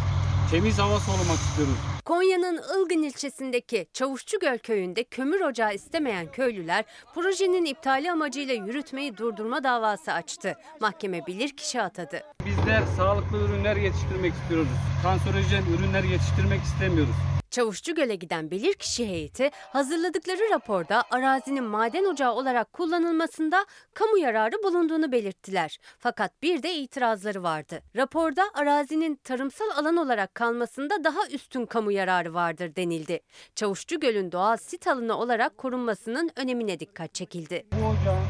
Temiz 0.50 0.78
hava 0.78 1.00
solumak 1.00 1.38
istiyoruz. 1.38 1.74
Konya'nın 2.04 2.56
Ilgın 2.56 3.02
ilçesindeki 3.02 3.86
Çavuşçugöl 3.92 4.58
köyünde 4.58 5.04
kömür 5.04 5.40
ocağı 5.40 5.74
istemeyen 5.74 6.26
köylüler 6.32 6.84
projenin 7.14 7.64
iptali 7.64 8.12
amacıyla 8.12 8.54
yürütmeyi 8.54 9.16
durdurma 9.16 9.64
davası 9.64 10.12
açtı. 10.12 10.56
Mahkeme 10.80 11.26
bilirkişi 11.26 11.82
atadı. 11.82 12.22
Bizler 12.46 12.82
sağlıklı 12.96 13.38
ürünler 13.38 13.76
yetiştirmek 13.76 14.32
istiyoruz. 14.32 14.68
Kanserojen 15.02 15.62
ürünler 15.78 16.04
yetiştirmek 16.04 16.62
istemiyoruz. 16.62 17.14
Çavuşçugöl'e 17.52 18.14
giden 18.14 18.50
bilirkişi 18.50 19.08
heyeti 19.08 19.50
hazırladıkları 19.72 20.50
raporda 20.52 21.04
arazinin 21.10 21.64
maden 21.64 22.04
ocağı 22.04 22.32
olarak 22.32 22.72
kullanılmasında 22.72 23.66
kamu 23.94 24.18
yararı 24.18 24.62
bulunduğunu 24.64 25.12
belirttiler. 25.12 25.78
Fakat 25.98 26.42
bir 26.42 26.62
de 26.62 26.74
itirazları 26.74 27.42
vardı. 27.42 27.82
Raporda 27.96 28.42
arazinin 28.54 29.14
tarımsal 29.24 29.70
alan 29.76 29.96
olarak 29.96 30.34
kalmasında 30.34 31.04
daha 31.04 31.26
üstün 31.30 31.66
kamu 31.66 31.92
yararı 31.92 32.34
vardır 32.34 32.76
denildi. 32.76 33.20
Çavuşçugöl'ün 33.54 34.32
doğal 34.32 34.56
sit 34.56 34.86
alanı 34.86 35.18
olarak 35.18 35.58
korunmasının 35.58 36.30
önemine 36.36 36.80
dikkat 36.80 37.14
çekildi. 37.14 37.66
Bu 37.72 37.86
ocağın 37.86 38.24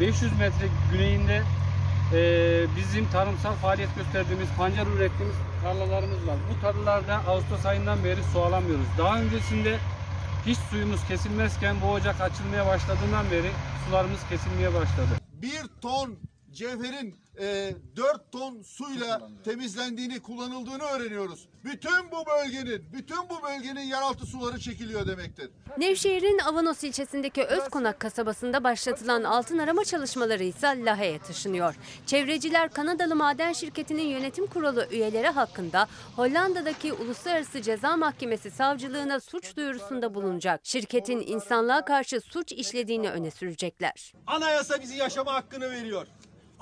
500 0.00 0.32
metre 0.32 0.66
güneyinde 0.92 1.42
eee, 2.14 2.66
bizim 2.76 3.10
tarımsal 3.10 3.54
faaliyet 3.54 3.90
gösterdiğimiz, 3.96 4.48
pancar 4.58 4.86
ürettiğimiz 4.86 5.36
tarlalarımız 5.62 6.26
var. 6.26 6.36
Bu 6.50 6.60
tarlalarda 6.60 7.16
Ağustos 7.16 7.66
ayından 7.66 8.04
beri 8.04 8.22
su 8.32 8.42
alamıyoruz. 8.42 8.86
Daha 8.98 9.20
öncesinde 9.20 9.78
hiç 10.46 10.58
suyumuz 10.58 11.08
kesilmezken 11.08 11.76
bu 11.82 11.86
ocak 11.86 12.20
açılmaya 12.20 12.66
başladığından 12.66 13.30
beri 13.30 13.50
sularımız 13.86 14.20
kesilmeye 14.30 14.74
başladı. 14.74 15.08
bir 15.32 15.62
ton 15.82 16.18
cevherin 16.52 17.21
e, 17.40 17.74
4 17.96 18.32
ton 18.32 18.62
suyla 18.62 19.28
temizlendiğini, 19.44 20.20
kullanıldığını 20.20 20.82
öğreniyoruz. 20.82 21.48
Bütün 21.64 22.10
bu 22.10 22.26
bölgenin, 22.26 22.84
bütün 22.92 23.28
bu 23.28 23.42
bölgenin 23.42 23.80
yeraltı 23.80 24.26
suları 24.26 24.60
çekiliyor 24.60 25.06
demektir. 25.06 25.50
Nevşehir'in 25.78 26.38
Avanos 26.38 26.84
ilçesindeki 26.84 27.44
Özkonak 27.44 28.00
kasabasında 28.00 28.64
başlatılan 28.64 29.24
altın 29.24 29.58
arama 29.58 29.84
çalışmaları 29.84 30.44
ise 30.44 30.84
Lahey'e 30.84 31.18
taşınıyor. 31.18 31.74
Çevreciler 32.06 32.70
Kanadalı 32.72 33.16
maden 33.16 33.52
şirketinin 33.52 34.06
yönetim 34.06 34.46
kurulu 34.46 34.84
üyeleri 34.90 35.28
hakkında 35.28 35.88
Hollanda'daki 36.16 36.92
Uluslararası 36.92 37.62
Ceza 37.62 37.96
Mahkemesi 37.96 38.50
savcılığına 38.50 39.20
suç 39.20 39.56
duyurusunda 39.56 40.14
bulunacak. 40.14 40.60
Şirketin 40.64 41.20
insanlığa 41.26 41.84
karşı 41.84 42.20
suç 42.20 42.52
işlediğini 42.52 43.10
öne 43.10 43.30
sürecekler. 43.30 44.12
Anayasa 44.26 44.80
bizi 44.82 44.96
yaşama 44.96 45.34
hakkını 45.34 45.70
veriyor. 45.70 46.06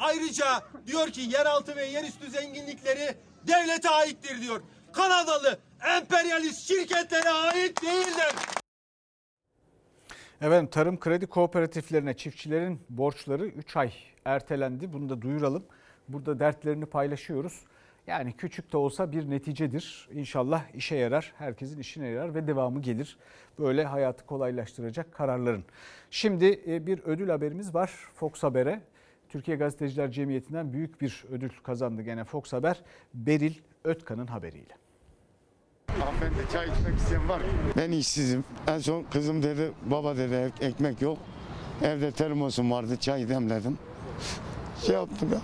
Ayrıca 0.01 0.63
diyor 0.87 1.09
ki 1.09 1.21
yeraltı 1.21 1.77
ve 1.77 1.85
yerüstü 1.85 2.31
zenginlikleri 2.31 3.15
devlete 3.47 3.91
aittir 3.91 4.41
diyor. 4.41 4.61
Kanadalı 4.93 5.59
emperyalist 5.97 6.69
şirketlere 6.69 7.29
ait 7.29 7.83
değildir. 7.83 8.35
Efendim 10.41 10.67
tarım 10.71 11.01
kredi 11.01 11.27
kooperatiflerine 11.27 12.17
çiftçilerin 12.17 12.81
borçları 12.91 13.47
3 13.47 13.77
ay 13.77 13.93
ertelendi. 14.25 14.93
Bunu 14.93 15.09
da 15.09 15.23
duyuralım. 15.23 15.65
Burada 16.09 16.41
dertlerini 16.41 16.87
paylaşıyoruz. 16.87 17.61
Yani 18.07 18.33
küçük 18.33 18.73
de 18.73 18.77
olsa 18.77 19.13
bir 19.13 19.31
neticedir. 19.31 20.09
İnşallah 20.13 20.75
işe 20.75 20.97
yarar, 20.97 21.33
herkesin 21.39 21.81
işine 21.81 22.09
yarar 22.09 22.35
ve 22.35 22.47
devamı 22.47 22.83
gelir. 22.83 23.19
Böyle 23.59 23.85
hayatı 23.85 24.27
kolaylaştıracak 24.27 25.13
kararların. 25.13 25.65
Şimdi 26.11 26.63
e, 26.67 26.87
bir 26.87 26.99
ödül 26.99 27.29
haberimiz 27.29 27.75
var 27.75 27.91
Fox 28.15 28.43
Haber'e. 28.43 28.81
Türkiye 29.31 29.57
Gazeteciler 29.57 30.11
Cemiyeti'nden 30.11 30.73
büyük 30.73 31.01
bir 31.01 31.25
ödül 31.33 31.51
kazandı 31.63 32.03
gene 32.03 32.25
Fox 32.25 32.53
Haber. 32.53 32.83
Beril 33.15 33.55
Ötkan'ın 33.85 34.27
haberiyle. 34.27 34.77
Hanımefendi 35.99 36.35
çay 36.53 36.69
içmek 36.69 36.99
isteyen 36.99 37.29
var 37.29 37.39
mı? 37.39 37.45
Ben 37.77 37.91
işsizim. 37.93 38.45
En 38.67 38.79
son 38.79 39.03
kızım 39.03 39.43
dedi 39.43 39.73
baba 39.87 40.17
dedi 40.17 40.35
ek- 40.35 40.67
ekmek 40.67 41.03
yok. 41.03 41.19
Evde 41.83 42.13
termosum 42.13 42.71
vardı 42.71 42.97
çay 42.97 43.29
demledim. 43.29 43.79
Şey 44.87 44.95
yaptım 44.95 45.29
ya. 45.33 45.41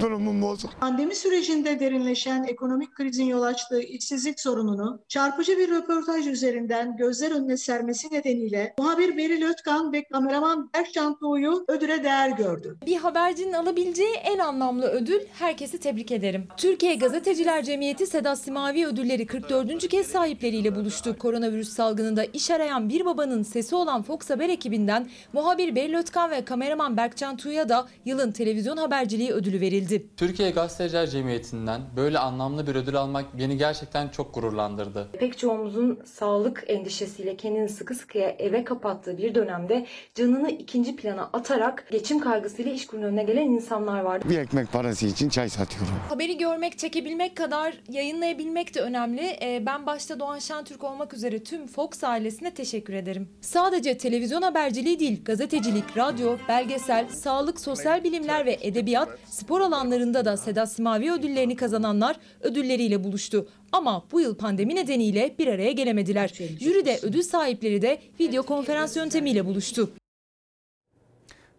Durumum 0.00 0.42
bozuk. 0.42 0.70
Pandemi 0.80 1.14
sürecinde 1.14 1.80
derinleşen 1.80 2.44
ekonomik 2.44 2.94
krizin 2.94 3.24
yol 3.24 3.42
açtığı 3.42 3.80
işsizlik 3.80 4.40
sorununu 4.40 5.00
çarpıcı 5.08 5.58
bir 5.58 5.70
röportaj 5.70 6.26
üzerinden 6.26 6.96
gözler 6.96 7.30
önüne 7.30 7.56
sermesi 7.56 8.14
nedeniyle 8.14 8.74
muhabir 8.78 9.16
Beril 9.16 9.42
Ötkan 9.50 9.92
ve 9.92 10.04
kameraman 10.04 10.70
Berkcan 10.74 11.18
Tuğ'yu 11.18 11.64
ödüle 11.68 12.04
değer 12.04 12.30
gördü. 12.30 12.76
Bir 12.86 12.96
habercinin 12.96 13.52
alabileceği 13.52 14.14
en 14.14 14.38
anlamlı 14.38 14.86
ödül 14.86 15.20
herkesi 15.38 15.78
tebrik 15.78 16.12
ederim. 16.12 16.48
Türkiye 16.56 16.94
Gazeteciler 16.94 17.62
Cemiyeti 17.62 18.06
Sedat 18.06 18.38
Simavi 18.38 18.86
ödülleri 18.86 19.26
44. 19.26 19.88
kez 19.88 20.06
sahipleriyle 20.06 20.76
buluştu. 20.76 21.18
Koronavirüs 21.18 21.68
salgınında 21.68 22.24
iş 22.24 22.50
arayan 22.50 22.88
bir 22.88 23.04
babanın 23.04 23.42
sesi 23.42 23.74
olan 23.74 24.02
Fox 24.02 24.30
Haber 24.30 24.48
ekibinden 24.48 25.06
muhabir 25.32 25.74
Beril 25.74 25.94
Ötkan 25.94 26.30
ve 26.30 26.44
kameraman 26.44 26.96
Berkcan 26.96 27.36
Tuğ'a 27.36 27.68
da 27.68 27.88
yılın 28.04 28.32
televizyon 28.32 28.76
haberciliği 28.76 29.32
ödülü 29.32 29.60
verildi. 29.60 29.89
Türkiye 30.16 30.50
Gazeteciler 30.50 31.06
Cemiyeti'nden 31.06 31.80
böyle 31.96 32.18
anlamlı 32.18 32.66
bir 32.66 32.74
ödül 32.74 32.96
almak 32.96 33.38
beni 33.38 33.56
gerçekten 33.56 34.08
çok 34.08 34.34
gururlandırdı. 34.34 35.08
Pek 35.18 35.38
çoğumuzun 35.38 36.00
sağlık 36.04 36.64
endişesiyle 36.66 37.36
kendini 37.36 37.68
sıkı 37.68 37.94
sıkıya 37.94 38.28
eve 38.28 38.64
kapattığı 38.64 39.18
bir 39.18 39.34
dönemde 39.34 39.86
canını 40.14 40.50
ikinci 40.50 40.96
plana 40.96 41.30
atarak 41.32 41.86
geçim 41.90 42.20
kaygısıyla 42.20 42.72
iş 42.72 42.86
kurunun 42.86 43.06
önüne 43.06 43.22
gelen 43.22 43.42
insanlar 43.46 44.00
vardı. 44.00 44.24
Bir 44.30 44.38
ekmek 44.38 44.72
parası 44.72 45.06
için 45.06 45.28
çay 45.28 45.48
satıyorum. 45.48 45.94
Haberi 46.08 46.38
görmek, 46.38 46.78
çekebilmek 46.78 47.36
kadar 47.36 47.74
yayınlayabilmek 47.88 48.74
de 48.74 48.80
önemli. 48.80 49.36
Ee, 49.42 49.62
Ben 49.66 49.86
başta 49.86 50.20
Doğan 50.20 50.38
Şentürk 50.38 50.84
olmak 50.84 51.14
üzere 51.14 51.42
tüm 51.44 51.66
Fox 51.66 52.04
ailesine 52.04 52.54
teşekkür 52.54 52.92
ederim. 52.94 53.28
Sadece 53.40 53.98
televizyon 53.98 54.42
haberciliği 54.42 54.98
değil, 55.00 55.24
gazetecilik, 55.24 55.96
radyo, 55.96 56.36
belgesel, 56.48 57.08
sağlık, 57.08 57.60
sosyal 57.60 58.04
bilimler 58.04 58.46
ve 58.46 58.58
edebiyat, 58.60 59.08
spor 59.26 59.60
alanlarında 59.72 60.24
da 60.24 60.36
Sedat 60.36 60.72
Simavi 60.72 61.12
ödüllerini 61.12 61.56
kazananlar 61.56 62.16
ödülleriyle 62.40 63.04
buluştu. 63.04 63.48
Ama 63.72 64.04
bu 64.12 64.20
yıl 64.20 64.36
pandemi 64.36 64.74
nedeniyle 64.74 65.34
bir 65.38 65.46
araya 65.46 65.72
gelemediler. 65.72 66.28
Jüride 66.60 66.98
ödül 67.02 67.22
sahipleri 67.22 67.82
de 67.82 67.98
video 68.20 68.42
konferans 68.42 68.96
yöntemiyle 68.96 69.46
buluştu. 69.46 69.90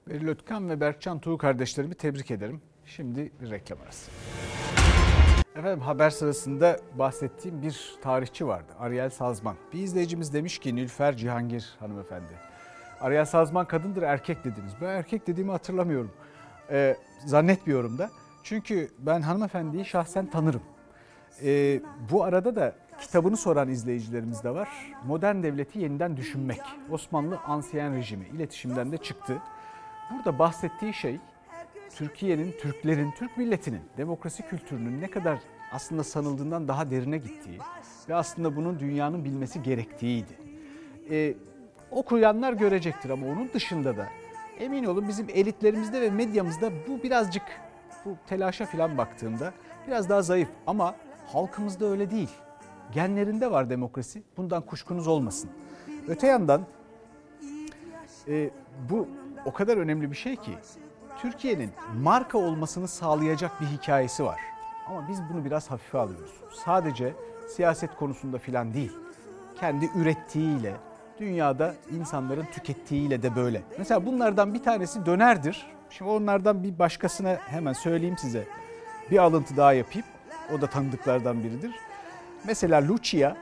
Beril 0.10 0.28
Ötkan 0.28 0.70
ve 0.70 0.80
Berkcan 0.80 1.20
Tuğ 1.20 1.38
kardeşlerimi 1.38 1.96
tebrik 1.96 2.32
ederim. 2.32 2.62
Şimdi 2.86 3.32
bir 3.42 3.52
reklam 3.52 3.82
arası. 3.82 4.12
Efendim 5.56 5.80
haber 5.80 6.10
sırasında 6.10 6.80
bahsettiğim 7.00 7.62
bir 7.62 7.96
tarihçi 8.02 8.48
vardı. 8.48 8.72
Ariel 8.80 9.10
Sazman. 9.10 9.56
Bir 9.74 9.80
izleyicimiz 9.80 10.34
demiş 10.34 10.60
ki 10.60 10.76
Nülfer 10.76 11.18
Cihangir 11.18 11.70
hanımefendi. 11.80 12.34
Ariel 13.02 13.26
Sazman 13.26 13.66
kadındır 13.66 14.02
erkek 14.02 14.44
dediniz. 14.44 14.72
Ben 14.82 14.88
erkek 14.88 15.28
dediğimi 15.28 15.52
hatırlamıyorum. 15.52 16.12
Ee, 16.72 16.98
zannetmiyorum 17.26 17.98
da. 17.98 18.10
Çünkü 18.44 18.90
ben 19.00 19.22
hanımefendiyi 19.22 19.86
şahsen 19.86 20.26
tanırım. 20.26 20.62
Ee, 21.44 21.80
bu 22.12 22.24
arada 22.24 22.56
da 22.56 22.76
kitabını 23.02 23.38
soran 23.38 23.70
izleyicilerimiz 23.70 24.44
de 24.44 24.50
var. 24.50 24.70
Modern 25.06 25.44
devleti 25.44 25.80
yeniden 25.80 26.18
düşünmek. 26.18 26.62
Osmanlı 26.92 27.40
ansiyen 27.40 27.96
rejimi 27.96 28.26
iletişimden 28.26 28.92
de 28.92 28.98
çıktı. 28.98 29.38
Burada 30.12 30.40
bahsettiği 30.40 30.94
şey 30.94 31.20
Türkiye'nin, 31.96 32.52
Türklerin, 32.52 33.12
Türk 33.12 33.38
milletinin 33.38 33.82
demokrasi 33.98 34.44
kültürünün 34.44 35.02
ne 35.02 35.08
kadar 35.08 35.40
aslında 35.72 36.04
sanıldığından 36.04 36.68
daha 36.68 36.92
derine 36.92 37.18
gittiği 37.18 37.60
ve 38.10 38.16
aslında 38.16 38.56
bunun 38.56 38.80
dünyanın 38.80 39.26
bilmesi 39.26 39.64
gerektiğiydi. 39.64 40.38
Ee, 41.10 41.34
okuyanlar 41.92 42.54
görecektir 42.54 43.10
ama 43.10 43.28
onun 43.28 43.50
dışında 43.54 43.98
da 43.98 44.08
emin 44.60 44.84
olun 44.84 45.08
bizim 45.08 45.28
elitlerimizde 45.30 46.02
ve 46.02 46.10
medyamızda 46.10 46.72
bu 46.88 47.04
birazcık 47.04 47.44
bu 48.06 48.16
telaşa 48.28 48.66
falan 48.66 48.98
baktığımda 48.98 49.54
biraz 49.88 50.10
daha 50.10 50.22
zayıf 50.22 50.50
ama 50.68 50.96
halkımızda 51.28 51.86
öyle 51.86 52.12
değil. 52.12 52.30
Genlerinde 52.92 53.52
var 53.52 53.70
demokrasi. 53.70 54.24
Bundan 54.38 54.66
kuşkunuz 54.66 55.08
olmasın. 55.08 55.50
Öte 56.08 56.28
yandan 56.28 56.66
e, 58.28 58.50
bu 58.90 59.08
o 59.46 59.54
kadar 59.54 59.78
önemli 59.78 60.12
bir 60.12 60.16
şey 60.16 60.36
ki 60.36 60.52
Türkiye'nin 61.22 61.72
marka 62.02 62.38
olmasını 62.38 62.88
sağlayacak 62.88 63.62
bir 63.62 63.66
hikayesi 63.66 64.24
var. 64.24 64.40
Ama 64.88 65.08
biz 65.08 65.20
bunu 65.34 65.46
biraz 65.46 65.72
hafife 65.72 65.98
alıyoruz. 65.98 66.32
Sadece 66.66 67.14
siyaset 67.56 67.96
konusunda 67.96 68.38
filan 68.38 68.74
değil. 68.74 68.92
Kendi 69.60 69.90
ürettiğiyle, 69.96 70.76
dünyada 71.22 71.76
insanların 71.98 72.46
tükettiğiyle 72.54 73.24
de 73.24 73.36
böyle. 73.36 73.62
Mesela 73.78 74.06
bunlardan 74.06 74.54
bir 74.54 74.64
tanesi 74.64 75.06
dönerdir. 75.06 75.68
Şimdi 75.90 76.12
onlardan 76.12 76.64
bir 76.64 76.80
başkasına 76.80 77.38
hemen 77.46 77.74
söyleyeyim 77.74 78.18
size. 78.18 78.48
Bir 79.12 79.18
alıntı 79.18 79.58
daha 79.58 79.74
yapayım. 79.74 80.08
O 80.58 80.62
da 80.62 80.68
tanıdıklardan 80.68 81.44
biridir. 81.44 81.72
Mesela 82.46 82.88
Lucia, 82.88 83.36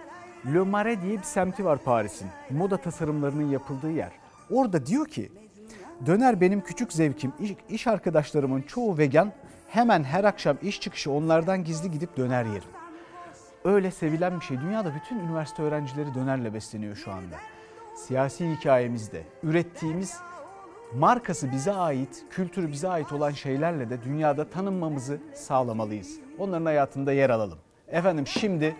Le 0.53 0.59
Marais 0.59 1.01
diye 1.01 1.17
bir 1.17 1.23
semti 1.23 1.65
var 1.65 1.77
Paris'in. 1.83 2.27
Moda 2.49 2.77
tasarımlarının 2.77 3.51
yapıldığı 3.51 3.91
yer. 3.91 4.11
Orada 4.51 4.85
diyor 4.85 5.07
ki 5.07 5.31
Döner 6.05 6.41
benim 6.41 6.61
küçük 6.61 6.93
zevkim. 6.93 7.33
İş, 7.69 7.87
arkadaşlarımın 7.87 8.61
çoğu 8.61 8.97
vegan. 8.97 9.31
Hemen 9.69 10.03
her 10.03 10.23
akşam 10.23 10.57
iş 10.61 10.81
çıkışı 10.81 11.11
onlardan 11.11 11.63
gizli 11.63 11.91
gidip 11.91 12.17
döner 12.17 12.45
yerim. 12.45 12.69
Öyle 13.63 13.91
sevilen 13.91 14.39
bir 14.39 14.45
şey. 14.45 14.61
Dünyada 14.61 14.93
bütün 14.95 15.19
üniversite 15.19 15.63
öğrencileri 15.63 16.13
dönerle 16.13 16.53
besleniyor 16.53 16.95
şu 16.95 17.11
anda. 17.11 17.35
Siyasi 18.07 18.51
hikayemizde 18.51 19.23
ürettiğimiz 19.43 20.17
markası 20.95 21.51
bize 21.51 21.71
ait, 21.71 22.25
kültürü 22.29 22.71
bize 22.71 22.87
ait 22.87 23.11
olan 23.11 23.31
şeylerle 23.31 23.89
de 23.89 24.03
dünyada 24.03 24.49
tanınmamızı 24.49 25.19
sağlamalıyız. 25.33 26.19
Onların 26.37 26.65
hayatında 26.65 27.13
yer 27.13 27.29
alalım. 27.29 27.57
Efendim 27.87 28.27
şimdi 28.27 28.75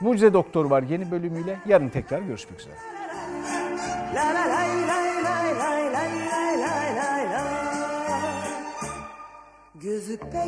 Mucize 0.00 0.32
Doktor 0.32 0.64
var 0.64 0.82
yeni 0.82 1.10
bölümüyle. 1.10 1.58
Yarın 1.66 1.88
tekrar 1.88 2.22
görüşmek 2.22 2.60
üzere. 2.60 2.74
Gözü 9.74 10.18
pek 10.18 10.34